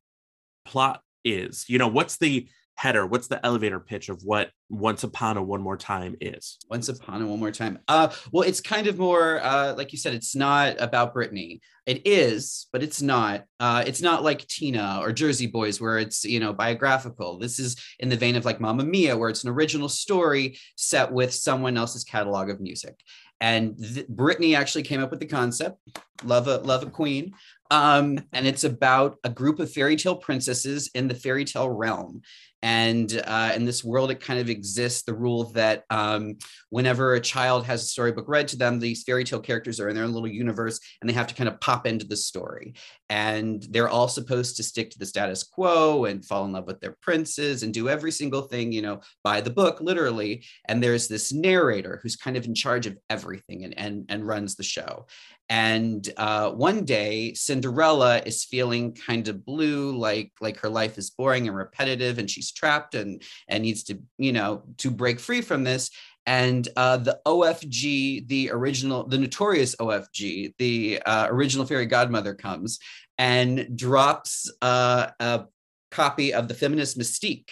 plot 0.66 1.02
is. 1.24 1.66
You 1.68 1.78
know, 1.78 1.88
what's 1.88 2.18
the 2.18 2.48
header? 2.80 3.06
What's 3.06 3.28
the 3.28 3.46
elevator 3.46 3.78
pitch 3.82 4.08
of 4.08 4.24
what 4.24 4.52
Once 4.70 5.04
Upon 5.04 5.36
a 5.36 5.44
One 5.44 5.62
More 5.62 5.76
Time 5.76 6.16
is? 6.22 6.58
Once 6.70 6.88
Upon 6.88 7.22
a 7.22 7.28
One 7.28 7.38
More 7.38 7.52
Time. 7.52 7.80
Uh, 7.90 8.08
well, 8.32 8.48
it's 8.48 8.62
kind 8.62 8.88
of 8.88 8.98
more, 8.98 9.42
uh, 9.44 9.74
like 9.76 9.92
you 9.92 9.98
said, 9.98 10.14
it's 10.14 10.34
not 10.34 10.80
about 10.80 11.14
Britney. 11.14 11.60
It 11.86 12.08
is, 12.08 12.68
but 12.72 12.82
it's 12.82 13.02
not. 13.02 13.44
Uh, 13.60 13.84
it's 13.86 14.02
not 14.02 14.24
like 14.24 14.48
Tina 14.48 15.00
or 15.02 15.12
Jersey 15.12 15.46
Boys, 15.46 15.82
where 15.82 15.98
it's 15.98 16.24
you 16.24 16.40
know 16.40 16.54
biographical. 16.54 17.38
This 17.38 17.60
is 17.60 17.76
in 18.00 18.08
the 18.08 18.16
vein 18.16 18.38
of 18.38 18.46
like 18.46 18.62
Mamma 18.62 18.86
Mia, 18.86 19.18
where 19.18 19.30
it's 19.30 19.44
an 19.44 19.50
original 19.50 19.90
story 19.90 20.58
set 20.78 21.12
with 21.12 21.34
someone 21.34 21.76
else's 21.76 22.06
catalog 22.06 22.50
of 22.50 22.62
music. 22.62 22.96
And 23.42 23.78
th- 23.78 24.08
Britney 24.08 24.56
actually 24.56 24.84
came 24.84 25.02
up 25.02 25.12
with 25.12 25.20
the 25.20 25.26
concept. 25.26 25.80
Love 26.24 26.48
a 26.48 26.58
love 26.58 26.84
a 26.84 26.90
queen. 26.90 27.34
Um, 27.72 28.20
and 28.34 28.48
it's 28.48 28.64
about 28.64 29.18
a 29.24 29.30
group 29.30 29.60
of 29.60 29.72
fairy 29.72 29.96
tale 29.96 30.16
princesses 30.16 30.90
in 30.96 31.08
the 31.08 31.16
fairy 31.16 31.46
tale 31.46 31.70
realm. 31.70 32.22
And 32.62 33.22
uh, 33.26 33.54
in 33.56 33.64
this 33.64 33.84
world 33.84 34.12
it 34.12 34.20
kind 34.20 34.40
of 34.40 34.50
exists 34.50 35.04
the 35.04 35.14
rule 35.14 35.46
that 35.52 35.86
um, 35.90 36.38
whenever 36.70 37.14
a 37.14 37.22
child 37.22 37.66
has 37.66 37.84
a 37.84 37.86
storybook 37.86 38.28
read 38.28 38.50
to 38.50 38.58
them 38.58 38.80
these 38.80 39.04
fairy 39.04 39.24
tale 39.24 39.40
characters 39.40 39.80
are 39.80 39.88
in 39.88 39.96
their 39.96 40.04
own 40.04 40.12
little 40.12 40.28
universe 40.28 40.80
and 41.00 41.10
they 41.10 41.14
have 41.14 41.28
to 41.28 41.36
kind 41.36 41.48
of 41.48 41.62
pop 41.62 41.88
into 41.88 42.06
the 42.06 42.18
story. 42.18 42.74
And 43.10 43.66
they're 43.70 43.88
all 43.90 44.10
supposed 44.10 44.58
to 44.58 44.64
stick 44.64 44.92
to 44.92 45.00
the 45.00 45.06
status 45.06 45.44
quo 45.44 46.06
and 46.06 46.26
fall 46.26 46.44
in 46.46 46.52
love 46.52 46.68
with 46.68 46.82
their 46.82 46.98
princes 47.02 47.64
and 47.64 47.74
do 47.74 47.88
every 47.88 48.12
single 48.12 48.42
thing 48.42 48.72
you 48.72 48.82
know 48.82 49.00
by 49.24 49.40
the 49.40 49.50
book 49.50 49.80
literally. 49.80 50.44
And 50.68 50.84
there's 50.84 51.08
this 51.08 51.32
narrator 51.32 52.02
who's 52.04 52.18
kind 52.18 52.36
of 52.36 52.46
in 52.46 52.56
charge 52.56 52.88
of 52.88 52.98
everything 53.10 53.64
and 53.64 53.78
and, 53.80 54.06
and 54.10 54.28
runs 54.28 54.56
the 54.56 54.64
show 54.64 55.06
and 55.50 56.08
uh, 56.18 56.52
one 56.52 56.86
day 56.86 57.34
cinderella 57.34 58.22
is 58.24 58.46
feeling 58.46 58.94
kind 58.94 59.28
of 59.28 59.44
blue 59.44 59.98
like 59.98 60.32
like 60.40 60.60
her 60.60 60.70
life 60.70 60.98
is 60.98 61.10
boring 61.10 61.48
and 61.48 61.58
repetitive 61.58 62.20
and 62.20 62.30
she's 62.30 62.52
trapped 62.52 62.94
and 62.94 63.24
and 63.48 63.64
needs 63.64 63.84
to 63.84 64.00
you 64.18 64.32
know 64.32 64.64
to 64.78 64.92
break 64.92 65.20
free 65.20 65.42
from 65.42 65.64
this. 65.64 65.90
And 66.28 66.68
uh, 66.76 66.98
the 66.98 67.20
ofg 67.26 68.28
the 68.28 68.52
original 68.52 69.08
the 69.08 69.18
notorious 69.18 69.76
ofg 69.78 70.54
the 70.60 71.02
uh, 71.04 71.28
original 71.30 71.66
fairy 71.66 71.88
godmother 71.88 72.36
comes 72.36 72.80
and 73.18 73.76
drops 73.76 74.52
uh, 74.62 75.08
a 75.20 75.46
copy 75.90 76.34
of 76.34 76.48
the 76.48 76.54
feminist 76.54 77.00
mystique 77.00 77.50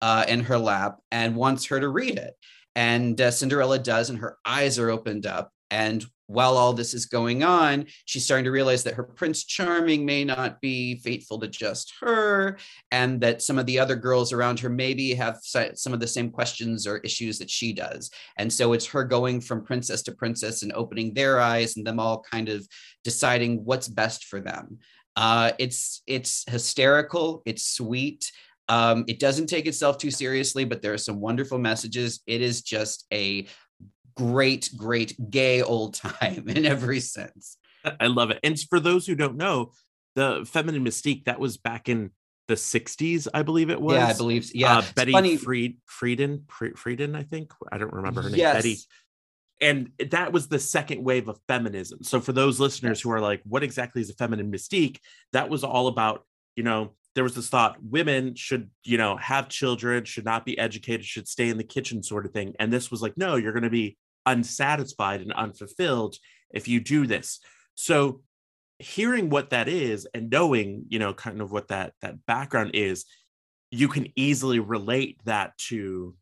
uh, 0.00 0.24
in 0.28 0.40
her 0.44 0.58
lap 0.58 1.00
and 1.10 1.34
wants 1.34 1.66
her 1.66 1.80
to 1.80 1.88
read 1.88 2.16
it. 2.16 2.34
And 2.76 3.20
uh, 3.20 3.32
cinderella 3.32 3.80
does 3.80 4.10
and 4.10 4.20
her 4.20 4.38
eyes 4.46 4.78
are 4.78 4.90
opened 4.90 5.26
up 5.26 5.50
and 5.70 6.04
while 6.30 6.56
all 6.56 6.72
this 6.72 6.94
is 6.94 7.06
going 7.06 7.42
on, 7.42 7.86
she's 8.04 8.24
starting 8.24 8.44
to 8.44 8.52
realize 8.52 8.84
that 8.84 8.94
her 8.94 9.02
Prince 9.02 9.44
Charming 9.44 10.06
may 10.06 10.22
not 10.22 10.60
be 10.60 10.94
faithful 10.96 11.40
to 11.40 11.48
just 11.48 11.92
her, 12.00 12.56
and 12.92 13.20
that 13.20 13.42
some 13.42 13.58
of 13.58 13.66
the 13.66 13.80
other 13.80 13.96
girls 13.96 14.32
around 14.32 14.60
her 14.60 14.68
maybe 14.68 15.12
have 15.14 15.38
some 15.42 15.92
of 15.92 15.98
the 15.98 16.06
same 16.06 16.30
questions 16.30 16.86
or 16.86 16.98
issues 16.98 17.38
that 17.40 17.50
she 17.50 17.72
does. 17.72 18.12
And 18.38 18.52
so 18.52 18.74
it's 18.74 18.86
her 18.86 19.02
going 19.02 19.40
from 19.40 19.64
princess 19.64 20.02
to 20.02 20.12
princess 20.12 20.62
and 20.62 20.72
opening 20.72 21.14
their 21.14 21.40
eyes 21.40 21.76
and 21.76 21.84
them 21.84 21.98
all 21.98 22.22
kind 22.22 22.48
of 22.48 22.64
deciding 23.02 23.64
what's 23.64 23.88
best 23.88 24.26
for 24.26 24.40
them. 24.40 24.78
Uh, 25.16 25.50
it's 25.58 26.02
it's 26.06 26.44
hysterical. 26.48 27.42
It's 27.44 27.64
sweet. 27.64 28.30
Um, 28.68 29.04
it 29.08 29.18
doesn't 29.18 29.48
take 29.48 29.66
itself 29.66 29.98
too 29.98 30.12
seriously, 30.12 30.64
but 30.64 30.80
there 30.80 30.92
are 30.92 30.98
some 30.98 31.20
wonderful 31.20 31.58
messages. 31.58 32.20
It 32.28 32.40
is 32.40 32.62
just 32.62 33.04
a 33.12 33.48
great, 34.20 34.70
great 34.76 35.30
gay 35.30 35.62
old 35.62 35.94
time 35.94 36.48
in 36.48 36.66
every 36.66 37.00
sense. 37.00 37.56
I 37.98 38.08
love 38.08 38.30
it. 38.30 38.38
And 38.42 38.58
for 38.58 38.78
those 38.78 39.06
who 39.06 39.14
don't 39.14 39.36
know, 39.36 39.72
the 40.14 40.46
feminine 40.50 40.84
mystique 40.84 41.24
that 41.24 41.40
was 41.40 41.56
back 41.56 41.88
in 41.88 42.10
the 42.48 42.54
60s, 42.54 43.28
I 43.32 43.42
believe 43.42 43.70
it 43.70 43.80
was. 43.80 43.96
Yeah, 43.96 44.06
I 44.06 44.12
believe. 44.12 44.50
Yeah, 44.54 44.78
uh, 44.78 44.82
Betty 44.94 45.12
funny. 45.12 45.36
Fried, 45.36 45.76
Friedan, 45.88 46.42
Friedan, 46.46 47.16
I 47.16 47.22
think. 47.22 47.52
I 47.72 47.78
don't 47.78 47.92
remember 47.92 48.22
her 48.22 48.28
name. 48.28 48.38
Yes. 48.38 48.56
Betty. 48.56 48.76
And 49.62 49.90
that 50.10 50.32
was 50.32 50.48
the 50.48 50.58
second 50.58 51.04
wave 51.04 51.28
of 51.28 51.38
feminism. 51.46 52.02
So 52.02 52.20
for 52.20 52.32
those 52.32 52.60
listeners 52.60 52.98
yes. 52.98 53.02
who 53.02 53.10
are 53.12 53.20
like, 53.20 53.42
what 53.44 53.62
exactly 53.62 54.02
is 54.02 54.10
a 54.10 54.14
feminine 54.14 54.50
mystique? 54.50 54.98
That 55.32 55.48
was 55.48 55.64
all 55.64 55.86
about, 55.86 56.24
you 56.56 56.62
know, 56.62 56.94
there 57.14 57.24
was 57.24 57.34
this 57.34 57.48
thought 57.48 57.76
women 57.82 58.34
should 58.34 58.70
you 58.84 58.96
know 58.96 59.16
have 59.16 59.48
children 59.48 60.04
should 60.04 60.24
not 60.24 60.44
be 60.44 60.58
educated 60.58 61.04
should 61.04 61.28
stay 61.28 61.48
in 61.48 61.58
the 61.58 61.64
kitchen 61.64 62.02
sort 62.02 62.24
of 62.24 62.32
thing 62.32 62.54
and 62.58 62.72
this 62.72 62.90
was 62.90 63.02
like 63.02 63.16
no 63.16 63.36
you're 63.36 63.52
going 63.52 63.62
to 63.62 63.70
be 63.70 63.96
unsatisfied 64.26 65.20
and 65.20 65.32
unfulfilled 65.32 66.16
if 66.50 66.68
you 66.68 66.80
do 66.80 67.06
this 67.06 67.40
so 67.74 68.20
hearing 68.78 69.28
what 69.28 69.50
that 69.50 69.68
is 69.68 70.06
and 70.14 70.30
knowing 70.30 70.84
you 70.88 70.98
know 70.98 71.12
kind 71.12 71.40
of 71.40 71.52
what 71.52 71.68
that 71.68 71.92
that 72.00 72.24
background 72.26 72.70
is 72.74 73.04
you 73.70 73.88
can 73.88 74.08
easily 74.16 74.58
relate 74.58 75.20
that 75.24 75.56
to 75.58 76.14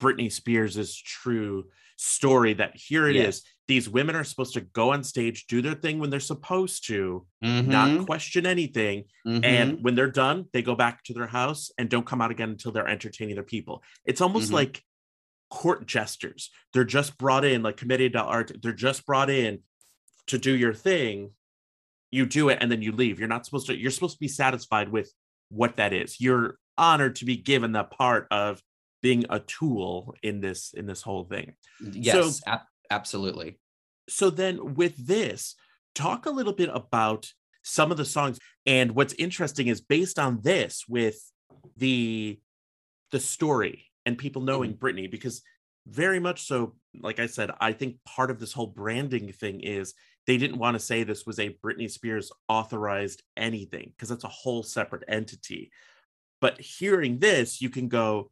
Britney 0.00 0.30
Spears's 0.30 0.96
true 0.96 1.64
story 1.96 2.52
that 2.54 2.76
here 2.76 3.08
it 3.08 3.16
yes. 3.16 3.36
is. 3.36 3.42
These 3.68 3.88
women 3.88 4.14
are 4.14 4.22
supposed 4.22 4.54
to 4.54 4.60
go 4.60 4.92
on 4.92 5.02
stage, 5.02 5.46
do 5.48 5.60
their 5.60 5.74
thing 5.74 5.98
when 5.98 6.10
they're 6.10 6.20
supposed 6.20 6.86
to, 6.86 7.26
mm-hmm. 7.44 7.70
not 7.70 8.06
question 8.06 8.46
anything. 8.46 9.04
Mm-hmm. 9.26 9.44
And 9.44 9.82
when 9.82 9.96
they're 9.96 10.10
done, 10.10 10.46
they 10.52 10.62
go 10.62 10.76
back 10.76 11.02
to 11.04 11.14
their 11.14 11.26
house 11.26 11.70
and 11.76 11.88
don't 11.88 12.06
come 12.06 12.20
out 12.20 12.30
again 12.30 12.50
until 12.50 12.70
they're 12.70 12.86
entertaining 12.86 13.34
their 13.34 13.44
people. 13.44 13.82
It's 14.04 14.20
almost 14.20 14.46
mm-hmm. 14.46 14.54
like 14.54 14.82
court 15.50 15.86
jesters. 15.86 16.50
They're 16.72 16.84
just 16.84 17.18
brought 17.18 17.44
in, 17.44 17.62
like 17.62 17.76
commedia 17.76 18.10
dell'arte, 18.10 18.60
they're 18.62 18.72
just 18.72 19.06
brought 19.06 19.30
in 19.30 19.60
to 20.26 20.38
do 20.38 20.54
your 20.54 20.74
thing. 20.74 21.30
You 22.10 22.26
do 22.26 22.48
it 22.48 22.58
and 22.60 22.70
then 22.70 22.82
you 22.82 22.92
leave. 22.92 23.18
You're 23.18 23.28
not 23.28 23.44
supposed 23.44 23.66
to, 23.66 23.76
you're 23.76 23.90
supposed 23.90 24.16
to 24.16 24.20
be 24.20 24.28
satisfied 24.28 24.88
with 24.88 25.12
what 25.48 25.76
that 25.76 25.92
is. 25.92 26.20
You're 26.20 26.58
honored 26.78 27.16
to 27.16 27.24
be 27.24 27.36
given 27.36 27.72
the 27.72 27.84
part 27.84 28.26
of 28.30 28.60
being 29.02 29.24
a 29.30 29.40
tool 29.40 30.14
in 30.22 30.40
this 30.40 30.72
in 30.74 30.86
this 30.86 31.02
whole 31.02 31.24
thing. 31.24 31.54
Yes, 31.80 32.40
so, 32.40 32.58
absolutely. 32.90 33.58
So 34.08 34.30
then 34.30 34.74
with 34.74 35.06
this, 35.06 35.54
talk 35.94 36.26
a 36.26 36.30
little 36.30 36.52
bit 36.52 36.70
about 36.72 37.30
some 37.62 37.90
of 37.90 37.96
the 37.96 38.04
songs 38.04 38.38
and 38.64 38.92
what's 38.92 39.14
interesting 39.14 39.66
is 39.66 39.80
based 39.80 40.18
on 40.18 40.40
this 40.42 40.84
with 40.88 41.16
the 41.76 42.38
the 43.10 43.20
story 43.20 43.85
and 44.06 44.16
people 44.16 44.40
knowing 44.40 44.72
mm-hmm. 44.74 44.84
Britney 44.84 45.10
because 45.10 45.42
very 45.86 46.18
much 46.18 46.46
so 46.46 46.74
like 47.00 47.20
I 47.20 47.26
said 47.26 47.50
I 47.60 47.72
think 47.72 47.96
part 48.04 48.30
of 48.30 48.40
this 48.40 48.52
whole 48.52 48.66
branding 48.66 49.32
thing 49.32 49.60
is 49.60 49.94
they 50.26 50.38
didn't 50.38 50.58
want 50.58 50.74
to 50.74 50.80
say 50.80 51.02
this 51.02 51.26
was 51.26 51.38
a 51.38 51.56
Britney 51.64 51.90
Spears 51.90 52.32
authorized 52.48 53.22
anything 53.36 53.92
because 53.94 54.08
that's 54.08 54.24
a 54.24 54.28
whole 54.28 54.62
separate 54.62 55.04
entity. 55.08 55.70
But 56.40 56.60
hearing 56.60 57.18
this, 57.18 57.62
you 57.62 57.70
can 57.70 57.88
go, 57.88 58.30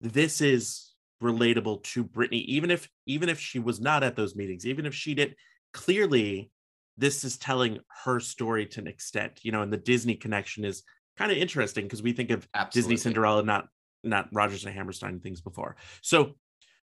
this 0.00 0.40
is 0.40 0.92
relatable 1.22 1.82
to 1.82 2.04
Britney, 2.04 2.44
even 2.44 2.70
if 2.70 2.88
even 3.06 3.28
if 3.28 3.40
she 3.40 3.58
was 3.58 3.80
not 3.80 4.02
at 4.04 4.16
those 4.16 4.36
meetings, 4.36 4.66
even 4.66 4.86
if 4.86 4.94
she 4.94 5.14
did 5.14 5.34
clearly 5.72 6.50
this 6.96 7.24
is 7.24 7.36
telling 7.36 7.80
her 8.04 8.20
story 8.20 8.66
to 8.66 8.80
an 8.80 8.86
extent, 8.86 9.40
you 9.42 9.50
know, 9.50 9.62
and 9.62 9.72
the 9.72 9.76
Disney 9.76 10.14
connection 10.14 10.64
is 10.64 10.84
kind 11.16 11.32
of 11.32 11.38
interesting 11.38 11.84
because 11.84 12.02
we 12.02 12.12
think 12.12 12.30
of 12.30 12.46
Absolutely. 12.54 12.94
Disney 12.94 12.96
Cinderella, 12.96 13.42
not 13.42 13.66
not 14.04 14.28
Rodgers 14.32 14.64
and 14.64 14.74
Hammerstein 14.74 15.20
things 15.20 15.40
before. 15.40 15.76
So 16.00 16.34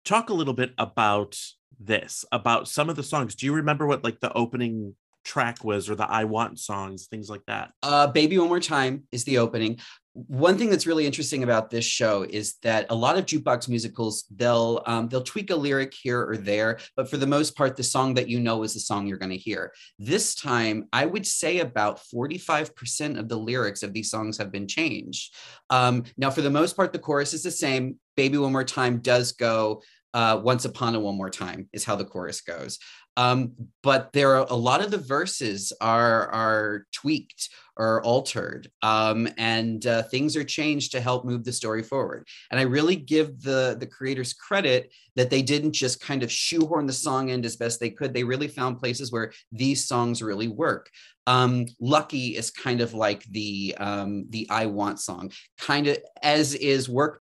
talk 0.05 0.29
a 0.29 0.33
little 0.33 0.53
bit 0.53 0.73
about 0.77 1.37
this, 1.79 2.25
about 2.31 2.67
some 2.67 2.89
of 2.89 2.95
the 2.95 3.03
songs. 3.03 3.35
Do 3.35 3.45
you 3.45 3.53
remember 3.53 3.85
what 3.85 4.03
like 4.03 4.19
the 4.19 4.33
opening 4.33 4.95
track 5.23 5.63
was 5.63 5.89
or 5.89 5.95
the 5.95 6.09
I 6.09 6.23
Want 6.23 6.59
songs, 6.59 7.07
things 7.07 7.29
like 7.29 7.45
that? 7.47 7.71
Uh, 7.83 8.07
Baby 8.07 8.37
One 8.37 8.47
More 8.47 8.59
Time 8.59 9.03
is 9.11 9.23
the 9.23 9.37
opening. 9.37 9.79
One 10.13 10.57
thing 10.57 10.69
that's 10.69 10.87
really 10.87 11.05
interesting 11.05 11.43
about 11.43 11.69
this 11.69 11.85
show 11.85 12.23
is 12.23 12.55
that 12.63 12.87
a 12.89 12.95
lot 12.95 13.17
of 13.17 13.25
jukebox 13.25 13.69
musicals 13.69 14.25
they'll 14.35 14.81
um, 14.85 15.07
they'll 15.07 15.23
tweak 15.23 15.49
a 15.49 15.55
lyric 15.55 15.93
here 15.93 16.27
or 16.27 16.35
there, 16.35 16.79
but 16.97 17.09
for 17.09 17.17
the 17.17 17.27
most 17.27 17.55
part, 17.55 17.77
the 17.77 17.83
song 17.83 18.15
that 18.15 18.27
you 18.27 18.39
know 18.39 18.63
is 18.63 18.73
the 18.73 18.79
song 18.79 19.07
you're 19.07 19.17
going 19.17 19.31
to 19.31 19.37
hear. 19.37 19.71
This 19.97 20.35
time, 20.35 20.87
I 20.91 21.05
would 21.05 21.25
say 21.25 21.59
about 21.59 22.01
45% 22.13 23.17
of 23.17 23.29
the 23.29 23.37
lyrics 23.37 23.83
of 23.83 23.93
these 23.93 24.09
songs 24.09 24.37
have 24.39 24.51
been 24.51 24.67
changed. 24.67 25.33
Um, 25.69 26.03
now, 26.17 26.31
for 26.31 26.41
the 26.41 26.49
most 26.49 26.75
part, 26.75 26.91
the 26.91 26.99
chorus 26.99 27.33
is 27.33 27.43
the 27.43 27.51
same. 27.51 27.97
Baby 28.17 28.39
One 28.39 28.51
More 28.51 28.65
Time 28.65 28.99
does 28.99 29.31
go 29.31 29.81
uh, 30.13 30.39
once 30.43 30.65
upon 30.65 30.95
a 30.95 30.99
one 30.99 31.15
more 31.15 31.29
time 31.29 31.69
is 31.73 31.83
how 31.83 31.95
the 31.95 32.05
chorus 32.05 32.41
goes. 32.41 32.79
Um, 33.17 33.53
but 33.83 34.13
there 34.13 34.35
are 34.35 34.47
a 34.49 34.55
lot 34.55 34.81
of 34.81 34.91
the 34.91 34.97
verses 34.97 35.73
are 35.81 36.27
are 36.29 36.85
tweaked 36.93 37.49
or 37.75 38.01
altered 38.03 38.69
um, 38.81 39.27
and 39.37 39.85
uh, 39.85 40.03
things 40.03 40.35
are 40.35 40.43
changed 40.43 40.91
to 40.91 41.01
help 41.01 41.25
move 41.25 41.43
the 41.43 41.51
story 41.51 41.83
forward. 41.83 42.27
And 42.49 42.59
i 42.59 42.63
really 42.63 42.95
give 42.95 43.41
the 43.41 43.75
the 43.79 43.87
creators 43.87 44.33
credit 44.33 44.91
that 45.15 45.29
they 45.29 45.41
didn't 45.41 45.73
just 45.73 45.99
kind 45.99 46.23
of 46.23 46.31
shoehorn 46.31 46.85
the 46.85 46.93
song 46.93 47.29
in 47.29 47.43
as 47.43 47.57
best 47.57 47.79
they 47.79 47.89
could. 47.89 48.13
They 48.13 48.23
really 48.23 48.47
found 48.47 48.79
places 48.79 49.11
where 49.11 49.33
these 49.51 49.85
songs 49.85 50.21
really 50.21 50.47
work. 50.47 50.89
Um, 51.27 51.65
lucky 51.79 52.37
is 52.37 52.51
kind 52.51 52.81
of 52.81 52.93
like 52.93 53.23
the 53.25 53.75
um, 53.77 54.25
the 54.29 54.47
i 54.49 54.65
want 54.65 54.99
song 54.99 55.31
kind 55.59 55.87
of 55.87 55.97
as 56.23 56.55
is 56.55 56.89
work 56.89 57.21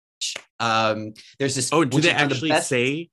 um, 0.59 1.13
there's 1.39 1.55
this 1.55 1.71
oh 1.71 1.83
do 1.83 2.01
they 2.01 2.11
actually 2.11 2.49
the 2.49 2.61
say 2.61 3.09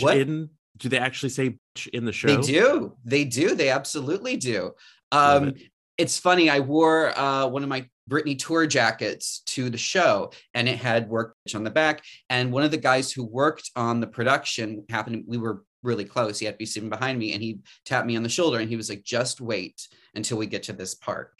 what? 0.00 0.16
in 0.16 0.50
do 0.76 0.88
they 0.88 0.98
actually 0.98 1.28
say 1.28 1.58
in 1.92 2.04
the 2.04 2.12
show? 2.12 2.28
They 2.28 2.36
do. 2.36 2.96
They 3.04 3.24
do. 3.24 3.54
They 3.54 3.68
absolutely 3.68 4.36
do. 4.36 4.72
Um, 5.10 5.48
it. 5.48 5.62
It's 5.98 6.18
funny. 6.18 6.50
I 6.50 6.60
wore 6.60 7.16
uh, 7.16 7.46
one 7.46 7.62
of 7.62 7.68
my 7.68 7.86
Britney 8.10 8.38
tour 8.38 8.66
jackets 8.66 9.42
to 9.46 9.70
the 9.70 9.78
show, 9.78 10.32
and 10.54 10.68
it 10.68 10.78
had 10.78 11.08
work 11.08 11.36
on 11.54 11.62
the 11.62 11.70
back. 11.70 12.02
And 12.30 12.52
one 12.52 12.64
of 12.64 12.70
the 12.70 12.78
guys 12.78 13.12
who 13.12 13.24
worked 13.24 13.70
on 13.76 14.00
the 14.00 14.06
production 14.06 14.84
happened. 14.88 15.24
We 15.26 15.38
were 15.38 15.62
really 15.82 16.04
close. 16.04 16.38
He 16.38 16.46
had 16.46 16.54
to 16.54 16.58
be 16.58 16.66
sitting 16.66 16.88
behind 16.90 17.18
me, 17.18 17.32
and 17.32 17.42
he 17.42 17.60
tapped 17.84 18.06
me 18.06 18.16
on 18.16 18.22
the 18.22 18.28
shoulder, 18.28 18.58
and 18.58 18.68
he 18.68 18.76
was 18.76 18.88
like, 18.88 19.04
"Just 19.04 19.40
wait 19.40 19.86
until 20.14 20.38
we 20.38 20.46
get 20.46 20.64
to 20.64 20.72
this 20.72 20.94
part." 20.94 21.32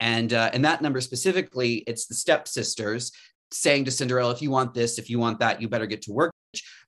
And 0.00 0.32
uh, 0.32 0.50
and 0.52 0.64
that 0.64 0.82
number 0.82 1.00
specifically, 1.00 1.84
it's 1.86 2.06
the 2.06 2.14
stepsisters 2.14 3.12
saying 3.52 3.84
to 3.86 3.90
Cinderella, 3.90 4.32
"If 4.32 4.42
you 4.42 4.50
want 4.50 4.74
this, 4.74 4.98
if 4.98 5.10
you 5.10 5.18
want 5.18 5.40
that, 5.40 5.60
you 5.60 5.68
better 5.68 5.86
get 5.86 6.02
to 6.02 6.12
work." 6.12 6.32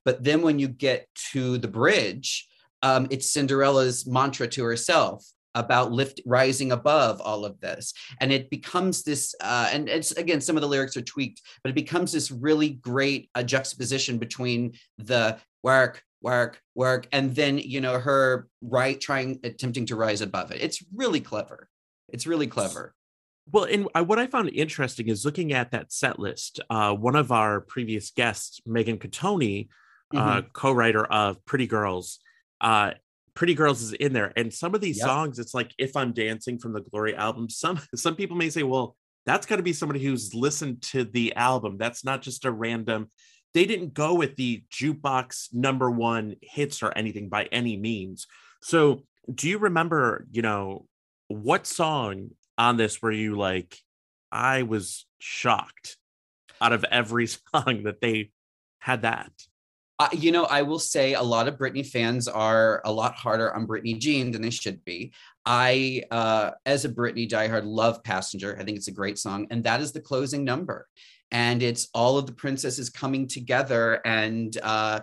But 0.05 0.25
then 0.25 0.43
when 0.43 0.59
you 0.59 0.69
get 0.69 1.07
to 1.33 1.59
the 1.59 1.69
bridge, 1.69 2.49
um, 2.83 3.07
it's 3.11 3.31
Cinderella's 3.31 4.07
mantra 4.07 4.49
to 4.49 4.65
herself 4.65 5.25
about 5.55 5.93
lift 5.93 6.21
rising 6.25 6.73
above 6.73 7.21
all 7.21 7.45
of 7.45 7.61
this. 7.61 7.93
And 8.21 8.33
it 8.33 8.51
becomes 8.51 9.03
this 9.03 9.35
uh, 9.41 9.69
and 9.73 9.89
it's 9.89 10.13
again 10.13 10.41
some 10.41 10.57
of 10.57 10.63
the 10.63 10.69
lyrics 10.69 10.97
are 10.97 11.03
tweaked 11.03 11.43
but 11.63 11.71
it 11.71 11.75
becomes 11.75 12.13
this 12.13 12.31
really 12.31 12.71
great 12.71 13.31
uh, 13.35 13.43
juxtaposition 13.43 14.19
between 14.19 14.75
the 14.99 15.39
work 15.63 16.03
work 16.23 16.61
work 16.75 17.09
and 17.13 17.35
then 17.35 17.59
you 17.59 17.81
know 17.81 17.99
her 17.99 18.47
right 18.63 19.01
trying 19.01 19.41
attempting 19.43 19.87
to 19.87 19.97
rise 19.97 20.21
above 20.21 20.53
it. 20.53 20.61
It's 20.61 20.85
really 20.95 21.21
clever. 21.21 21.69
It's 22.09 22.27
really 22.27 22.47
clever 22.47 22.95
well, 23.53 23.65
and 23.65 23.89
what 24.09 24.19
I 24.19 24.27
found 24.27 24.51
interesting 24.51 25.09
is 25.09 25.25
looking 25.25 25.53
at 25.53 25.73
that 25.73 25.93
set 25.93 26.19
list. 26.19 26.61
Uh, 26.69 26.95
one 26.95 27.17
of 27.17 27.33
our 27.33 27.61
previous 27.61 28.11
guests, 28.11 28.61
Megan 28.67 28.99
Catoni, 28.99 29.69
uh, 30.15 30.19
mm-hmm. 30.19 30.39
uh, 30.39 30.43
co-writer 30.53 31.05
of 31.05 31.45
Pretty 31.45 31.67
Girls. 31.67 32.21
Uh, 32.61 32.93
Pretty 33.35 33.55
Girls 33.55 33.81
is 33.81 33.93
in 33.93 34.13
there, 34.13 34.33
and 34.37 34.53
some 34.53 34.75
of 34.75 34.81
these 34.81 34.99
yep. 34.99 35.07
songs, 35.07 35.39
it's 35.39 35.55
like 35.55 35.73
"If 35.79 35.97
I'm 35.97 36.13
Dancing" 36.13 36.59
from 36.59 36.73
the 36.73 36.81
Glory 36.81 37.15
album. 37.15 37.49
Some 37.49 37.81
some 37.95 38.17
people 38.17 38.37
may 38.37 38.51
say, 38.51 38.63
"Well, 38.63 38.97
that's 39.27 39.47
got 39.47 39.57
to 39.57 39.63
be 39.63 39.73
somebody 39.73 40.03
who's 40.03 40.35
listened 40.35 40.83
to 40.83 41.05
the 41.05 41.35
album. 41.37 41.79
That's 41.79 42.05
not 42.05 42.23
just 42.23 42.45
a 42.45 42.51
random." 42.51 43.11
They 43.53 43.65
didn't 43.67 43.95
go 43.95 44.15
with 44.15 44.37
the 44.37 44.63
jukebox 44.73 45.53
number 45.53 45.91
one 45.91 46.37
hits 46.41 46.85
or 46.85 46.97
anything 46.97 47.29
by 47.29 47.47
any 47.47 47.77
means. 47.77 48.29
So, 48.63 49.03
do 49.33 49.49
you 49.49 49.59
remember, 49.59 50.27
you 50.31 50.43
know, 50.43 50.87
what 51.27 51.67
song 51.67 52.31
on 52.61 52.77
this 52.77 53.01
were 53.01 53.11
you 53.11 53.37
like, 53.37 53.79
I 54.31 54.63
was 54.63 55.07
shocked 55.19 55.97
out 56.61 56.73
of 56.73 56.85
every 56.85 57.27
song 57.55 57.85
that 57.85 58.01
they 58.01 58.31
had 58.79 59.03
that? 59.03 59.33
Uh, 59.99 60.09
you 60.13 60.33
know, 60.33 60.45
I 60.45 60.63
will 60.63 60.79
say 60.79 61.15
a 61.15 61.23
lot 61.23 61.49
of 61.49 61.59
Britney 61.59 61.87
fans 61.87 62.27
are 62.29 62.81
a 62.85 62.93
lot 62.93 63.17
harder 63.17 63.55
on 63.55 63.67
Britney 63.67 63.99
Jean 63.99 64.31
than 64.31 64.41
they 64.41 64.51
should 64.51 64.83
be. 64.85 65.13
I, 65.45 66.03
uh, 66.11 66.53
as 66.65 66.85
a 66.85 66.89
Britney 66.89 67.29
diehard, 67.29 67.65
love 67.65 68.03
Passenger. 68.03 68.57
I 68.59 68.65
think 68.65 68.79
it's 68.79 68.89
a 68.89 68.93
great 68.93 69.19
song. 69.19 69.47
And 69.51 69.65
that 69.65 69.81
is 69.81 69.93
the 69.93 70.01
closing 70.01 70.45
number. 70.45 70.87
And 71.31 71.63
it's 71.63 71.89
all 71.95 72.17
of 72.17 72.27
the 72.27 72.33
princesses 72.33 72.89
coming 72.89 73.27
together 73.27 74.01
and 74.07 74.57
uh, 74.63 75.01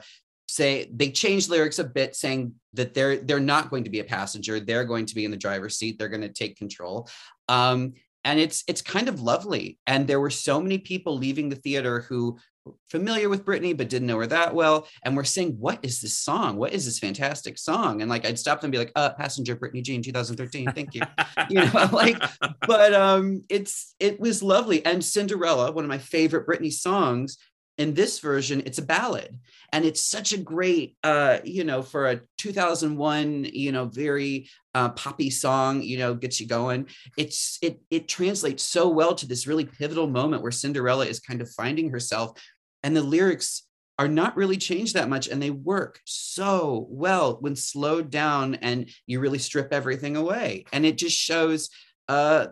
say 0.47 0.89
they 0.93 1.11
changed 1.11 1.49
lyrics 1.49 1.79
a 1.79 1.83
bit 1.83 2.15
saying 2.15 2.53
that 2.73 2.93
they're 2.93 3.17
they're 3.17 3.39
not 3.39 3.69
going 3.69 3.83
to 3.83 3.89
be 3.89 3.99
a 3.99 4.03
passenger. 4.03 4.59
They're 4.59 4.85
going 4.85 5.05
to 5.07 5.15
be 5.15 5.25
in 5.25 5.31
the 5.31 5.37
driver's 5.37 5.77
seat. 5.77 5.99
They're 5.99 6.09
going 6.09 6.21
to 6.21 6.29
take 6.29 6.57
control. 6.57 7.09
Um, 7.49 7.93
and 8.23 8.39
it's 8.39 8.63
it's 8.67 8.81
kind 8.81 9.07
of 9.07 9.21
lovely. 9.21 9.77
And 9.87 10.07
there 10.07 10.19
were 10.19 10.29
so 10.29 10.61
many 10.61 10.77
people 10.77 11.17
leaving 11.17 11.49
the 11.49 11.55
theater 11.55 12.01
who 12.01 12.37
were 12.65 12.73
familiar 12.89 13.29
with 13.29 13.45
Britney 13.45 13.75
but 13.75 13.89
didn't 13.89 14.07
know 14.07 14.17
her 14.17 14.27
that 14.27 14.53
well 14.53 14.87
and 15.03 15.15
were 15.15 15.23
saying 15.23 15.55
what 15.59 15.79
is 15.81 16.01
this 16.01 16.17
song? 16.17 16.57
What 16.57 16.73
is 16.73 16.85
this 16.85 16.99
fantastic 16.99 17.57
song? 17.57 18.01
And 18.01 18.09
like 18.09 18.25
I'd 18.25 18.39
stop 18.39 18.59
them 18.59 18.67
and 18.67 18.71
be 18.73 18.77
like 18.77 18.91
uh 18.95 19.11
passenger 19.11 19.55
Britney 19.55 19.81
Jean 19.81 20.01
2013 20.01 20.71
thank 20.73 20.93
you. 20.93 21.01
You 21.49 21.63
know 21.63 21.89
like 21.93 22.21
but 22.67 22.93
um 22.93 23.43
it's 23.47 23.95
it 23.99 24.19
was 24.19 24.43
lovely. 24.43 24.85
And 24.85 25.03
Cinderella 25.03 25.71
one 25.71 25.85
of 25.85 25.89
my 25.89 25.97
favorite 25.97 26.47
Britney 26.47 26.73
songs 26.73 27.37
in 27.77 27.93
this 27.93 28.19
version 28.19 28.63
it's 28.65 28.77
a 28.77 28.85
ballad. 28.85 29.39
And 29.71 29.85
it's 29.85 30.03
such 30.03 30.33
a 30.33 30.37
great 30.37 30.95
uh 31.03 31.39
you 31.43 31.63
know 31.63 31.81
for 31.81 32.07
a 32.07 32.21
2001 32.37 33.45
you 33.51 33.71
know 33.71 33.85
very 33.85 34.49
uh, 34.73 34.89
poppy 34.89 35.31
song 35.31 35.81
you 35.81 35.97
know 35.97 36.13
gets 36.13 36.39
you 36.39 36.47
going. 36.47 36.87
It's 37.17 37.57
it 37.61 37.79
it 37.89 38.07
translates 38.07 38.63
so 38.63 38.89
well 38.89 39.15
to 39.15 39.27
this 39.27 39.47
really 39.47 39.65
pivotal 39.65 40.07
moment 40.07 40.41
where 40.41 40.51
cinderella 40.51 41.05
is 41.05 41.19
kind 41.19 41.41
of 41.41 41.49
finding 41.51 41.89
herself 41.89 42.39
and 42.83 42.95
the 42.95 43.01
lyrics 43.01 43.63
are 43.99 44.07
not 44.07 44.37
really 44.37 44.57
changed 44.57 44.93
that 44.93 45.09
much 45.09 45.27
and 45.27 45.41
they 45.41 45.49
work 45.49 45.99
so 46.05 46.85
well 46.89 47.37
when 47.39 47.55
slowed 47.55 48.11
down 48.11 48.55
and 48.55 48.89
you 49.07 49.19
really 49.19 49.39
strip 49.39 49.73
everything 49.73 50.15
away. 50.15 50.65
And 50.71 50.85
it 50.85 50.97
just 50.97 51.17
shows 51.17 51.69
uh 52.07 52.47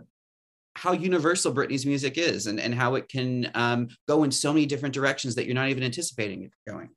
how 0.75 0.91
universal 0.91 1.53
Britney's 1.53 1.85
music 1.85 2.17
is 2.17 2.47
and, 2.47 2.59
and 2.59 2.75
how 2.75 2.95
it 2.95 3.07
can 3.07 3.49
um, 3.55 3.87
go 4.07 4.23
in 4.23 4.31
so 4.31 4.53
many 4.53 4.65
different 4.65 4.93
directions 4.93 5.35
that 5.35 5.45
you're 5.45 5.55
not 5.55 5.69
even 5.69 5.83
anticipating 5.83 6.43
it 6.43 6.51
going. 6.67 6.89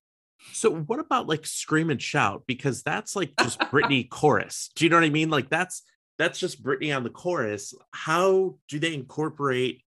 So 0.53 0.71
what 0.71 0.99
about 0.99 1.29
like 1.29 1.47
scream 1.47 1.91
and 1.91 2.01
shout? 2.01 2.43
Because 2.47 2.83
that's 2.83 3.15
like 3.15 3.33
just 3.41 3.61
Britney 3.61 4.09
chorus. 4.11 4.71
Do 4.75 4.85
you 4.85 4.91
know 4.91 4.97
what 4.97 5.05
I 5.05 5.11
mean? 5.11 5.31
Like 5.31 5.49
that's 5.49 5.83
that's 6.19 6.39
just 6.39 6.63
Britney 6.63 6.95
on 6.95 7.05
the 7.05 7.11
chorus. 7.11 7.75
How 7.93 8.57
do 8.69 8.79
they 8.79 8.95
incorporate 8.95 9.83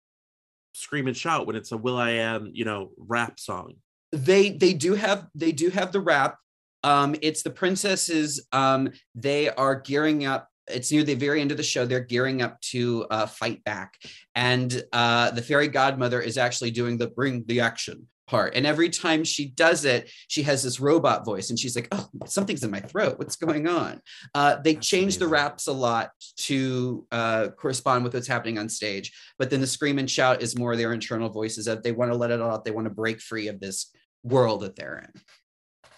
scream 0.72 1.06
and 1.06 1.16
shout 1.16 1.46
when 1.46 1.56
it's 1.56 1.72
a 1.72 1.76
will.i.am, 1.76 2.50
you 2.52 2.64
know, 2.64 2.90
rap 2.96 3.38
song? 3.38 3.74
They 4.12 4.50
they 4.50 4.72
do 4.72 4.94
have 4.94 5.26
they 5.34 5.52
do 5.52 5.70
have 5.70 5.92
the 5.92 6.00
rap. 6.00 6.38
Um, 6.82 7.16
it's 7.22 7.42
the 7.42 7.50
princesses. 7.50 8.46
Um, 8.52 8.90
they 9.14 9.50
are 9.50 9.74
gearing 9.76 10.24
up 10.24 10.48
it's 10.68 10.90
near 10.90 11.02
the 11.02 11.14
very 11.14 11.40
end 11.40 11.50
of 11.50 11.56
the 11.56 11.62
show. 11.62 11.86
They're 11.86 12.00
gearing 12.00 12.42
up 12.42 12.60
to 12.72 13.06
uh, 13.10 13.26
fight 13.26 13.62
back, 13.64 13.94
and 14.34 14.82
uh, 14.92 15.30
the 15.30 15.42
fairy 15.42 15.68
godmother 15.68 16.20
is 16.20 16.38
actually 16.38 16.70
doing 16.70 16.98
the 16.98 17.08
bring 17.08 17.44
the 17.46 17.60
action 17.60 18.08
part. 18.26 18.56
And 18.56 18.66
every 18.66 18.90
time 18.90 19.22
she 19.22 19.46
does 19.46 19.84
it, 19.84 20.10
she 20.28 20.42
has 20.42 20.62
this 20.62 20.80
robot 20.80 21.24
voice, 21.24 21.50
and 21.50 21.58
she's 21.58 21.76
like, 21.76 21.88
"Oh, 21.92 22.08
something's 22.26 22.64
in 22.64 22.70
my 22.70 22.80
throat. 22.80 23.18
What's 23.18 23.36
going 23.36 23.68
on?" 23.68 24.00
Uh, 24.34 24.56
they 24.56 24.74
change 24.74 25.18
the 25.18 25.28
raps 25.28 25.66
a 25.66 25.72
lot 25.72 26.10
to 26.38 27.06
uh, 27.12 27.48
correspond 27.56 28.04
with 28.04 28.14
what's 28.14 28.26
happening 28.26 28.58
on 28.58 28.68
stage, 28.68 29.12
but 29.38 29.50
then 29.50 29.60
the 29.60 29.66
scream 29.66 29.98
and 29.98 30.10
shout 30.10 30.42
is 30.42 30.58
more 30.58 30.76
their 30.76 30.92
internal 30.92 31.28
voices 31.28 31.66
that 31.66 31.82
they 31.82 31.92
want 31.92 32.10
to 32.10 32.18
let 32.18 32.30
it 32.30 32.40
all 32.40 32.52
out. 32.52 32.64
They 32.64 32.70
want 32.70 32.86
to 32.86 32.94
break 32.94 33.20
free 33.20 33.48
of 33.48 33.60
this 33.60 33.92
world 34.22 34.62
that 34.62 34.76
they're 34.76 34.98
in. 34.98 35.20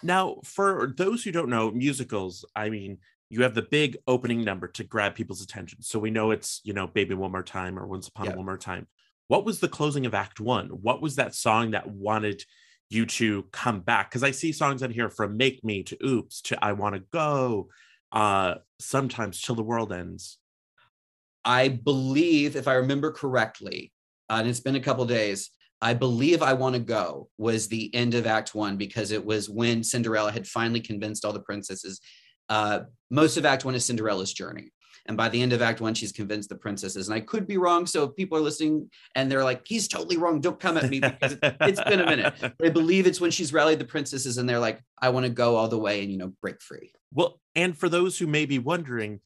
Now, 0.01 0.37
for 0.45 0.93
those 0.95 1.23
who 1.23 1.31
don't 1.31 1.49
know 1.49 1.71
musicals, 1.71 2.45
I 2.55 2.69
mean, 2.69 2.99
you 3.29 3.43
have 3.43 3.53
the 3.53 3.61
big 3.61 3.97
opening 4.07 4.43
number 4.43 4.67
to 4.67 4.83
grab 4.83 5.15
people's 5.15 5.41
attention. 5.41 5.81
So 5.81 5.99
we 5.99 6.09
know 6.09 6.31
it's, 6.31 6.61
you 6.63 6.73
know, 6.73 6.87
Baby 6.87 7.13
One 7.13 7.31
More 7.31 7.43
Time 7.43 7.77
or 7.77 7.85
Once 7.85 8.07
Upon 8.07 8.27
a 8.29 8.35
One 8.35 8.45
More 8.45 8.57
Time. 8.57 8.87
What 9.27 9.45
was 9.45 9.59
the 9.59 9.67
closing 9.67 10.07
of 10.07 10.15
Act 10.15 10.39
One? 10.39 10.67
What 10.69 11.01
was 11.01 11.15
that 11.15 11.35
song 11.35 11.71
that 11.71 11.87
wanted 11.87 12.43
you 12.89 13.05
to 13.05 13.43
come 13.51 13.81
back? 13.81 14.09
Because 14.09 14.23
I 14.23 14.31
see 14.31 14.51
songs 14.51 14.81
on 14.81 14.89
here 14.89 15.09
from 15.09 15.37
Make 15.37 15.63
Me 15.63 15.83
to 15.83 15.97
Oops 16.03 16.41
to 16.41 16.63
I 16.63 16.71
Want 16.71 16.95
to 16.95 17.01
Go, 17.11 17.69
uh, 18.11 18.55
sometimes 18.79 19.41
Till 19.41 19.55
the 19.55 19.63
World 19.63 19.93
Ends. 19.93 20.39
I 21.45 21.67
believe, 21.67 22.55
if 22.55 22.67
I 22.67 22.73
remember 22.73 23.11
correctly, 23.11 23.93
uh, 24.29 24.37
and 24.39 24.49
it's 24.49 24.59
been 24.59 24.75
a 24.75 24.79
couple 24.79 25.05
days, 25.05 25.51
I 25.81 25.93
believe 25.93 26.41
I 26.41 26.53
Want 26.53 26.73
to 26.73 26.81
Go 26.81 27.29
was 27.37 27.67
the 27.67 27.93
end 27.93 28.15
of 28.15 28.25
Act 28.25 28.55
One 28.55 28.75
because 28.75 29.11
it 29.11 29.23
was 29.23 29.51
when 29.51 29.83
Cinderella 29.83 30.31
had 30.31 30.47
finally 30.47 30.81
convinced 30.81 31.23
all 31.23 31.31
the 31.31 31.39
princesses 31.39 32.01
uh, 32.49 32.81
most 33.09 33.37
of 33.37 33.45
Act 33.45 33.65
One 33.65 33.75
is 33.75 33.85
Cinderella's 33.85 34.33
journey. 34.33 34.71
And 35.05 35.17
by 35.17 35.29
the 35.29 35.41
end 35.41 35.53
of 35.53 35.61
Act 35.61 35.81
One, 35.81 35.95
she's 35.95 36.11
convinced 36.11 36.49
the 36.49 36.55
princesses. 36.55 37.07
And 37.07 37.15
I 37.15 37.19
could 37.19 37.47
be 37.47 37.57
wrong. 37.57 37.87
So 37.87 38.03
if 38.03 38.15
people 38.15 38.37
are 38.37 38.41
listening 38.41 38.91
and 39.15 39.31
they're 39.31 39.43
like, 39.43 39.63
he's 39.65 39.87
totally 39.87 40.17
wrong, 40.17 40.39
don't 40.39 40.59
come 40.59 40.77
at 40.77 40.89
me 40.89 40.99
because 40.99 41.37
it's 41.41 41.81
been 41.83 42.01
a 42.01 42.05
minute. 42.05 42.35
I 42.63 42.69
believe 42.69 43.07
it's 43.07 43.19
when 43.19 43.31
she's 43.31 43.51
rallied 43.51 43.79
the 43.79 43.85
princesses 43.85 44.37
and 44.37 44.47
they're 44.47 44.59
like, 44.59 44.81
I 45.01 45.09
want 45.09 45.25
to 45.25 45.31
go 45.31 45.55
all 45.55 45.67
the 45.67 45.79
way 45.79 46.03
and, 46.03 46.11
you 46.11 46.17
know, 46.17 46.33
break 46.41 46.61
free. 46.61 46.91
Well, 47.11 47.39
and 47.55 47.75
for 47.75 47.89
those 47.89 48.19
who 48.19 48.27
may 48.27 48.45
be 48.45 48.59
wondering, 48.59 49.21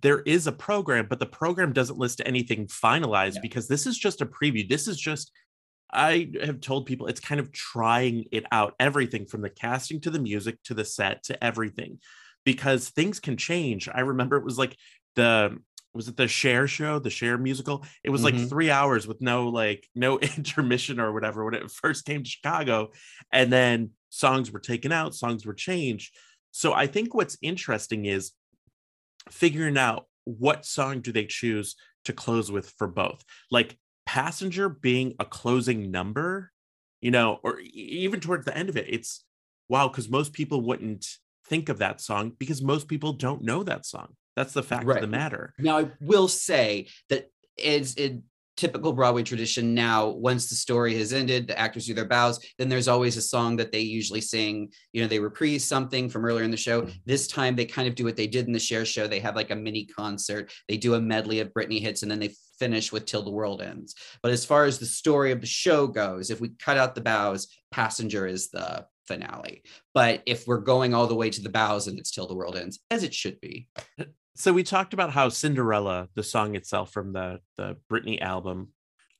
there 0.00 0.20
is 0.20 0.46
a 0.46 0.52
program, 0.52 1.06
but 1.10 1.18
the 1.18 1.26
program 1.26 1.74
doesn't 1.74 1.98
list 1.98 2.22
anything 2.24 2.66
finalized 2.66 3.34
yeah. 3.34 3.42
because 3.42 3.68
this 3.68 3.86
is 3.86 3.98
just 3.98 4.22
a 4.22 4.26
preview. 4.26 4.66
This 4.66 4.88
is 4.88 4.98
just 4.98 5.30
I 5.90 6.30
have 6.42 6.60
told 6.60 6.86
people 6.86 7.06
it's 7.06 7.20
kind 7.20 7.40
of 7.40 7.52
trying 7.52 8.26
it 8.30 8.44
out, 8.52 8.74
everything 8.78 9.26
from 9.26 9.40
the 9.40 9.50
casting 9.50 10.00
to 10.02 10.10
the 10.10 10.18
music 10.18 10.62
to 10.64 10.74
the 10.74 10.84
set 10.84 11.22
to 11.24 11.42
everything 11.42 11.98
because 12.44 12.88
things 12.88 13.20
can 13.20 13.36
change. 13.36 13.88
I 13.92 14.00
remember 14.00 14.36
it 14.36 14.44
was 14.44 14.58
like 14.58 14.76
the 15.16 15.58
was 15.94 16.08
it 16.08 16.16
the 16.16 16.28
Cher 16.28 16.68
show, 16.68 16.98
the 16.98 17.10
Cher 17.10 17.38
musical? 17.38 17.84
It 18.04 18.10
was 18.10 18.22
mm-hmm. 18.22 18.38
like 18.38 18.48
three 18.48 18.70
hours 18.70 19.06
with 19.06 19.20
no 19.20 19.48
like 19.48 19.86
no 19.94 20.18
intermission 20.36 21.00
or 21.00 21.12
whatever 21.12 21.44
when 21.44 21.54
it 21.54 21.70
first 21.70 22.04
came 22.04 22.22
to 22.22 22.30
Chicago, 22.30 22.90
and 23.32 23.52
then 23.52 23.90
songs 24.10 24.50
were 24.50 24.60
taken 24.60 24.92
out, 24.92 25.14
songs 25.14 25.44
were 25.44 25.54
changed. 25.54 26.14
So 26.50 26.72
I 26.72 26.86
think 26.86 27.14
what's 27.14 27.36
interesting 27.42 28.06
is 28.06 28.32
figuring 29.30 29.76
out 29.76 30.06
what 30.24 30.64
song 30.64 31.00
do 31.00 31.12
they 31.12 31.26
choose 31.26 31.74
to 32.04 32.12
close 32.12 32.50
with 32.50 32.70
for 32.78 32.86
both. 32.86 33.24
Like 33.50 33.78
Passenger 34.06 34.68
being 34.68 35.14
a 35.18 35.24
closing 35.24 35.90
number, 35.90 36.50
you 37.00 37.10
know, 37.10 37.40
or 37.42 37.60
even 37.60 38.20
towards 38.20 38.44
the 38.44 38.56
end 38.56 38.68
of 38.68 38.76
it, 38.76 38.86
it's 38.88 39.24
wow, 39.68 39.88
because 39.88 40.08
most 40.08 40.32
people 40.32 40.62
wouldn't 40.62 41.06
think 41.48 41.68
of 41.68 41.78
that 41.78 42.00
song 42.00 42.32
because 42.38 42.62
most 42.62 42.88
people 42.88 43.12
don't 43.12 43.42
know 43.42 43.62
that 43.62 43.86
song. 43.86 44.14
That's 44.36 44.52
the 44.52 44.62
fact 44.62 44.84
right. 44.86 44.98
of 44.98 45.02
the 45.02 45.08
matter. 45.08 45.54
Now, 45.58 45.78
I 45.78 45.90
will 46.00 46.28
say 46.28 46.88
that 47.08 47.30
it's 47.56 47.94
in 47.94 48.22
typical 48.58 48.92
Broadway 48.92 49.22
tradition. 49.22 49.72
Now, 49.72 50.08
once 50.08 50.48
the 50.48 50.56
story 50.56 50.96
has 50.98 51.12
ended, 51.12 51.46
the 51.46 51.58
actors 51.58 51.86
do 51.86 51.94
their 51.94 52.04
bows. 52.04 52.44
Then 52.58 52.68
there's 52.68 52.88
always 52.88 53.16
a 53.16 53.22
song 53.22 53.56
that 53.56 53.72
they 53.72 53.80
usually 53.80 54.20
sing. 54.20 54.70
You 54.92 55.00
know, 55.00 55.08
they 55.08 55.20
reprise 55.20 55.64
something 55.64 56.08
from 56.08 56.24
earlier 56.24 56.44
in 56.44 56.50
the 56.50 56.56
show. 56.56 56.82
Mm-hmm. 56.82 56.90
This 57.06 57.28
time, 57.28 57.56
they 57.56 57.64
kind 57.64 57.88
of 57.88 57.94
do 57.94 58.04
what 58.04 58.16
they 58.16 58.26
did 58.26 58.46
in 58.46 58.52
the 58.52 58.58
Cher 58.58 58.84
show. 58.84 59.06
They 59.06 59.20
have 59.20 59.36
like 59.36 59.50
a 59.50 59.56
mini 59.56 59.86
concert. 59.86 60.52
They 60.68 60.76
do 60.76 60.94
a 60.94 61.00
medley 61.00 61.40
of 61.40 61.52
Britney 61.52 61.80
hits, 61.80 62.02
and 62.02 62.10
then 62.10 62.18
they 62.18 62.34
finish 62.58 62.92
with 62.92 63.06
"Till 63.06 63.22
the 63.22 63.30
World 63.30 63.62
Ends." 63.62 63.94
But 64.22 64.32
as 64.32 64.44
far 64.44 64.64
as 64.64 64.78
the 64.78 64.86
story 64.86 65.30
of 65.30 65.40
the 65.40 65.46
show 65.46 65.86
goes, 65.86 66.30
if 66.30 66.40
we 66.40 66.50
cut 66.60 66.76
out 66.76 66.94
the 66.96 67.00
bows, 67.00 67.48
"Passenger" 67.70 68.26
is 68.26 68.50
the 68.50 68.86
finale. 69.08 69.62
But 69.94 70.22
if 70.26 70.46
we're 70.46 70.58
going 70.58 70.94
all 70.94 71.08
the 71.08 71.14
way 71.14 71.30
to 71.30 71.42
the 71.42 71.48
bows 71.48 71.88
and 71.88 71.98
it's 71.98 72.12
till 72.12 72.28
the 72.28 72.36
world 72.36 72.56
ends, 72.56 72.78
as 72.90 73.02
it 73.02 73.14
should 73.14 73.40
be. 73.40 73.68
So 74.36 74.52
we 74.52 74.62
talked 74.62 74.94
about 74.94 75.10
how 75.10 75.30
Cinderella, 75.30 76.10
the 76.14 76.22
song 76.22 76.54
itself 76.54 76.92
from 76.92 77.12
the 77.12 77.40
the 77.56 77.76
Britney 77.90 78.22
album, 78.22 78.68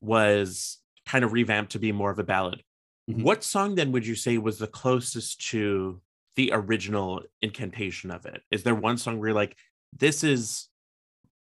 was 0.01 0.79
kind 1.07 1.25
of 1.25 1.33
revamped 1.33 1.73
to 1.73 1.81
be 1.81 1.91
more 1.91 2.13
of 2.13 2.21
a 2.21 2.23
ballad. 2.23 2.63
Mm-hmm. 3.11 3.25
What 3.25 3.43
song 3.43 3.75
then 3.75 3.91
would 3.91 4.07
you 4.07 4.15
say 4.15 4.39
was 4.39 4.61
the 4.61 4.69
closest 4.69 5.45
to 5.49 6.01
the 6.37 6.53
original 6.53 7.25
incantation 7.43 8.13
of 8.13 8.27
it? 8.27 8.43
Is 8.53 8.63
there 8.63 8.77
one 8.77 8.97
song 8.97 9.19
where 9.19 9.31
you're 9.31 9.35
like, 9.35 9.57
this 9.93 10.23
is 10.23 10.69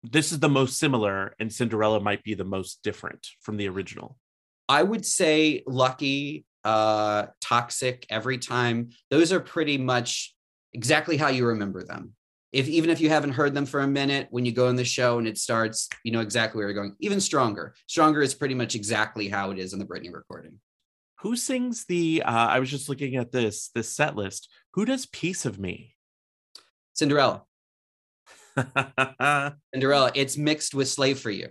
this 0.04 0.30
is 0.30 0.38
the 0.38 0.48
most 0.48 0.78
similar 0.78 1.34
and 1.40 1.52
Cinderella 1.52 1.98
might 1.98 2.22
be 2.22 2.34
the 2.34 2.44
most 2.44 2.84
different 2.84 3.26
from 3.40 3.56
the 3.56 3.68
original? 3.68 4.16
I 4.68 4.82
would 4.82 5.04
say 5.04 5.62
Lucky 5.66 6.44
uh, 6.66 7.28
toxic 7.40 8.04
every 8.10 8.38
time. 8.38 8.90
Those 9.08 9.32
are 9.32 9.38
pretty 9.38 9.78
much 9.78 10.34
exactly 10.74 11.16
how 11.16 11.28
you 11.28 11.46
remember 11.46 11.84
them. 11.84 12.14
If 12.52 12.68
even 12.68 12.90
if 12.90 13.00
you 13.00 13.08
haven't 13.08 13.32
heard 13.32 13.54
them 13.54 13.66
for 13.66 13.80
a 13.80 13.86
minute, 13.86 14.26
when 14.30 14.44
you 14.44 14.50
go 14.50 14.68
in 14.68 14.74
the 14.74 14.84
show 14.84 15.18
and 15.18 15.28
it 15.28 15.38
starts, 15.38 15.88
you 16.02 16.10
know 16.10 16.20
exactly 16.20 16.58
where 16.58 16.68
you're 16.68 16.74
going. 16.74 16.96
Even 16.98 17.20
stronger. 17.20 17.74
Stronger 17.86 18.20
is 18.20 18.34
pretty 18.34 18.54
much 18.54 18.74
exactly 18.74 19.28
how 19.28 19.52
it 19.52 19.58
is 19.58 19.72
in 19.72 19.78
the 19.78 19.84
Britney 19.84 20.12
recording. 20.12 20.58
Who 21.20 21.36
sings 21.36 21.84
the? 21.84 22.22
Uh, 22.24 22.30
I 22.30 22.58
was 22.58 22.70
just 22.70 22.88
looking 22.88 23.14
at 23.14 23.30
this 23.30 23.70
this 23.74 23.94
set 23.94 24.16
list. 24.16 24.48
Who 24.74 24.84
does 24.84 25.06
"Piece 25.06 25.46
of 25.46 25.60
Me"? 25.60 25.94
Cinderella. 26.94 27.44
Cinderella. 29.72 30.10
It's 30.14 30.36
mixed 30.36 30.74
with 30.74 30.88
"Slave 30.88 31.20
for 31.20 31.30
You." 31.30 31.50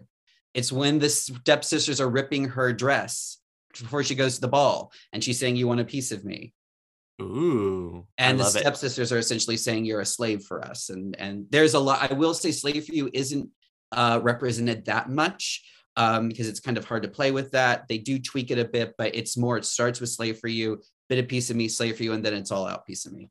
It's 0.54 0.74
when 0.74 1.00
the 1.00 1.10
stepsisters 1.10 2.02
are 2.02 2.10
ripping 2.10 2.50
her 2.50 2.74
dress 2.74 3.38
before 3.82 4.04
she 4.04 4.16
goes 4.16 4.36
to 4.36 4.42
the 4.42 4.48
ball 4.48 4.92
and 5.14 5.24
she's 5.24 5.40
saying 5.40 5.56
you 5.56 5.68
want 5.68 5.80
a 5.80 5.86
piece 5.86 6.12
of 6.12 6.26
me 6.26 6.54
Ooh. 7.22 8.06
And 8.18 8.40
the 8.40 8.44
love 8.44 8.56
it. 8.56 8.60
stepsisters 8.60 9.12
are 9.12 9.18
essentially 9.18 9.58
saying 9.58 9.86
you're 9.86 10.02
a 10.02 10.06
slave 10.06 10.44
for 10.44 10.64
us. 10.64 10.90
And 10.90 11.16
and 11.18 11.46
there's 11.50 11.74
a 11.74 11.80
lot. 11.80 12.12
I 12.12 12.14
will 12.14 12.34
say 12.34 12.52
slave 12.52 12.86
for 12.86 12.94
you 12.94 13.10
isn't 13.14 13.50
uh, 13.92 14.20
represented 14.22 14.86
that 14.86 15.10
much 15.10 15.64
um, 15.96 16.28
because 16.28 16.48
it's 16.48 16.60
kind 16.60 16.78
of 16.78 16.86
hard 16.86 17.04
to 17.04 17.10
play 17.10 17.32
with 17.32 17.52
that. 17.52 17.88
They 17.88 17.98
do 17.98 18.20
tweak 18.20 18.52
it 18.52 18.60
a 18.60 18.66
bit, 18.66 18.96
but 18.98 19.16
it's 19.16 19.38
more. 19.38 19.58
It 19.58 19.66
starts 19.66 20.02
with 20.02 20.10
slave 20.10 20.40
for 20.40 20.48
you, 20.48 20.82
bit 21.08 21.20
of 21.20 21.28
piece 21.28 21.50
of 21.50 21.56
me, 21.56 21.70
slave 21.70 21.98
for 21.98 22.04
you, 22.04 22.14
and 22.14 22.24
then 22.24 22.34
it's 22.34 22.52
all 22.52 22.68
out 22.68 22.86
piece 22.86 23.06
of 23.06 23.14
me. 23.14 23.30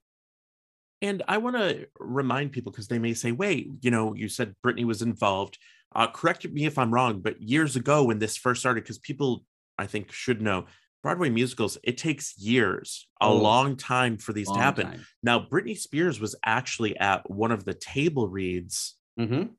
And 1.02 1.22
I 1.28 1.36
want 1.36 1.56
to 1.56 1.86
remind 1.98 2.52
people 2.52 2.72
because 2.72 2.88
they 2.88 2.98
may 2.98 3.12
say, 3.12 3.32
wait, 3.32 3.68
you 3.82 3.90
know, 3.90 4.14
you 4.14 4.28
said 4.28 4.54
Britney 4.64 4.84
was 4.84 5.02
involved. 5.02 5.58
Uh, 5.94 6.06
correct 6.06 6.48
me 6.48 6.64
if 6.64 6.78
I'm 6.78 6.92
wrong, 6.92 7.20
but 7.20 7.42
years 7.42 7.76
ago 7.76 8.04
when 8.04 8.18
this 8.18 8.38
first 8.38 8.60
started, 8.60 8.82
because 8.82 8.98
people 8.98 9.44
I 9.78 9.86
think 9.86 10.12
should 10.12 10.40
know 10.42 10.66
Broadway 11.02 11.28
musicals, 11.28 11.76
it 11.84 11.98
takes 11.98 12.38
years, 12.38 13.06
a 13.20 13.26
Oh, 13.26 13.36
long 13.36 13.76
time 13.76 14.16
for 14.16 14.32
these 14.32 14.50
to 14.50 14.58
happen. 14.58 14.86
time. 14.86 15.06
Now, 15.22 15.38
Britney 15.38 15.76
Spears 15.76 16.18
was 16.18 16.34
actually 16.46 16.96
at 16.96 17.28
one 17.28 17.52
of 17.52 17.66
the 17.66 17.74
table 17.74 18.26
reads 18.28 18.96
Mhm. 19.20 19.54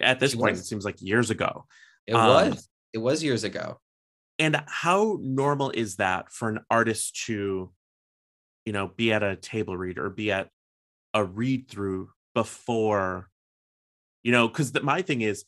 at 0.00 0.20
this 0.20 0.32
She 0.32 0.38
point, 0.38 0.52
was. 0.52 0.60
it 0.60 0.64
seems 0.64 0.86
like 0.86 1.02
years 1.02 1.28
ago. 1.28 1.66
It 2.06 2.14
Um, 2.14 2.26
was. 2.52 2.68
It 2.94 2.98
was 2.98 3.22
years 3.22 3.44
ago. 3.44 3.78
And 4.38 4.64
how 4.68 5.18
normal 5.20 5.70
is 5.70 5.96
that 5.96 6.32
for 6.32 6.48
an 6.48 6.60
artist 6.70 7.14
to, 7.26 7.74
you 8.64 8.72
know, 8.72 8.88
be 8.88 9.12
at 9.12 9.22
a 9.22 9.36
table 9.36 9.76
read 9.76 9.98
or 9.98 10.08
be 10.08 10.32
at 10.32 10.50
a 11.12 11.22
read 11.22 11.68
through 11.68 12.10
before, 12.34 13.28
you 14.22 14.32
know, 14.32 14.48
because 14.48 14.72
my 14.82 15.02
thing 15.02 15.20
is 15.20 15.44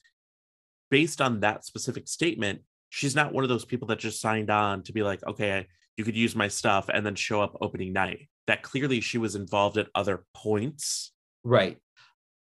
based 0.91 1.23
on 1.23 1.41
that 1.41 1.65
specific 1.65 2.07
statement, 2.07 2.65
she's 2.95 3.17
not 3.17 3.33
one 3.33 3.43
of 3.43 3.49
those 3.49 3.65
people 3.65 3.89
that 3.89 3.99
just 3.99 4.21
signed 4.21 4.51
on 4.51 4.83
to 4.83 4.93
be 4.93 5.03
like, 5.03 5.27
okay, 5.27 5.67
you 5.97 6.05
could 6.05 6.15
use 6.15 6.37
my 6.37 6.47
stuff 6.47 6.91
and 6.93 7.07
then 7.07 7.15
show 7.15 7.41
up 7.41 7.57
opening 7.63 7.95
night. 7.95 8.29
That 8.47 8.63
clearly 8.63 9.01
she 9.01 9.17
was 9.17 9.35
involved 9.35 9.79
at 9.79 9.89
other 9.95 10.27
points. 10.35 11.11
Right. 11.43 11.79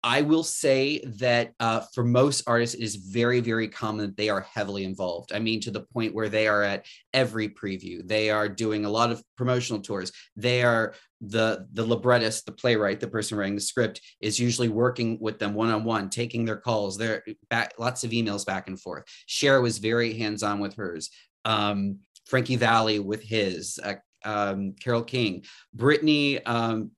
I 0.08 0.22
will 0.22 0.44
say 0.44 1.02
that 1.20 1.52
uh, 1.60 1.82
for 1.94 2.06
most 2.06 2.44
artists, 2.48 2.76
it 2.76 2.82
is 2.82 2.96
very, 2.96 3.42
very 3.42 3.68
common 3.68 4.06
that 4.06 4.16
they 4.16 4.30
are 4.30 4.40
heavily 4.40 4.86
involved. 4.86 5.34
I 5.34 5.40
mean, 5.40 5.60
to 5.62 5.72
the 5.72 5.82
point 5.82 6.16
where 6.16 6.30
they 6.30 6.48
are 6.48 6.64
at 6.64 6.86
every 7.14 7.50
preview. 7.50 8.08
They 8.08 8.30
are 8.30 8.48
doing 8.48 8.86
a 8.86 8.90
lot 8.90 9.12
of 9.12 9.22
promotional 9.36 9.82
tours. 9.82 10.14
They 10.38 10.64
are 10.64 10.94
the 11.20 11.68
the 11.74 11.84
librettist, 11.84 12.46
the 12.46 12.54
playwright, 12.54 13.02
the 13.02 13.10
person 13.10 13.38
writing 13.38 13.56
the 13.56 13.62
script 13.62 14.00
is 14.22 14.40
usually 14.40 14.70
working 14.70 15.18
with 15.20 15.40
them 15.40 15.54
one 15.54 15.72
on 15.72 15.84
one, 15.84 16.10
taking 16.10 16.46
their 16.46 16.56
calls. 16.56 16.98
There 16.98 17.26
back 17.50 17.74
lots 17.78 18.06
of 18.06 18.12
emails 18.12 18.46
back 18.46 18.70
and 18.70 18.80
forth. 18.80 19.04
Cher 19.26 19.60
was 19.60 19.78
very 19.78 20.14
hands 20.14 20.42
on 20.42 20.60
with 20.60 20.76
hers. 20.76 21.10
Um, 21.44 22.00
Frankie 22.28 22.56
Valli 22.56 23.00
with 23.00 23.24
his. 23.24 23.78
Uh, 23.84 23.96
um, 24.26 24.74
Carole 24.82 25.04
King, 25.04 25.46
Britney 25.76 26.42
um, 26.46 26.92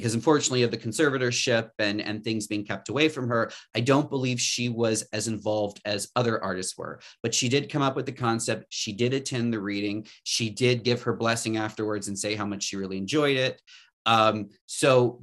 because 0.00 0.14
unfortunately 0.14 0.62
of 0.62 0.70
the 0.70 0.76
conservatorship 0.76 1.70
and 1.78 2.00
and 2.00 2.22
things 2.22 2.46
being 2.46 2.64
kept 2.64 2.88
away 2.88 3.08
from 3.08 3.28
her 3.28 3.50
i 3.74 3.80
don't 3.80 4.10
believe 4.10 4.40
she 4.40 4.68
was 4.68 5.02
as 5.12 5.28
involved 5.28 5.80
as 5.84 6.10
other 6.16 6.42
artists 6.42 6.76
were. 6.76 7.00
But 7.22 7.34
she 7.34 7.48
did 7.48 7.70
come 7.70 7.82
up 7.82 7.96
with 7.96 8.06
the 8.06 8.12
concept. 8.12 8.66
She 8.70 8.92
did 8.92 9.14
attend 9.14 9.52
the 9.52 9.60
reading. 9.60 10.06
She 10.24 10.50
did 10.50 10.84
give 10.84 11.02
her 11.02 11.14
blessing 11.14 11.56
afterwards 11.56 12.08
and 12.08 12.18
say 12.18 12.34
how 12.34 12.46
much 12.46 12.64
she 12.64 12.76
really 12.76 12.98
enjoyed 12.98 13.36
it. 13.36 13.60
Um, 14.04 14.50
so 14.66 15.22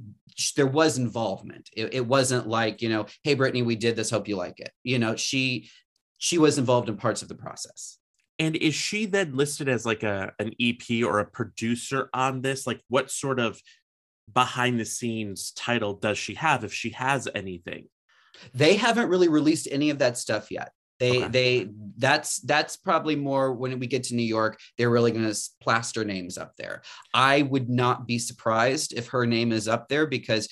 there 0.56 0.66
was 0.66 0.98
involvement. 0.98 1.70
It, 1.72 1.94
it 1.94 2.06
wasn't 2.06 2.48
like 2.48 2.82
you 2.82 2.88
know 2.88 3.06
hey 3.22 3.36
britney 3.36 3.64
we 3.64 3.76
did 3.76 3.96
this. 3.96 4.10
Hope 4.10 4.28
you 4.28 4.36
like 4.36 4.60
it. 4.60 4.72
You 4.82 4.98
know 4.98 5.16
she 5.16 5.70
she 6.18 6.38
was 6.38 6.58
involved 6.58 6.88
in 6.88 6.96
parts 6.96 7.22
of 7.22 7.28
the 7.28 7.34
process. 7.34 7.98
And 8.40 8.56
is 8.56 8.74
she 8.74 9.06
then 9.06 9.36
listed 9.36 9.68
as 9.68 9.86
like 9.86 10.02
a 10.02 10.32
an 10.38 10.52
EP 10.60 11.04
or 11.04 11.20
a 11.20 11.24
producer 11.24 12.08
on 12.12 12.42
this? 12.42 12.66
Like 12.66 12.80
what 12.88 13.10
sort 13.10 13.38
of 13.38 13.60
behind 14.32 14.78
the 14.80 14.84
scenes 14.84 15.52
title 15.52 15.94
does 15.94 16.18
she 16.18 16.34
have 16.34 16.64
if 16.64 16.72
she 16.72 16.90
has 16.90 17.28
anything? 17.34 17.88
they 18.52 18.74
haven't 18.76 19.08
really 19.08 19.28
released 19.28 19.68
any 19.70 19.90
of 19.90 19.98
that 20.00 20.18
stuff 20.18 20.50
yet 20.50 20.72
they 20.98 21.22
Okay. 21.22 21.28
they 21.28 21.68
that's 21.98 22.40
that's 22.40 22.76
probably 22.76 23.14
more 23.14 23.52
when 23.52 23.78
we 23.78 23.86
get 23.86 24.02
to 24.04 24.14
new 24.16 24.24
york 24.24 24.58
they're 24.76 24.90
really 24.90 25.12
going 25.12 25.24
to 25.32 25.40
plaster 25.62 26.04
names 26.04 26.36
up 26.36 26.52
there 26.58 26.82
i 27.14 27.42
would 27.42 27.68
not 27.70 28.06
be 28.08 28.18
surprised 28.18 28.92
if 28.92 29.06
her 29.08 29.24
name 29.24 29.52
is 29.52 29.68
up 29.68 29.88
there 29.88 30.06
because 30.06 30.48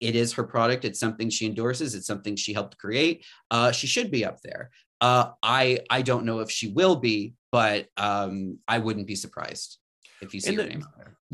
it 0.00 0.14
is 0.14 0.34
her 0.34 0.44
product 0.44 0.84
it's 0.84 1.00
something 1.00 1.30
she 1.30 1.46
endorses 1.46 1.94
it's 1.94 2.06
something 2.06 2.36
she 2.36 2.52
helped 2.52 2.76
create 2.76 3.24
uh, 3.50 3.72
she 3.72 3.86
should 3.86 4.10
be 4.10 4.24
up 4.26 4.38
there 4.44 4.70
uh, 5.00 5.30
i 5.42 5.78
i 5.88 6.02
don't 6.02 6.26
know 6.26 6.40
if 6.40 6.50
she 6.50 6.68
will 6.68 6.96
be 6.96 7.32
but 7.50 7.86
um, 7.96 8.58
i 8.68 8.78
wouldn't 8.78 9.06
be 9.06 9.14
surprised 9.16 9.78
if 10.20 10.34
you 10.34 10.40
see 10.40 10.50
And 10.50 10.56
her 10.58 10.62
the- 10.64 10.68
name 10.68 10.84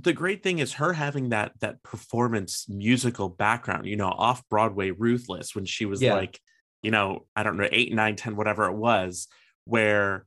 the 0.00 0.12
great 0.12 0.42
thing 0.42 0.60
is 0.60 0.74
her 0.74 0.92
having 0.92 1.30
that 1.30 1.52
that 1.60 1.82
performance 1.82 2.66
musical 2.68 3.28
background 3.28 3.86
you 3.86 3.96
know 3.96 4.08
off 4.08 4.48
broadway 4.48 4.90
ruthless 4.90 5.54
when 5.54 5.64
she 5.64 5.84
was 5.84 6.00
Yeah. 6.00 6.14
like 6.14 6.40
you 6.82 6.90
know 6.90 7.26
i 7.34 7.42
don't 7.42 7.56
know 7.56 7.68
eight 7.70 7.92
nine 7.92 8.16
ten 8.16 8.36
whatever 8.36 8.66
it 8.66 8.76
was 8.76 9.26
where 9.64 10.26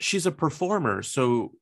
she's 0.00 0.26
a 0.26 0.32
performer 0.32 1.02
so 1.02 1.52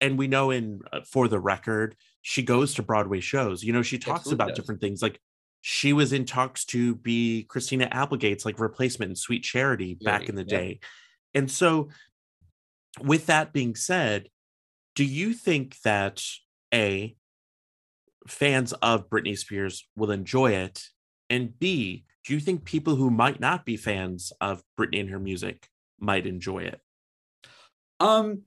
and 0.00 0.16
we 0.18 0.28
know 0.28 0.50
in 0.50 0.80
uh, 0.92 1.00
for 1.02 1.26
the 1.28 1.40
record 1.40 1.96
she 2.22 2.42
goes 2.42 2.74
to 2.74 2.82
broadway 2.82 3.20
shows 3.20 3.62
you 3.64 3.72
know 3.72 3.82
she 3.82 3.98
talks 3.98 4.20
absolutely 4.20 4.36
about 4.36 4.48
does. 4.48 4.56
different 4.58 4.80
things 4.80 5.02
like 5.02 5.20
she 5.62 5.92
was 5.92 6.12
in 6.12 6.24
talks 6.24 6.64
to 6.64 6.94
be 6.94 7.44
christina 7.44 7.88
applegate's 7.90 8.44
like 8.44 8.60
replacement 8.60 9.10
in 9.10 9.16
sweet 9.16 9.42
charity 9.42 9.94
back 10.00 10.28
in 10.28 10.36
the 10.36 10.42
yeah. 10.46 10.58
day 10.58 10.80
and 11.34 11.50
so 11.50 11.88
with 13.02 13.26
that 13.26 13.52
being 13.52 13.74
said 13.74 14.28
do 14.94 15.04
you 15.04 15.32
think 15.32 15.76
that 15.82 16.22
a 16.72 17.16
fans 18.28 18.72
of 18.74 19.08
Britney 19.08 19.36
Spears 19.36 19.88
will 19.96 20.10
enjoy 20.10 20.52
it 20.52 20.84
and 21.28 21.58
b 21.58 22.04
do 22.24 22.34
you 22.34 22.40
think 22.40 22.64
people 22.64 22.96
who 22.96 23.10
might 23.10 23.40
not 23.40 23.64
be 23.64 23.76
fans 23.76 24.32
of 24.40 24.62
Britney 24.78 25.00
and 25.00 25.10
her 25.10 25.18
music 25.18 25.68
might 25.98 26.26
enjoy 26.26 26.58
it? 26.58 26.80
Um, 27.98 28.42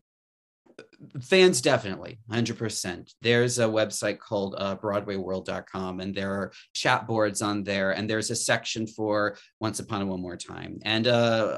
fans 1.22 1.62
definitely 1.62 2.20
100% 2.32 3.14
there's 3.22 3.60
a 3.60 3.66
website 3.66 4.18
called 4.20 4.56
uh, 4.58 4.76
broadwayworld.com 4.76 6.00
and 6.00 6.16
there 6.16 6.32
are 6.32 6.52
chat 6.74 7.06
boards 7.06 7.42
on 7.42 7.64
there 7.64 7.92
and 7.92 8.10
there's 8.10 8.32
a 8.32 8.36
section 8.36 8.88
for 8.88 9.38
once 9.60 9.80
upon 9.80 10.02
a 10.02 10.06
one 10.06 10.22
more 10.22 10.38
time 10.38 10.80
and 10.84 11.08
uh, 11.08 11.58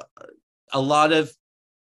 a 0.73 0.81
lot 0.81 1.13
of 1.13 1.31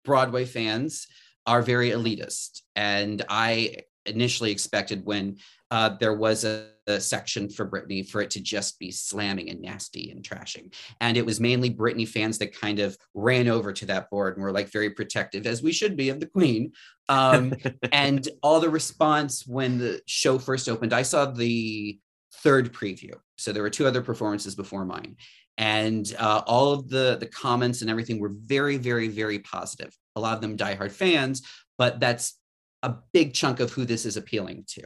broadway 0.05 0.45
fans 0.45 1.09
are 1.47 1.63
very 1.63 1.91
elitist 1.91 2.61
and 2.77 3.25
i 3.29 3.75
initially 4.07 4.51
expected 4.51 5.05
when 5.05 5.39
uh, 5.71 5.97
there 5.99 6.15
was 6.15 6.45
a, 6.45 6.69
a 6.87 7.01
section 7.01 7.49
for 7.49 7.69
Britney 7.69 8.07
for 8.09 8.21
it 8.21 8.31
to 8.31 8.41
just 8.41 8.79
be 8.79 8.91
slamming 8.91 9.51
and 9.51 9.61
nasty 9.61 10.11
and 10.11 10.23
trashing. 10.23 10.73
And 11.01 11.17
it 11.17 11.27
was 11.27 11.41
mainly 11.41 11.71
Britney 11.71 12.07
fans 12.07 12.39
that 12.39 12.59
kind 12.59 12.79
of 12.79 12.97
ran 13.15 13.49
over 13.49 13.73
to 13.73 13.87
that 13.87 14.11
board 14.11 14.37
and 14.37 14.45
were 14.45 14.53
like 14.53 14.71
very 14.71 14.91
protective, 14.91 15.47
as 15.47 15.63
we 15.63 15.73
should 15.73 15.97
be 15.97 16.11
of 16.11 16.21
the 16.21 16.27
Queen. 16.27 16.73
Um, 17.09 17.55
and 17.93 18.29
all 18.43 18.61
the 18.61 18.71
response 18.71 19.47
when 19.47 19.79
the 19.79 20.01
show 20.07 20.39
first 20.39 20.69
opened, 20.69 20.93
I 20.93 21.03
saw 21.03 21.27
the 21.27 21.99
third 22.37 22.73
preview. 22.73 23.15
So 23.39 23.53
there 23.53 23.63
were 23.63 23.71
two 23.71 23.87
other 23.87 24.03
performances 24.03 24.55
before 24.55 24.85
mine. 24.85 25.17
And 25.57 26.15
uh, 26.19 26.43
all 26.47 26.73
of 26.73 26.89
the, 26.89 27.17
the 27.19 27.27
comments 27.27 27.81
and 27.81 27.91
everything 27.91 28.19
were 28.19 28.33
very, 28.33 28.77
very, 28.77 29.09
very 29.09 29.39
positive. 29.39 29.97
A 30.17 30.21
lot 30.21 30.35
of 30.35 30.41
them 30.41 30.57
diehard 30.57 30.91
fans, 30.91 31.43
but 31.79 32.01
that's 32.01 32.39
a 32.85 32.99
big 33.13 33.33
chunk 33.33 33.61
of 33.61 33.73
who 33.73 33.85
this 33.85 34.05
is 34.05 34.17
appealing 34.17 34.65
to. 34.69 34.83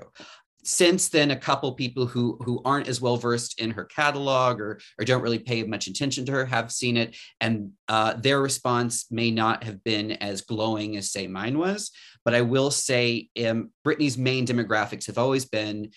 Since 0.64 1.08
then 1.08 1.30
a 1.30 1.36
couple 1.36 1.72
people 1.72 2.06
who 2.06 2.38
who 2.44 2.60
aren't 2.64 2.88
as 2.88 3.00
well 3.00 3.16
versed 3.16 3.60
in 3.60 3.70
her 3.72 3.84
catalog 3.84 4.60
or 4.60 4.80
or 4.98 5.04
don't 5.04 5.22
really 5.22 5.38
pay 5.38 5.62
much 5.64 5.88
attention 5.88 6.24
to 6.26 6.32
her 6.32 6.44
have 6.46 6.70
seen 6.70 6.96
it. 6.96 7.16
And 7.40 7.72
uh, 7.88 8.14
their 8.14 8.40
response 8.40 9.06
may 9.10 9.30
not 9.30 9.64
have 9.64 9.82
been 9.82 10.12
as 10.12 10.42
glowing 10.42 10.96
as 10.96 11.10
say 11.10 11.26
mine 11.26 11.58
was. 11.58 11.90
But 12.24 12.34
i 12.34 12.42
will 12.42 12.70
say 12.70 13.30
um, 13.46 13.70
britney's 13.86 14.18
main 14.18 14.46
demographics 14.46 15.06
have 15.06 15.16
always 15.18 15.46
been 15.46 15.90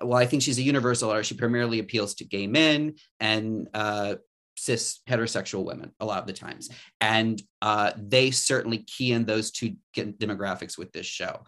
well 0.00 0.18
i 0.18 0.24
think 0.24 0.42
she's 0.42 0.58
a 0.58 0.62
universal 0.62 1.10
artist. 1.10 1.28
She 1.28 1.36
primarily 1.36 1.78
appeals 1.78 2.14
to 2.16 2.24
gay 2.24 2.46
men 2.46 2.94
and 3.20 3.68
uh, 3.74 4.14
cis 4.56 5.00
heterosexual 5.08 5.64
women 5.64 5.92
a 6.00 6.04
lot 6.04 6.20
of 6.20 6.26
the 6.26 6.32
times 6.32 6.70
and 7.00 7.42
uh, 7.62 7.92
they 7.96 8.30
certainly 8.30 8.78
key 8.78 9.12
in 9.12 9.24
those 9.24 9.50
two 9.50 9.74
demographics 9.96 10.78
with 10.78 10.92
this 10.92 11.06
show 11.06 11.44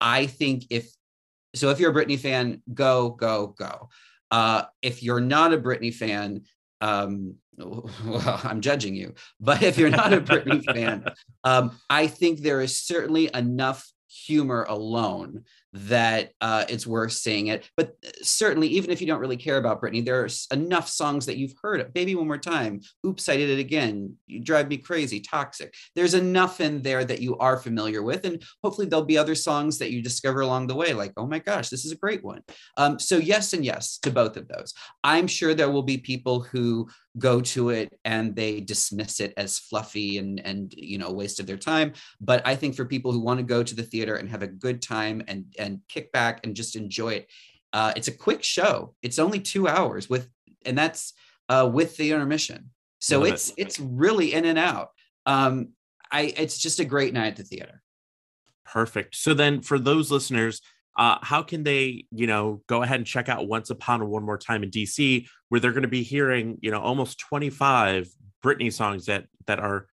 i 0.00 0.26
think 0.26 0.64
if 0.70 0.88
so 1.54 1.70
if 1.70 1.78
you're 1.78 1.90
a 1.90 1.94
Britney 1.94 2.18
fan, 2.18 2.62
go, 2.72 3.10
go, 3.10 3.48
go. 3.58 3.88
Uh, 4.30 4.64
if 4.82 5.02
you're 5.02 5.20
not 5.20 5.52
a 5.52 5.58
Britney 5.58 5.94
fan, 5.94 6.42
um, 6.80 7.36
well, 7.56 8.40
I'm 8.44 8.60
judging 8.60 8.94
you. 8.94 9.14
But 9.40 9.62
if 9.62 9.78
you're 9.78 9.90
not 9.90 10.12
a 10.12 10.20
Britney 10.20 10.64
fan, 10.64 11.04
um, 11.44 11.78
I 11.88 12.08
think 12.08 12.40
there 12.40 12.60
is 12.60 12.82
certainly 12.82 13.30
enough 13.32 13.88
humor 14.08 14.64
alone 14.68 15.44
that 15.74 16.30
uh, 16.40 16.64
it's 16.68 16.86
worth 16.86 17.12
seeing 17.12 17.48
it. 17.48 17.68
But 17.76 17.96
certainly, 18.22 18.68
even 18.68 18.90
if 18.90 19.00
you 19.00 19.06
don't 19.08 19.20
really 19.20 19.36
care 19.36 19.56
about 19.56 19.82
Britney, 19.82 20.04
there's 20.04 20.46
enough 20.52 20.88
songs 20.88 21.26
that 21.26 21.36
you've 21.36 21.54
heard. 21.60 21.92
Baby 21.92 22.14
One 22.14 22.28
More 22.28 22.38
Time, 22.38 22.80
Oops, 23.04 23.28
I 23.28 23.36
Did 23.36 23.50
It 23.50 23.58
Again, 23.58 24.14
You 24.26 24.40
Drive 24.40 24.68
Me 24.68 24.76
Crazy, 24.76 25.20
Toxic. 25.20 25.74
There's 25.96 26.14
enough 26.14 26.60
in 26.60 26.82
there 26.82 27.04
that 27.04 27.20
you 27.20 27.36
are 27.38 27.56
familiar 27.56 28.02
with. 28.02 28.24
And 28.24 28.42
hopefully, 28.62 28.86
there'll 28.86 29.04
be 29.04 29.18
other 29.18 29.34
songs 29.34 29.78
that 29.78 29.90
you 29.90 30.00
discover 30.00 30.40
along 30.40 30.68
the 30.68 30.76
way, 30.76 30.94
like, 30.94 31.12
oh 31.16 31.26
my 31.26 31.40
gosh, 31.40 31.68
this 31.68 31.84
is 31.84 31.92
a 31.92 31.96
great 31.96 32.22
one. 32.22 32.42
Um, 32.76 33.00
so, 33.00 33.16
yes, 33.16 33.52
and 33.52 33.64
yes 33.64 33.98
to 33.98 34.10
both 34.10 34.36
of 34.36 34.46
those. 34.46 34.74
I'm 35.02 35.26
sure 35.26 35.54
there 35.54 35.70
will 35.70 35.82
be 35.82 35.98
people 35.98 36.40
who 36.40 36.88
go 37.18 37.40
to 37.40 37.70
it 37.70 37.96
and 38.04 38.34
they 38.34 38.60
dismiss 38.60 39.20
it 39.20 39.32
as 39.36 39.58
fluffy 39.58 40.18
and 40.18 40.40
and 40.44 40.74
you 40.76 40.98
know 40.98 41.12
waste 41.12 41.40
of 41.40 41.46
their 41.46 41.56
time. 41.56 41.92
But 42.20 42.46
i 42.46 42.56
think 42.56 42.74
for 42.74 42.84
people 42.84 43.12
who 43.12 43.20
want 43.20 43.38
to 43.38 43.44
go 43.44 43.62
to 43.62 43.74
the 43.74 43.82
theater 43.82 44.16
and 44.16 44.28
have 44.28 44.42
a 44.42 44.48
good 44.48 44.82
time 44.82 45.22
and 45.28 45.44
and 45.58 45.80
kick 45.88 46.12
back 46.12 46.44
and 46.44 46.56
just 46.56 46.76
enjoy 46.76 47.14
it 47.14 47.28
uh, 47.74 47.92
it's 47.96 48.06
a 48.06 48.12
quick 48.12 48.44
show. 48.44 48.94
It's 49.02 49.18
only 49.18 49.40
two 49.40 49.66
hours 49.66 50.08
with 50.08 50.28
and 50.64 50.78
that's 50.78 51.12
uh, 51.48 51.68
with 51.70 51.96
the 51.96 52.12
intermission. 52.12 52.70
So 53.00 53.18
Love 53.18 53.32
it's 53.32 53.50
it. 53.50 53.54
it's 53.58 53.80
really 53.80 54.32
in 54.32 54.46
and 54.46 54.58
out. 54.58 54.90
Um 55.26 55.70
i 56.12 56.32
it's 56.36 56.56
just 56.58 56.78
a 56.78 56.84
great 56.84 57.12
night 57.12 57.32
at 57.32 57.36
the 57.36 57.42
theater. 57.42 57.82
Perfect. 58.64 59.16
So 59.16 59.34
then 59.34 59.60
for 59.60 59.78
those 59.78 60.10
listeners 60.10 60.62
uh, 60.96 61.18
how 61.22 61.42
can 61.42 61.64
they, 61.64 62.04
you 62.10 62.26
know, 62.26 62.62
go 62.68 62.82
ahead 62.82 62.98
and 63.00 63.06
check 63.06 63.28
out 63.28 63.48
Once 63.48 63.70
Upon 63.70 64.00
a 64.00 64.06
One 64.06 64.24
More 64.24 64.38
Time 64.38 64.62
in 64.62 64.70
DC, 64.70 65.26
where 65.48 65.60
they're 65.60 65.72
going 65.72 65.82
to 65.82 65.88
be 65.88 66.02
hearing, 66.02 66.58
you 66.62 66.70
know, 66.70 66.80
almost 66.80 67.18
25 67.18 68.08
Britney 68.44 68.72
songs 68.72 69.06
that 69.06 69.26
that 69.46 69.58
are, 69.58 69.88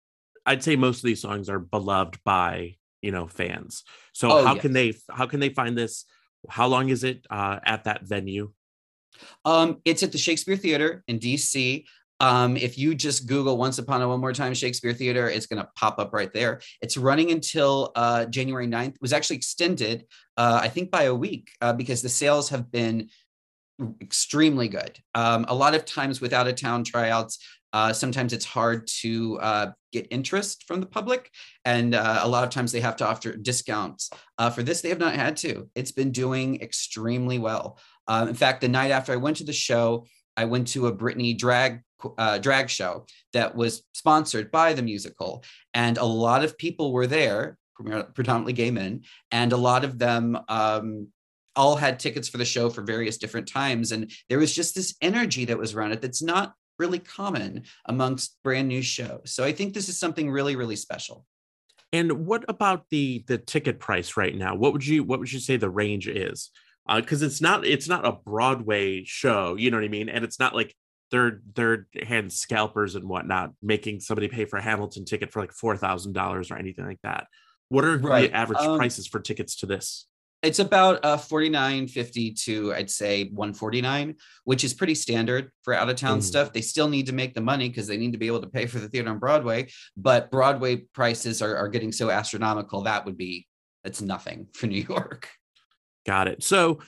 I'd 0.46 0.64
say 0.64 0.76
most 0.76 0.98
of 0.98 1.04
these 1.04 1.22
songs 1.22 1.50
are 1.50 1.60
beloved 1.60 2.20
by, 2.24 2.78
you 3.02 3.12
know, 3.12 3.28
fans. 3.28 3.84
So 4.14 4.32
oh, 4.32 4.46
how 4.46 4.54
yes. 4.54 4.62
can 4.62 4.74
they 4.74 4.94
how 5.10 5.28
can 5.28 5.40
they 5.40 5.50
find 5.50 5.78
this? 5.78 6.06
How 6.50 6.68
long 6.68 6.90
is 6.90 7.04
it 7.04 7.26
uh, 7.30 7.60
at 7.64 7.84
that 7.84 8.04
venue? 8.04 8.52
Um, 9.46 9.82
it's 9.86 10.04
at 10.04 10.12
the 10.12 10.18
Shakespeare 10.18 10.58
Theater 10.58 11.04
in 11.08 11.20
DC. 11.20 11.86
Um, 12.20 12.58
if 12.58 12.78
you 12.78 12.96
just 12.96 13.28
Google 13.28 13.58
Once 13.58 13.78
Upon 13.78 14.02
a 14.02 14.08
One 14.08 14.20
More 14.20 14.34
Time 14.34 14.54
Shakespeare 14.54 14.94
Theater, 14.94 15.30
it's 15.30 15.46
going 15.46 15.62
to 15.62 15.70
pop 15.76 16.00
up 16.00 16.14
right 16.14 16.34
there. 16.34 16.62
It's 16.82 16.98
running 16.98 17.32
until 17.32 17.92
uh, 17.96 18.26
January 18.26 18.68
9th. 18.68 18.96
It 18.96 19.02
was 19.02 19.14
actually 19.14 19.38
extended, 19.38 20.06
uh, 20.36 20.60
I 20.62 20.70
think, 20.70 20.92
by 20.92 21.04
a 21.04 21.16
week 21.16 21.52
uh, 21.62 21.74
because 21.74 22.02
the 22.02 22.10
sales 22.10 22.50
have 22.50 22.72
been 22.72 23.10
extremely 24.02 24.68
good. 24.68 24.98
Um, 25.14 25.46
a 25.48 25.56
lot 25.56 25.76
of 25.76 25.86
times 25.86 26.20
with 26.20 26.34
out 26.34 26.48
of 26.48 26.56
town 26.56 26.84
tryouts, 26.84 27.40
uh, 27.74 27.94
sometimes 27.94 28.34
it's 28.34 28.46
hard 28.46 28.88
to 28.88 29.40
uh, 29.40 29.72
get 29.92 30.08
interest 30.10 30.64
from 30.68 30.80
the 30.80 30.86
public. 30.86 31.30
And 31.66 31.94
uh, 31.94 32.22
a 32.24 32.28
lot 32.28 32.44
of 32.44 32.50
times 32.50 32.72
they 32.72 32.80
have 32.80 32.96
to 32.98 33.08
offer 33.08 33.36
discounts. 33.36 34.10
Uh, 34.38 34.50
for 34.50 34.64
this, 34.64 34.82
they 34.82 34.90
have 34.90 35.00
not 35.00 35.14
had 35.14 35.38
to. 35.38 35.70
It's 35.76 35.92
been 35.92 36.12
doing 36.12 36.62
extremely 36.62 37.40
well. 37.40 37.78
Uh, 38.08 38.26
in 38.30 38.36
fact, 38.36 38.62
the 38.62 38.68
night 38.68 38.92
after 38.92 39.12
I 39.12 39.18
went 39.18 39.38
to 39.38 39.44
the 39.44 39.54
show, 39.54 40.06
I 40.36 40.46
went 40.46 40.70
to 40.70 40.88
a 40.88 40.96
Britney 40.96 41.38
drag 41.38 41.82
uh, 42.18 42.38
drag 42.38 42.70
show 42.70 43.06
that 43.34 43.56
was 43.56 43.84
sponsored 43.94 44.52
by 44.52 44.74
the 44.74 44.82
musical, 44.82 45.44
and 45.74 45.98
a 45.98 46.06
lot 46.06 46.44
of 46.44 46.58
people 46.58 46.92
were 46.92 47.08
there, 47.08 47.58
predominantly 48.14 48.54
gay 48.54 48.72
men, 48.72 49.02
and 49.32 49.54
a 49.54 49.58
lot 49.58 49.84
of 49.84 50.00
them 50.00 50.38
um, 50.50 51.08
all 51.56 51.76
had 51.76 52.00
tickets 52.00 52.30
for 52.30 52.38
the 52.38 52.46
show 52.46 52.70
for 52.70 52.82
various 52.82 53.18
different 53.18 53.48
times, 53.48 53.92
and 53.92 54.12
there 54.30 54.40
was 54.40 54.54
just 54.54 54.76
this 54.76 54.96
energy 55.02 55.46
that 55.46 55.58
was 55.58 55.74
around 55.74 55.92
it 55.92 56.02
that's 56.02 56.22
not 56.22 56.54
really 56.80 57.00
common 57.00 57.64
amongst 57.86 58.38
brand 58.44 58.68
new 58.68 58.82
shows. 58.82 59.22
So 59.26 59.44
I 59.44 59.52
think 59.52 59.74
this 59.74 59.90
is 59.90 60.00
something 60.00 60.30
really, 60.30 60.56
really 60.56 60.76
special. 60.76 61.26
And 61.94 62.26
what 62.26 62.44
about 62.48 62.86
the 62.92 63.24
the 63.28 63.38
ticket 63.38 63.80
price 63.80 64.18
right 64.18 64.36
now? 64.36 64.56
What 64.56 64.74
would 64.74 64.86
you 64.86 65.04
what 65.04 65.20
would 65.20 65.32
you 65.32 65.40
say 65.40 65.58
the 65.58 65.70
range 65.70 66.08
is? 66.08 66.52
because 66.96 67.22
uh, 67.22 67.26
it's 67.26 67.42
not 67.42 67.66
it's 67.66 67.88
not 67.88 68.06
a 68.06 68.14
Broadway 68.14 69.04
show, 69.04 69.56
you 69.56 69.72
know 69.72 69.78
what 69.78 69.84
I 69.84 69.90
mean, 69.90 70.10
and 70.10 70.24
it's 70.24 70.40
not 70.40 70.56
like 70.56 70.74
third 71.12 71.44
third 71.56 71.88
hand 72.04 72.32
scalpers 72.32 72.96
and 72.96 73.08
whatnot 73.08 73.52
making 73.62 74.00
somebody 74.00 74.28
pay 74.28 74.46
for 74.46 74.58
a 74.58 74.62
Hamilton 74.62 75.06
ticket 75.06 75.32
for 75.32 75.40
like 75.40 75.54
four 75.54 75.78
thousand 75.78 76.14
dollars 76.14 76.52
or 76.52 76.58
anything 76.58 76.86
like 76.86 77.02
that. 77.04 77.28
What 77.70 77.86
are 77.86 77.98
right. 77.98 78.32
the 78.32 78.38
average 78.38 78.60
um, 78.60 78.78
prices 78.78 79.08
for 79.08 79.20
tickets 79.20 79.58
to 79.58 79.66
this? 79.66 80.08
It's 80.44 80.60
about 80.60 81.04
uh, 81.04 81.18
49.50 81.18 82.44
to 82.44 82.74
I'd 82.74 82.92
say 82.92 83.26
149, 83.26 84.16
which 84.44 84.64
is 84.64 84.74
pretty 84.74 84.94
standard 84.94 85.52
for 85.64 85.74
out 85.74 85.90
of 85.90 85.96
town 85.96 86.20
mm. 86.20 86.24
stuff. 86.24 86.54
They 86.54 86.62
still 86.62 86.88
need 86.88 87.08
to 87.08 87.14
make 87.14 87.34
the 87.34 87.42
money 87.42 87.68
because 87.68 87.88
they 87.88 87.98
need 87.98 88.12
to 88.12 88.20
be 88.20 88.28
able 88.28 88.42
to 88.42 88.48
pay 88.48 88.68
for 88.68 88.80
the 88.80 88.88
theater 88.88 89.10
on 89.10 89.18
Broadway, 89.18 89.68
but 89.98 90.30
Broadway 90.30 90.78
prices 90.94 91.42
are, 91.42 91.56
are 91.58 91.68
getting 91.68 91.92
so 91.92 92.12
astronomical 92.12 92.84
that 92.84 93.06
would 93.06 93.18
be 93.18 93.48
it's 93.84 94.02
nothing 94.02 94.48
for 94.54 94.68
New 94.68 94.86
York. 94.88 95.28
Got 96.06 96.28
it. 96.28 96.44
So 96.44 96.80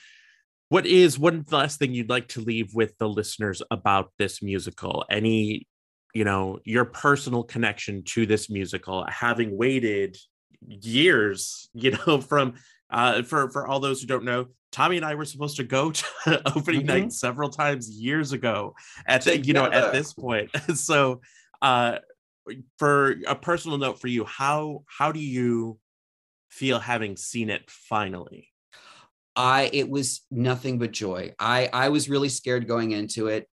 what 0.70 0.86
is 0.86 1.18
one 1.18 1.44
last 1.50 1.80
thing 1.80 1.92
you'd 1.92 2.08
like 2.08 2.28
to 2.28 2.40
leave 2.40 2.74
with 2.74 2.96
the 2.98 3.08
listeners 3.08 3.60
about 3.72 4.12
this 4.18 4.40
musical? 4.40 5.04
Any, 5.10 5.66
you 6.14 6.22
know, 6.22 6.60
your 6.64 6.84
personal 6.84 7.42
connection 7.42 8.04
to 8.04 8.24
this 8.24 8.48
musical, 8.48 9.04
having 9.08 9.58
waited 9.58 10.16
years, 10.64 11.68
you 11.74 11.90
know, 11.90 12.20
from 12.28 12.54
uh 12.88 13.22
for 13.22 13.50
for 13.50 13.66
all 13.66 13.80
those 13.80 14.00
who 14.00 14.06
don't 14.06 14.24
know, 14.24 14.46
Tommy 14.70 14.96
and 14.96 15.04
I 15.04 15.16
were 15.16 15.24
supposed 15.24 15.56
to 15.56 15.64
go 15.64 15.90
to 16.24 16.56
opening 16.56 16.82
mm-hmm. 16.82 16.86
night 16.86 17.12
several 17.12 17.50
times 17.50 17.90
years 17.90 18.32
ago 18.32 18.76
at 19.06 19.22
the, 19.22 19.38
you 19.38 19.52
know 19.52 19.64
at 19.64 19.92
this 19.92 20.12
point. 20.12 20.50
so 20.74 21.20
uh 21.62 21.98
for 22.78 23.16
a 23.26 23.34
personal 23.34 23.76
note 23.76 24.00
for 24.00 24.06
you, 24.06 24.24
how 24.24 24.84
how 24.86 25.10
do 25.10 25.20
you 25.20 25.80
feel 26.48 26.78
having 26.78 27.16
seen 27.16 27.50
it 27.50 27.68
finally? 27.68 28.50
I 29.40 29.70
it 29.72 29.88
was 29.88 30.20
nothing 30.30 30.78
but 30.78 30.92
joy. 30.92 31.34
I 31.38 31.70
I 31.72 31.88
was 31.88 32.10
really 32.10 32.28
scared 32.28 32.68
going 32.68 32.92
into 32.92 33.28
it, 33.28 33.48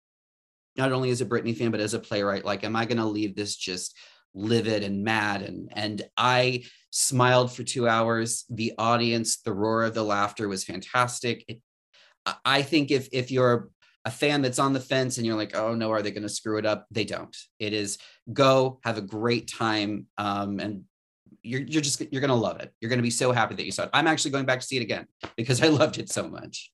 not 0.77 0.93
only 0.93 1.11
as 1.11 1.21
a 1.21 1.27
Britney 1.27 1.57
fan 1.57 1.73
but 1.73 1.81
as 1.81 1.93
a 1.93 1.99
playwright. 1.99 2.45
Like, 2.45 2.63
am 2.63 2.77
I 2.77 2.85
going 2.85 2.99
to 2.99 3.05
leave 3.05 3.35
this 3.35 3.57
just 3.57 3.97
livid 4.33 4.85
and 4.85 5.03
mad? 5.03 5.43
And 5.43 5.71
and 5.73 6.03
I 6.17 6.65
smiled 6.91 7.53
for 7.53 7.65
two 7.65 7.89
hours. 7.89 8.45
The 8.49 8.75
audience, 8.79 9.39
the 9.39 9.53
roar 9.53 9.83
of 9.83 9.95
the 9.95 10.05
laughter 10.05 10.47
was 10.49 10.63
fantastic. 10.63 11.45
It, 11.49 11.61
I 12.45 12.63
think 12.63 12.93
if 12.93 13.09
if 13.11 13.33
you're 13.33 13.69
a 14.05 14.11
fan 14.11 14.41
that's 14.41 14.61
on 14.61 14.73
the 14.73 14.81
fence 14.81 15.17
and 15.17 15.27
you're 15.27 15.37
like, 15.37 15.57
oh 15.57 15.75
no, 15.75 15.91
are 15.91 16.03
they 16.03 16.13
going 16.13 16.23
to 16.23 16.29
screw 16.29 16.59
it 16.59 16.67
up? 16.67 16.87
They 16.93 17.05
don't. 17.05 17.37
It 17.59 17.73
is 17.73 17.99
go 18.33 18.79
have 18.85 18.99
a 18.99 19.03
great 19.03 19.51
time 19.51 20.07
um, 20.17 20.61
and 20.61 20.85
you're 21.43 21.63
you're 21.63 21.83
just 21.83 22.03
you're 22.13 22.21
gonna 22.21 22.35
love 22.35 22.61
it. 22.61 22.73
You're 22.81 22.89
gonna 22.89 23.03
be 23.03 23.11
so 23.11 23.33
happy 23.33 23.55
that 23.55 23.65
you 23.65 23.73
saw 23.73 23.85
it. 23.85 23.91
I'm 23.93 24.07
actually 24.07 24.31
going 24.31 24.47
back 24.47 24.61
to 24.61 24.67
see 24.67 24.77
it 24.77 24.83
again 24.83 25.07
because 25.37 25.63
I 25.63 25.67
loved 25.69 25.99
it 25.99 26.11
so 26.11 26.29
much. 26.29 26.73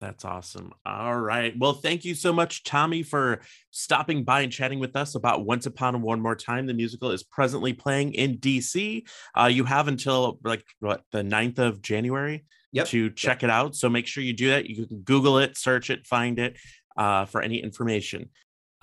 That's 0.00 0.24
awesome. 0.24 0.72
All 0.84 1.16
right. 1.18 1.54
Well, 1.58 1.72
thank 1.72 2.04
you 2.04 2.14
so 2.14 2.32
much, 2.32 2.64
Tommy, 2.64 3.02
for 3.02 3.40
stopping 3.70 4.22
by 4.22 4.42
and 4.42 4.52
chatting 4.52 4.78
with 4.78 4.96
us 4.96 5.14
about 5.14 5.46
Once 5.46 5.64
Upon 5.66 5.94
a 5.94 5.98
One 5.98 6.20
More 6.20 6.36
Time. 6.36 6.66
The 6.66 6.74
musical 6.74 7.10
is 7.10 7.22
presently 7.22 7.72
playing 7.72 8.12
in 8.12 8.36
DC. 8.36 9.08
Uh, 9.34 9.46
you 9.46 9.64
have 9.64 9.88
until 9.88 10.38
like 10.44 10.64
what 10.80 11.04
the 11.10 11.22
9th 11.22 11.58
of 11.58 11.80
January 11.80 12.44
yep. 12.70 12.88
to 12.88 13.08
check 13.10 13.40
yep. 13.40 13.48
it 13.48 13.50
out. 13.50 13.76
So 13.76 13.88
make 13.88 14.06
sure 14.06 14.22
you 14.22 14.34
do 14.34 14.50
that. 14.50 14.66
You 14.68 14.86
can 14.86 15.00
Google 15.00 15.38
it, 15.38 15.56
search 15.56 15.88
it, 15.88 16.06
find 16.06 16.38
it 16.38 16.58
uh, 16.98 17.24
for 17.24 17.40
any 17.40 17.62
information. 17.62 18.28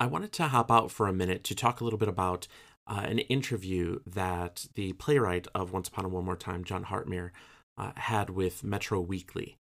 I 0.00 0.06
wanted 0.06 0.32
to 0.32 0.48
hop 0.48 0.72
out 0.72 0.90
for 0.90 1.06
a 1.06 1.12
minute 1.12 1.44
to 1.44 1.54
talk 1.54 1.80
a 1.80 1.84
little 1.84 1.98
bit 2.00 2.08
about 2.08 2.48
uh, 2.86 3.04
an 3.04 3.18
interview 3.20 4.00
that 4.06 4.66
the 4.74 4.92
playwright 4.94 5.46
of 5.54 5.72
Once 5.72 5.88
Upon 5.88 6.04
a 6.04 6.08
One 6.08 6.24
More 6.24 6.36
Time, 6.36 6.64
Jon 6.64 6.84
Hartmere, 6.84 7.30
uh, 7.78 7.92
had 7.96 8.30
with 8.30 8.64
Metro 8.64 9.00
Weekly. 9.00 9.56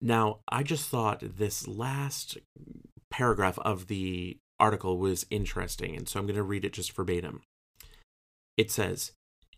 Now, 0.00 0.40
I 0.48 0.62
just 0.62 0.88
thought 0.88 1.22
this 1.22 1.66
last 1.66 2.38
paragraph 3.10 3.58
of 3.60 3.88
the 3.88 4.38
article 4.60 4.98
was 4.98 5.26
interesting, 5.30 5.96
and 5.96 6.08
so 6.08 6.20
I'm 6.20 6.26
going 6.26 6.36
to 6.36 6.42
read 6.42 6.64
it 6.64 6.72
just 6.72 6.92
verbatim. 6.92 7.42
It 8.56 8.70
says, 8.70 9.12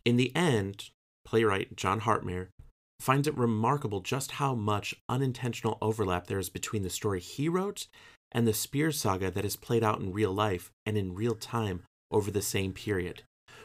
In 0.05 0.17
the 0.17 0.35
end, 0.35 0.91
playwright 1.25 1.77
Jon 1.77 2.01
Hartmere 2.01 2.49
finds 3.01 3.27
it 3.27 3.37
remarkable 3.37 4.01
just 4.01 4.33
how 4.33 4.55
much 4.55 4.95
unintentional 5.09 5.79
overlap 5.81 6.27
there 6.27 6.39
is 6.39 6.51
between 6.51 6.83
the 6.83 6.91
story 6.91 7.21
he 7.21 7.49
wrote 7.49 7.87
and 8.33 8.47
the 8.47 8.53
Spears 8.53 9.01
saga 9.01 9.31
that 9.31 9.45
is 9.45 9.57
played 9.57 9.83
out 9.83 10.01
in 10.01 10.13
real 10.13 10.33
life 10.33 10.71
and 10.85 10.97
in 10.97 11.15
real 11.15 11.35
time 11.35 11.83
over 12.11 12.31
the 12.31 12.43
same 12.43 12.73
period. 12.73 13.23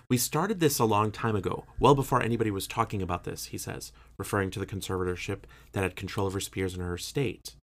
We 0.10 0.18
started 0.18 0.60
this 0.60 0.78
a 0.78 0.86
long 0.86 1.12
time 1.12 1.36
ago, 1.36 1.66
well 1.80 1.96
before 1.96 2.22
anybody 2.22 2.52
was 2.52 2.68
talking 2.68 3.02
about 3.02 3.24
this, 3.24 3.46
he 3.46 3.58
says, 3.58 3.92
referring 4.18 4.52
to 4.52 4.60
the 4.60 4.66
conservatorship 4.66 5.40
that 5.72 5.84
had 5.84 5.96
control 5.96 6.28
over 6.28 6.40
Spears 6.40 6.74
and 6.76 6.84
her 6.84 6.96
estate. 6.96 7.56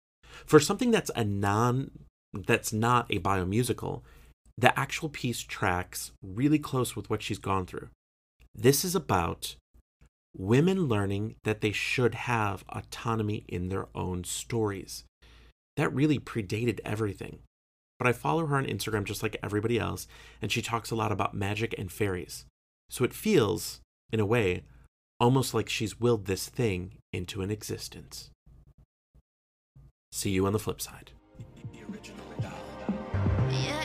For 0.46 0.58
something 0.58 0.90
that's 0.90 1.10
a 1.14 1.24
non 1.24 1.90
that's 2.32 2.72
not 2.72 3.06
a 3.10 3.18
biomusical, 3.18 4.02
the 4.56 4.78
actual 4.78 5.08
piece 5.08 5.40
tracks 5.40 6.12
really 6.22 6.58
close 6.58 6.94
with 6.94 7.10
what 7.10 7.22
she's 7.22 7.38
gone 7.38 7.66
through. 7.66 7.88
This 8.54 8.84
is 8.84 8.94
about 8.94 9.56
women 10.36 10.86
learning 10.86 11.34
that 11.44 11.60
they 11.60 11.72
should 11.72 12.14
have 12.14 12.64
autonomy 12.68 13.44
in 13.48 13.68
their 13.68 13.88
own 13.94 14.24
stories. 14.24 15.04
That 15.76 15.92
really 15.92 16.18
predated 16.18 16.80
everything 16.84 17.40
but 18.00 18.06
I 18.06 18.12
follow 18.12 18.46
her 18.46 18.56
on 18.56 18.64
Instagram 18.64 19.04
just 19.04 19.22
like 19.22 19.36
everybody 19.42 19.78
else, 19.78 20.08
and 20.40 20.50
she 20.50 20.62
talks 20.62 20.90
a 20.90 20.96
lot 20.96 21.12
about 21.12 21.34
magic 21.34 21.74
and 21.76 21.92
fairies. 21.92 22.46
So 22.88 23.04
it 23.04 23.12
feels, 23.12 23.82
in 24.10 24.20
a 24.20 24.24
way, 24.24 24.62
almost 25.20 25.52
like 25.52 25.68
she's 25.68 26.00
willed 26.00 26.24
this 26.24 26.48
thing 26.48 26.94
into 27.12 27.42
an 27.42 27.50
existence. 27.50 28.30
See 30.12 30.30
you 30.30 30.46
on 30.46 30.54
the 30.54 30.58
flip 30.58 30.80
side. 30.80 31.10
Yeah, 33.50 33.79